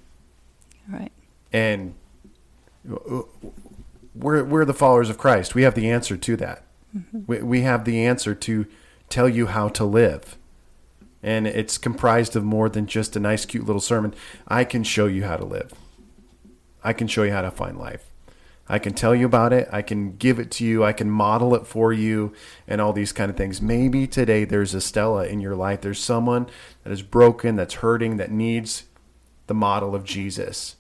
Right. 0.89 1.13
And 1.53 1.95
we're, 4.15 4.45
we're 4.45 4.65
the 4.65 4.75
followers 4.75 5.11
of 5.11 5.19
Christ. 5.19 5.55
We 5.55 5.63
have 5.63 5.75
the 5.75 5.91
answer 5.91 6.17
to 6.17 6.37
that. 6.37 6.65
We, 7.27 7.43
we 7.43 7.61
have 7.63 7.85
the 7.85 8.05
answer 8.05 8.35
to 8.35 8.67
tell 9.09 9.29
you 9.29 9.47
how 9.47 9.69
to 9.69 9.85
live. 9.85 10.37
And 11.23 11.47
it's 11.47 11.79
comprised 11.79 12.35
of 12.35 12.45
more 12.45 12.69
than 12.69 12.87
just 12.87 13.15
a 13.17 13.21
nice, 13.21 13.47
cute 13.47 13.65
little 13.65 13.81
sermon. 13.81 14.15
I 14.49 14.65
can 14.65 14.83
show 14.83 15.07
you 15.07 15.25
how 15.25 15.37
to 15.37 15.45
live. 15.45 15.73
I 16.83 16.93
can 16.93 17.07
show 17.07 17.23
you 17.23 17.33
how 17.33 17.43
to 17.43 17.51
find 17.51 17.79
life. 17.79 18.12
I 18.73 18.79
can 18.79 18.95
tell 18.95 19.15
you 19.15 19.27
about 19.27 19.53
it. 19.53 19.69
I 19.71 19.83
can 19.83 20.17
give 20.17 20.39
it 20.39 20.51
to 20.53 20.65
you. 20.65 20.83
I 20.83 20.95
can 20.95 21.11
model 21.11 21.55
it 21.55 21.67
for 21.67 21.93
you 21.93 22.33
and 22.67 22.81
all 22.81 22.95
these 22.95 23.13
kind 23.13 23.31
of 23.31 23.37
things. 23.37 23.61
Maybe 23.61 24.07
today 24.07 24.47
there's 24.47 24.73
a 24.73 24.81
Stella 24.81 25.27
in 25.27 25.41
your 25.41 25.55
life. 25.55 25.83
There's 25.83 26.03
someone 26.03 26.47
that 26.83 26.91
is 26.91 27.03
broken, 27.03 27.55
that's 27.57 27.75
hurting, 27.75 28.17
that 28.17 28.31
needs 28.31 28.85
the 29.47 29.53
model 29.53 29.95
of 29.95 30.05
Jesus 30.05 30.77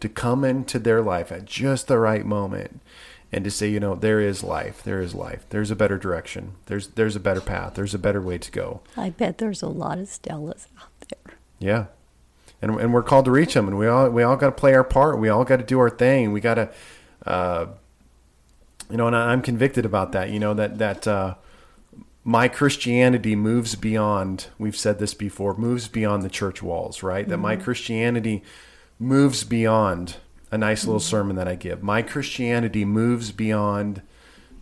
to 0.00 0.08
come 0.08 0.42
into 0.42 0.80
their 0.80 1.00
life 1.00 1.30
at 1.30 1.44
just 1.44 1.86
the 1.86 2.00
right 2.00 2.26
moment 2.26 2.80
and 3.30 3.44
to 3.44 3.50
say, 3.52 3.68
you 3.68 3.78
know, 3.78 3.94
there 3.94 4.20
is 4.20 4.42
life. 4.42 4.82
There 4.82 5.00
is 5.00 5.14
life. 5.14 5.46
There's 5.50 5.70
a 5.70 5.76
better 5.76 5.98
direction. 5.98 6.54
There's 6.66 6.88
there's 6.88 7.14
a 7.14 7.20
better 7.20 7.40
path. 7.40 7.74
There's 7.74 7.94
a 7.94 7.98
better 7.98 8.20
way 8.20 8.38
to 8.38 8.50
go. 8.50 8.80
I 8.96 9.10
bet 9.10 9.38
there's 9.38 9.62
a 9.62 9.68
lot 9.68 9.98
of 9.98 10.06
Stellas 10.06 10.66
out 10.82 10.90
there. 11.08 11.34
Yeah. 11.60 11.86
And, 12.60 12.80
and 12.80 12.92
we're 12.92 13.04
called 13.04 13.26
to 13.26 13.30
reach 13.30 13.54
them 13.54 13.68
and 13.68 13.78
we 13.78 13.86
all 13.86 14.10
we 14.10 14.24
all 14.24 14.34
got 14.34 14.46
to 14.46 14.52
play 14.52 14.74
our 14.74 14.82
part. 14.82 15.20
We 15.20 15.28
all 15.28 15.44
got 15.44 15.58
to 15.58 15.64
do 15.64 15.78
our 15.78 15.90
thing. 15.90 16.32
We 16.32 16.40
got 16.40 16.54
to 16.54 16.70
uh, 17.26 17.66
you 18.90 18.96
know, 18.96 19.06
and 19.06 19.16
I'm 19.16 19.42
convicted 19.42 19.84
about 19.84 20.12
that, 20.12 20.30
you 20.30 20.38
know, 20.38 20.54
that 20.54 20.78
that 20.78 21.06
uh, 21.06 21.34
my 22.24 22.48
Christianity 22.48 23.36
moves 23.36 23.74
beyond, 23.74 24.48
we've 24.58 24.76
said 24.76 24.98
this 24.98 25.14
before, 25.14 25.56
moves 25.56 25.88
beyond 25.88 26.22
the 26.22 26.28
church 26.28 26.62
walls, 26.62 27.02
right? 27.02 27.22
Mm-hmm. 27.22 27.30
That 27.30 27.38
my 27.38 27.56
Christianity 27.56 28.42
moves 28.98 29.44
beyond 29.44 30.16
a 30.50 30.58
nice 30.58 30.84
little 30.84 31.00
mm-hmm. 31.00 31.08
sermon 31.08 31.36
that 31.36 31.48
I 31.48 31.54
give. 31.54 31.82
My 31.82 32.02
Christianity 32.02 32.84
moves 32.84 33.32
beyond, 33.32 34.02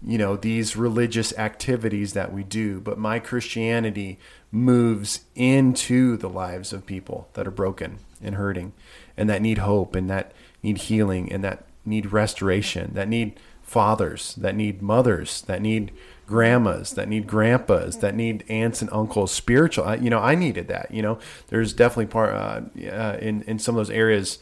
you 0.03 0.19
know, 0.19 0.37
these 0.37 0.77
religious 0.77 1.37
activities 1.39 2.15
that 2.15 2.33
we 2.33 2.45
do, 2.45 2.81
but 2.81 2.99
my 2.99 3.19
Christianity 3.19 4.19
moves 4.51 5.25
into 5.35 6.17
the 6.17 6.29
lives 6.29 6.73
of 6.73 6.87
people 6.87 7.29
that 7.35 7.47
are 7.47 7.51
broken 7.53 7.99
and 8.23 8.35
hurting 8.35 8.73
and 9.17 9.29
that 9.29 9.43
need 9.43 9.59
hope 9.59 9.95
and 9.95 10.09
that 10.09 10.33
need 10.63 10.79
healing 10.79 11.33
and 11.33 11.43
that 11.45 11.67
need 11.85 12.13
restoration, 12.13 12.93
that 12.95 13.09
need 13.09 13.39
fathers, 13.63 14.35
that 14.37 14.55
need 14.55 14.83
mothers, 14.83 15.43
that 15.43 15.63
need 15.63 15.93
grandmas, 16.27 16.93
that 16.93 17.09
need 17.09 17.27
grandpas, 17.27 17.99
that 17.99 18.15
need 18.15 18.45
aunts 18.49 18.81
and 18.81 18.91
uncles, 18.93 19.33
spiritual. 19.33 19.85
I, 19.85 19.97
you 19.97 20.11
know, 20.11 20.21
I 20.21 20.35
needed 20.35 20.69
that. 20.69 20.91
You 20.91 21.03
know, 21.03 21.19
there's 21.49 21.73
definitely 21.73 22.07
part 22.07 22.31
uh, 22.31 22.61
uh, 22.89 23.19
in 23.21 23.43
in 23.43 23.59
some 23.59 23.75
of 23.75 23.79
those 23.79 23.91
areas 23.95 24.39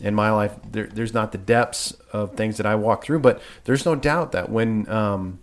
in 0.00 0.14
my 0.14 0.30
life. 0.30 0.54
There, 0.70 0.86
there's 0.86 1.14
not 1.14 1.32
the 1.32 1.38
depths 1.38 1.92
of 2.12 2.34
things 2.34 2.56
that 2.56 2.66
I 2.66 2.74
walk 2.74 3.04
through, 3.04 3.20
but 3.20 3.40
there's 3.64 3.86
no 3.86 3.94
doubt 3.94 4.32
that 4.32 4.50
when 4.50 4.88
um, 4.90 5.38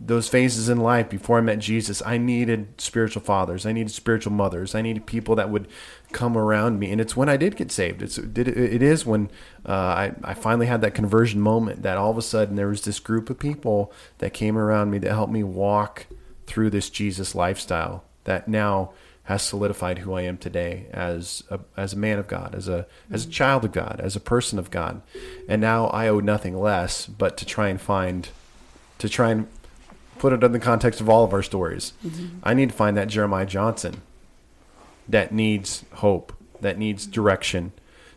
those 0.00 0.28
phases 0.28 0.68
in 0.68 0.78
life 0.78 1.08
before 1.08 1.38
I 1.38 1.40
met 1.40 1.58
Jesus, 1.58 2.02
I 2.04 2.18
needed 2.18 2.80
spiritual 2.80 3.22
fathers. 3.22 3.66
I 3.66 3.72
needed 3.72 3.90
spiritual 3.90 4.32
mothers. 4.32 4.74
I 4.74 4.82
needed 4.82 5.06
people 5.06 5.34
that 5.36 5.50
would 5.50 5.66
come 6.12 6.36
around 6.36 6.78
me. 6.78 6.90
And 6.90 7.00
it's 7.00 7.16
when 7.16 7.28
I 7.28 7.36
did 7.36 7.56
get 7.56 7.70
saved. 7.70 8.02
It's 8.02 8.18
it 8.18 8.82
is 8.82 9.04
when 9.04 9.30
uh, 9.66 9.72
I 9.72 10.14
I 10.24 10.34
finally 10.34 10.66
had 10.66 10.80
that 10.80 10.94
conversion 10.94 11.40
moment. 11.40 11.82
That 11.82 11.98
all 11.98 12.10
of 12.10 12.18
a 12.18 12.22
sudden 12.22 12.56
there 12.56 12.68
was 12.68 12.82
this 12.82 12.98
group 12.98 13.30
of 13.30 13.38
people 13.38 13.92
that 14.18 14.32
came 14.32 14.56
around 14.56 14.90
me 14.90 14.98
that 14.98 15.12
helped 15.12 15.32
me 15.32 15.44
walk 15.44 16.06
through 16.46 16.70
this 16.70 16.90
Jesus 16.90 17.34
lifestyle. 17.34 18.04
That 18.24 18.48
now 18.48 18.92
has 19.24 19.42
solidified 19.42 19.98
who 19.98 20.14
I 20.14 20.22
am 20.22 20.38
today 20.38 20.86
as 20.90 21.44
a, 21.50 21.60
as 21.76 21.92
a 21.92 21.98
man 21.98 22.18
of 22.18 22.28
God, 22.28 22.54
as 22.54 22.66
a 22.66 22.86
as 23.10 23.26
a 23.26 23.28
child 23.28 23.64
of 23.66 23.72
God, 23.72 24.00
as 24.02 24.16
a 24.16 24.20
person 24.20 24.58
of 24.58 24.70
God. 24.70 25.02
And 25.46 25.60
now 25.60 25.88
I 25.88 26.08
owe 26.08 26.20
nothing 26.20 26.58
less 26.58 27.06
but 27.06 27.36
to 27.36 27.44
try 27.44 27.68
and 27.68 27.80
find 27.80 28.30
to 28.98 29.08
try 29.08 29.30
and 29.30 29.46
put 30.18 30.32
it 30.32 30.42
in 30.42 30.52
the 30.52 30.58
context 30.58 31.00
of 31.00 31.08
all 31.08 31.24
of 31.24 31.32
our 31.32 31.42
stories. 31.42 31.92
Mm-hmm. 32.04 32.38
I 32.42 32.54
need 32.54 32.70
to 32.70 32.74
find 32.74 32.96
that 32.96 33.08
Jeremiah 33.08 33.46
Johnson 33.46 34.02
that 35.08 35.32
needs 35.32 35.84
hope, 35.94 36.32
that 36.60 36.78
needs 36.78 37.06
direction, 37.06 37.72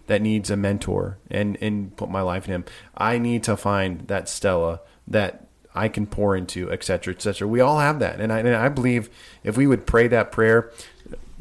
that 0.07 0.21
needs 0.21 0.49
a 0.49 0.57
mentor, 0.57 1.17
and 1.29 1.57
and 1.61 1.95
put 1.95 2.09
my 2.09 2.21
life 2.21 2.47
in 2.47 2.53
him. 2.53 2.65
I 2.97 3.17
need 3.17 3.43
to 3.43 3.55
find 3.55 4.07
that 4.07 4.27
Stella 4.27 4.81
that 5.07 5.47
I 5.73 5.87
can 5.87 6.05
pour 6.05 6.35
into, 6.35 6.69
etc., 6.71 7.13
etc. 7.13 7.47
We 7.47 7.61
all 7.61 7.79
have 7.79 7.99
that, 7.99 8.19
and 8.19 8.31
I, 8.31 8.39
and 8.39 8.49
I 8.55 8.69
believe 8.69 9.09
if 9.43 9.57
we 9.57 9.67
would 9.67 9.85
pray 9.85 10.07
that 10.09 10.31
prayer, 10.31 10.71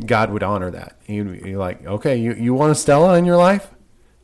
God 0.05 0.31
would 0.31 0.43
honor 0.43 0.71
that. 0.71 0.97
He'd 1.05 1.43
be 1.43 1.57
like, 1.57 1.85
okay, 1.85 2.17
you, 2.17 2.35
you 2.35 2.55
want 2.55 2.73
a 2.73 2.75
Stella 2.75 3.17
in 3.19 3.25
your 3.25 3.37
life? 3.37 3.71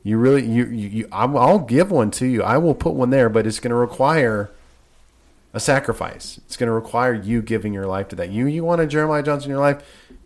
You 0.03 0.19
really, 0.19 0.47
you, 0.47 0.67
you, 0.67 0.89
you 0.89 1.09
I'll 1.11 1.59
give 1.59 1.91
one 1.91 2.13
to 2.13 2.27
you. 2.27 2.43
I 2.43 2.59
will 2.59 2.75
put 2.75 2.95
one 2.95 3.11
there, 3.11 3.29
but 3.29 3.47
it's 3.47 3.59
going 3.59 3.71
to 3.71 3.77
require 3.77 4.51
a 5.53 5.59
sacrifice. 5.59 6.39
It's 6.47 6.57
going 6.57 6.69
to 6.69 6.73
require 6.73 7.13
you 7.13 7.43
giving 7.43 7.73
your 7.73 7.87
life 7.87 8.09
to 8.09 8.17
that. 8.17 8.31
You 8.31 8.47
you 8.47 8.63
want 8.63 8.81
a 8.81 8.87
Jeremiah 8.87 9.23
Johnson 9.23 9.51
in 9.51 9.57
your 9.57 9.61
life? 9.61 9.83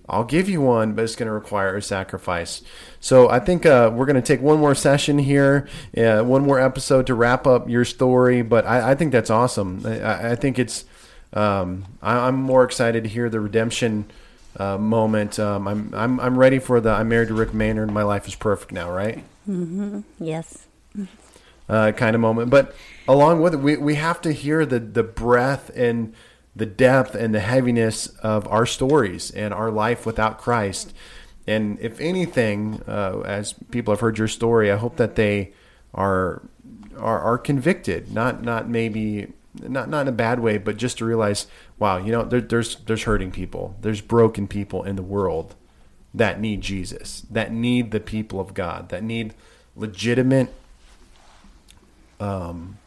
I'll 0.08 0.24
give 0.24 0.48
you 0.48 0.60
one, 0.60 0.94
but 0.94 1.04
it's 1.04 1.14
going 1.14 1.28
to 1.28 1.32
require 1.32 1.76
a 1.76 1.82
sacrifice. 1.82 2.62
So 3.00 3.28
I 3.28 3.38
think 3.38 3.64
uh, 3.64 3.90
we're 3.94 4.06
going 4.06 4.16
to 4.16 4.22
take 4.22 4.40
one 4.40 4.58
more 4.58 4.74
session 4.74 5.18
here, 5.18 5.68
uh, 5.96 6.22
one 6.22 6.42
more 6.42 6.58
episode 6.60 7.06
to 7.06 7.14
wrap 7.14 7.46
up 7.46 7.68
your 7.68 7.84
story. 7.84 8.42
But 8.42 8.66
I, 8.66 8.92
I 8.92 8.94
think 8.94 9.12
that's 9.12 9.30
awesome. 9.30 9.82
I, 9.84 10.32
I 10.32 10.34
think 10.36 10.58
it's. 10.58 10.84
Um, 11.32 11.84
I, 12.02 12.26
am 12.26 12.42
more 12.42 12.64
excited 12.64 13.04
to 13.04 13.08
hear 13.08 13.30
the 13.30 13.38
redemption 13.38 14.10
uh, 14.56 14.76
moment. 14.78 15.38
Um, 15.38 15.68
I'm 15.68 15.94
I'm 15.94 16.18
I'm 16.18 16.36
ready 16.36 16.58
for 16.58 16.80
the 16.80 16.90
I'm 16.90 17.08
married 17.08 17.28
to 17.28 17.34
Rick 17.34 17.54
Maynard. 17.54 17.92
My 17.92 18.02
life 18.02 18.26
is 18.26 18.34
perfect 18.34 18.72
now, 18.72 18.90
right? 18.90 19.22
Mm-hmm. 19.48 20.00
Yes. 20.18 20.66
Uh, 21.68 21.92
kind 21.92 22.16
of 22.16 22.20
moment, 22.20 22.50
but 22.50 22.74
along 23.06 23.40
with 23.40 23.54
it, 23.54 23.58
we, 23.58 23.76
we 23.76 23.94
have 23.94 24.20
to 24.20 24.32
hear 24.32 24.66
the, 24.66 24.80
the 24.80 25.04
breath 25.04 25.70
and 25.76 26.12
the 26.54 26.66
depth 26.66 27.14
and 27.14 27.34
the 27.34 27.40
heaviness 27.40 28.08
of 28.22 28.46
our 28.48 28.66
stories 28.66 29.30
and 29.30 29.54
our 29.54 29.70
life 29.70 30.04
without 30.04 30.38
Christ. 30.38 30.92
And 31.46 31.78
if 31.80 32.00
anything, 32.00 32.82
uh, 32.86 33.20
as 33.24 33.54
people 33.70 33.92
have 33.92 34.00
heard 34.00 34.18
your 34.18 34.28
story, 34.28 34.70
I 34.70 34.76
hope 34.76 34.96
that 34.96 35.16
they 35.16 35.52
are 35.94 36.42
are, 36.98 37.20
are 37.20 37.38
convicted, 37.38 38.12
not 38.12 38.42
not 38.42 38.68
maybe 38.68 39.32
not 39.54 39.88
not 39.88 40.02
in 40.02 40.08
a 40.08 40.12
bad 40.12 40.40
way, 40.40 40.58
but 40.58 40.76
just 40.76 40.98
to 40.98 41.04
realize, 41.04 41.46
wow, 41.78 41.96
you 41.96 42.12
know, 42.12 42.24
there, 42.24 42.40
there's 42.40 42.76
there's 42.76 43.04
hurting 43.04 43.30
people, 43.30 43.76
there's 43.80 44.00
broken 44.00 44.46
people 44.46 44.84
in 44.84 44.96
the 44.96 45.02
world 45.02 45.54
that 46.12 46.40
need 46.40 46.60
Jesus, 46.60 47.22
that 47.30 47.52
need 47.52 47.90
the 47.90 48.00
people 48.00 48.40
of 48.40 48.54
God, 48.54 48.88
that 48.88 49.02
need 49.02 49.34
legitimate 49.76 50.52
um, 52.18 52.78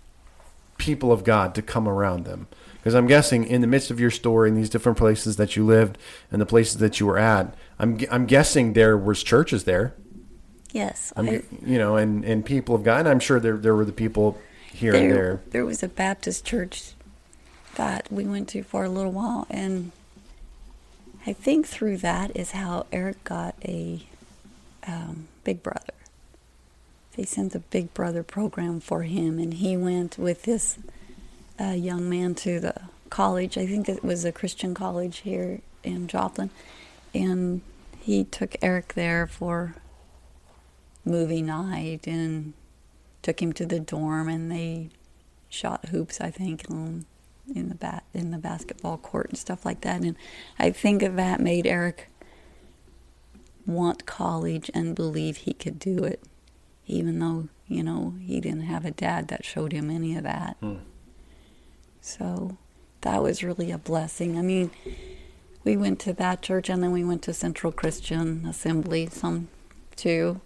people 0.77 1.11
of 1.11 1.23
God 1.23 1.55
to 1.55 1.61
come 1.61 1.87
around 1.87 2.25
them. 2.25 2.47
Because 2.83 2.95
I'm 2.95 3.07
guessing 3.07 3.45
in 3.45 3.61
the 3.61 3.67
midst 3.67 3.91
of 3.91 3.99
your 3.99 4.11
story, 4.11 4.49
in 4.49 4.55
these 4.55 4.69
different 4.69 4.97
places 4.97 5.37
that 5.37 5.55
you 5.55 5.65
lived 5.65 5.97
and 6.31 6.41
the 6.41 6.45
places 6.45 6.77
that 6.77 6.99
you 6.99 7.05
were 7.05 7.17
at, 7.17 7.55
I'm 7.79 7.97
I'm 8.11 8.25
guessing 8.25 8.73
there 8.73 8.97
was 8.97 9.23
churches 9.23 9.63
there. 9.63 9.93
Yes, 10.71 11.13
I'm. 11.15 11.27
you 11.27 11.77
know, 11.77 11.95
and, 11.95 12.25
and 12.25 12.45
people 12.45 12.75
of 12.75 12.83
God. 12.83 13.01
And 13.01 13.09
I'm 13.09 13.19
sure 13.19 13.39
there 13.39 13.57
there 13.57 13.75
were 13.75 13.85
the 13.85 13.93
people 13.93 14.37
here 14.71 14.91
there, 14.91 15.01
and 15.01 15.11
there. 15.11 15.41
There 15.51 15.65
was 15.65 15.81
a 15.81 15.87
Baptist 15.87 16.45
church 16.45 16.91
that 17.75 18.11
we 18.11 18.25
went 18.25 18.49
to 18.49 18.63
for 18.63 18.83
a 18.83 18.89
little 18.89 19.11
while, 19.11 19.47
and 19.49 19.91
I 21.25 21.33
think 21.33 21.67
through 21.67 21.97
that 21.97 22.35
is 22.35 22.51
how 22.51 22.85
Eric 22.91 23.23
got 23.23 23.55
a 23.63 24.05
um, 24.85 25.29
big 25.43 25.63
brother 25.63 25.93
they 27.15 27.25
sent 27.25 27.53
the 27.53 27.59
Big 27.59 27.93
Brother 27.93 28.23
program 28.23 28.79
for 28.79 29.03
him, 29.03 29.37
and 29.37 29.53
he 29.53 29.77
went 29.77 30.17
with 30.17 30.43
this 30.43 30.77
uh, 31.59 31.71
young 31.71 32.09
man 32.09 32.35
to 32.35 32.59
the 32.59 32.75
college. 33.09 33.57
I 33.57 33.65
think 33.65 33.87
it 33.87 34.03
was 34.03 34.25
a 34.25 34.31
Christian 34.31 34.73
college 34.73 35.19
here 35.19 35.61
in 35.83 36.07
Joplin, 36.07 36.49
and 37.13 37.61
he 37.99 38.23
took 38.23 38.55
Eric 38.61 38.93
there 38.93 39.27
for 39.27 39.75
movie 41.05 41.41
night 41.41 42.07
and 42.07 42.53
took 43.21 43.41
him 43.41 43.53
to 43.53 43.65
the 43.65 43.79
dorm, 43.79 44.27
and 44.27 44.51
they 44.51 44.89
shot 45.49 45.89
hoops. 45.89 46.19
I 46.19 46.31
think 46.31 46.65
on 46.69 47.05
in 47.53 47.67
the 47.67 47.75
bat 47.75 48.03
in 48.13 48.31
the 48.31 48.37
basketball 48.37 48.97
court 48.97 49.29
and 49.29 49.37
stuff 49.37 49.65
like 49.65 49.81
that. 49.81 50.01
And 50.01 50.15
I 50.57 50.71
think 50.71 51.01
that 51.01 51.39
made 51.39 51.67
Eric 51.67 52.07
want 53.65 54.05
college 54.05 54.71
and 54.73 54.95
believe 54.95 55.37
he 55.37 55.53
could 55.53 55.77
do 55.77 56.03
it 56.03 56.23
even 56.87 57.19
though, 57.19 57.47
you 57.67 57.83
know, 57.83 58.15
he 58.21 58.39
didn't 58.39 58.61
have 58.61 58.85
a 58.85 58.91
dad 58.91 59.27
that 59.29 59.45
showed 59.45 59.71
him 59.71 59.89
any 59.89 60.15
of 60.15 60.23
that. 60.23 60.57
Hmm. 60.59 60.75
So 62.03 62.57
that 62.99 63.23
was 63.23 63.43
really 63.45 63.71
a 63.71 63.77
blessing. 63.77 64.37
I 64.37 64.41
mean, 64.41 64.71
we 65.63 65.77
went 65.77 66.01
to 66.01 66.11
that 66.13 66.41
church 66.41 66.69
and 66.69 66.83
then 66.83 66.91
we 66.91 67.03
went 67.05 67.21
to 67.23 67.33
Central 67.33 67.71
Christian 67.71 68.45
Assembly 68.45 69.07
some 69.09 69.47
too. 69.95 70.41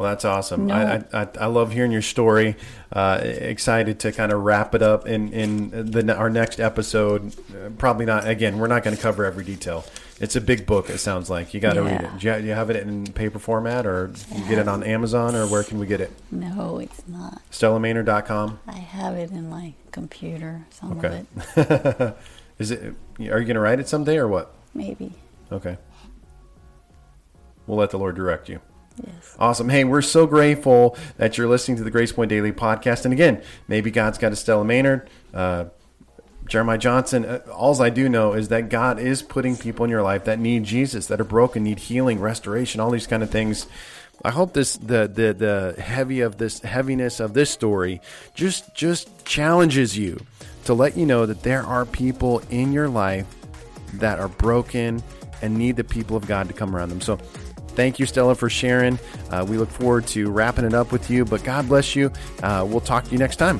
Well, 0.00 0.08
that's 0.08 0.24
awesome. 0.24 0.68
No. 0.68 0.74
I, 0.74 1.04
I 1.22 1.28
I 1.42 1.46
love 1.48 1.72
hearing 1.74 1.92
your 1.92 2.00
story. 2.00 2.56
Uh, 2.90 3.20
excited 3.22 4.00
to 4.00 4.12
kind 4.12 4.32
of 4.32 4.40
wrap 4.40 4.74
it 4.74 4.80
up 4.80 5.06
in 5.06 5.30
in 5.34 5.90
the 5.90 6.16
our 6.16 6.30
next 6.30 6.58
episode. 6.58 7.34
Uh, 7.54 7.68
probably 7.76 8.06
not. 8.06 8.26
Again, 8.26 8.58
we're 8.58 8.66
not 8.66 8.82
going 8.82 8.96
to 8.96 9.02
cover 9.02 9.26
every 9.26 9.44
detail. 9.44 9.84
It's 10.18 10.36
a 10.36 10.40
big 10.40 10.64
book. 10.64 10.88
It 10.88 10.96
sounds 11.00 11.28
like 11.28 11.52
you 11.52 11.60
got 11.60 11.74
to 11.74 11.82
read 11.82 12.00
it. 12.00 12.18
Do 12.18 12.26
you, 12.28 12.34
do 12.40 12.46
you 12.46 12.52
have 12.54 12.70
it 12.70 12.76
in 12.76 13.12
paper 13.12 13.38
format, 13.38 13.84
or 13.86 14.10
you 14.34 14.42
get 14.48 14.56
it 14.56 14.68
on 14.68 14.82
Amazon, 14.82 15.36
or 15.36 15.46
where 15.46 15.62
can 15.64 15.78
we 15.78 15.86
get 15.86 16.00
it? 16.00 16.10
No, 16.30 16.78
it's 16.78 17.06
not. 17.06 17.42
StellaMaynard.com. 17.50 18.58
I 18.68 18.78
have 18.78 19.16
it 19.16 19.30
in 19.32 19.50
my 19.50 19.74
computer, 19.92 20.64
some 20.70 20.92
Okay. 20.98 21.26
of 21.56 22.00
it, 22.00 22.16
Is 22.58 22.70
it? 22.70 22.94
Are 23.18 23.20
you 23.20 23.28
going 23.28 23.48
to 23.48 23.60
write 23.60 23.80
it 23.80 23.86
someday, 23.86 24.16
or 24.16 24.28
what? 24.28 24.50
maybe. 24.72 25.12
Okay. 25.52 25.76
We'll 27.66 27.76
let 27.76 27.90
the 27.90 27.98
Lord 27.98 28.16
direct 28.16 28.48
you. 28.48 28.60
Yes. 29.04 29.36
Awesome. 29.38 29.68
Hey, 29.68 29.84
we're 29.84 30.02
so 30.02 30.26
grateful 30.26 30.96
that 31.16 31.38
you're 31.38 31.48
listening 31.48 31.76
to 31.78 31.84
the 31.84 31.90
Grace 31.90 32.12
Point 32.12 32.28
Daily 32.28 32.52
podcast. 32.52 33.04
And 33.04 33.12
again, 33.14 33.42
maybe 33.68 33.90
God's 33.90 34.18
got 34.18 34.32
a 34.32 34.36
Stella 34.36 34.64
Maynard, 34.64 35.08
uh, 35.32 35.66
Jeremiah 36.46 36.78
Johnson. 36.78 37.24
Uh, 37.24 37.40
All 37.52 37.80
I 37.80 37.90
do 37.90 38.08
know 38.08 38.32
is 38.32 38.48
that 38.48 38.68
God 38.68 38.98
is 38.98 39.22
putting 39.22 39.56
people 39.56 39.84
in 39.84 39.90
your 39.90 40.02
life 40.02 40.24
that 40.24 40.38
need 40.38 40.64
Jesus, 40.64 41.06
that 41.06 41.20
are 41.20 41.24
broken, 41.24 41.62
need 41.62 41.78
healing, 41.78 42.20
restoration, 42.20 42.80
all 42.80 42.90
these 42.90 43.06
kind 43.06 43.22
of 43.22 43.30
things. 43.30 43.66
I 44.22 44.30
hope 44.32 44.52
this 44.52 44.76
the 44.76 45.08
the 45.08 45.32
the 45.32 45.80
heavy 45.80 46.20
of 46.20 46.36
this 46.36 46.60
heaviness 46.60 47.20
of 47.20 47.32
this 47.32 47.48
story 47.50 48.02
just 48.34 48.74
just 48.74 49.24
challenges 49.24 49.96
you 49.96 50.20
to 50.64 50.74
let 50.74 50.94
you 50.96 51.06
know 51.06 51.24
that 51.24 51.42
there 51.42 51.62
are 51.62 51.86
people 51.86 52.42
in 52.50 52.72
your 52.72 52.88
life 52.88 53.26
that 53.94 54.18
are 54.18 54.28
broken 54.28 55.02
and 55.40 55.56
need 55.56 55.76
the 55.76 55.84
people 55.84 56.16
of 56.16 56.26
God 56.26 56.48
to 56.48 56.54
come 56.54 56.76
around 56.76 56.90
them. 56.90 57.00
So 57.00 57.18
thank 57.80 57.98
you, 57.98 58.04
Stella, 58.04 58.34
for 58.34 58.50
sharing. 58.50 58.98
Uh, 59.30 59.46
we 59.48 59.56
look 59.56 59.70
forward 59.70 60.06
to 60.06 60.30
wrapping 60.30 60.66
it 60.66 60.74
up 60.74 60.92
with 60.92 61.08
you, 61.08 61.24
but 61.24 61.42
God 61.44 61.66
bless 61.66 61.96
you. 61.96 62.12
Uh, 62.42 62.62
we'll 62.68 62.82
talk 62.82 63.04
to 63.04 63.10
you 63.10 63.16
next 63.16 63.36
time. 63.36 63.58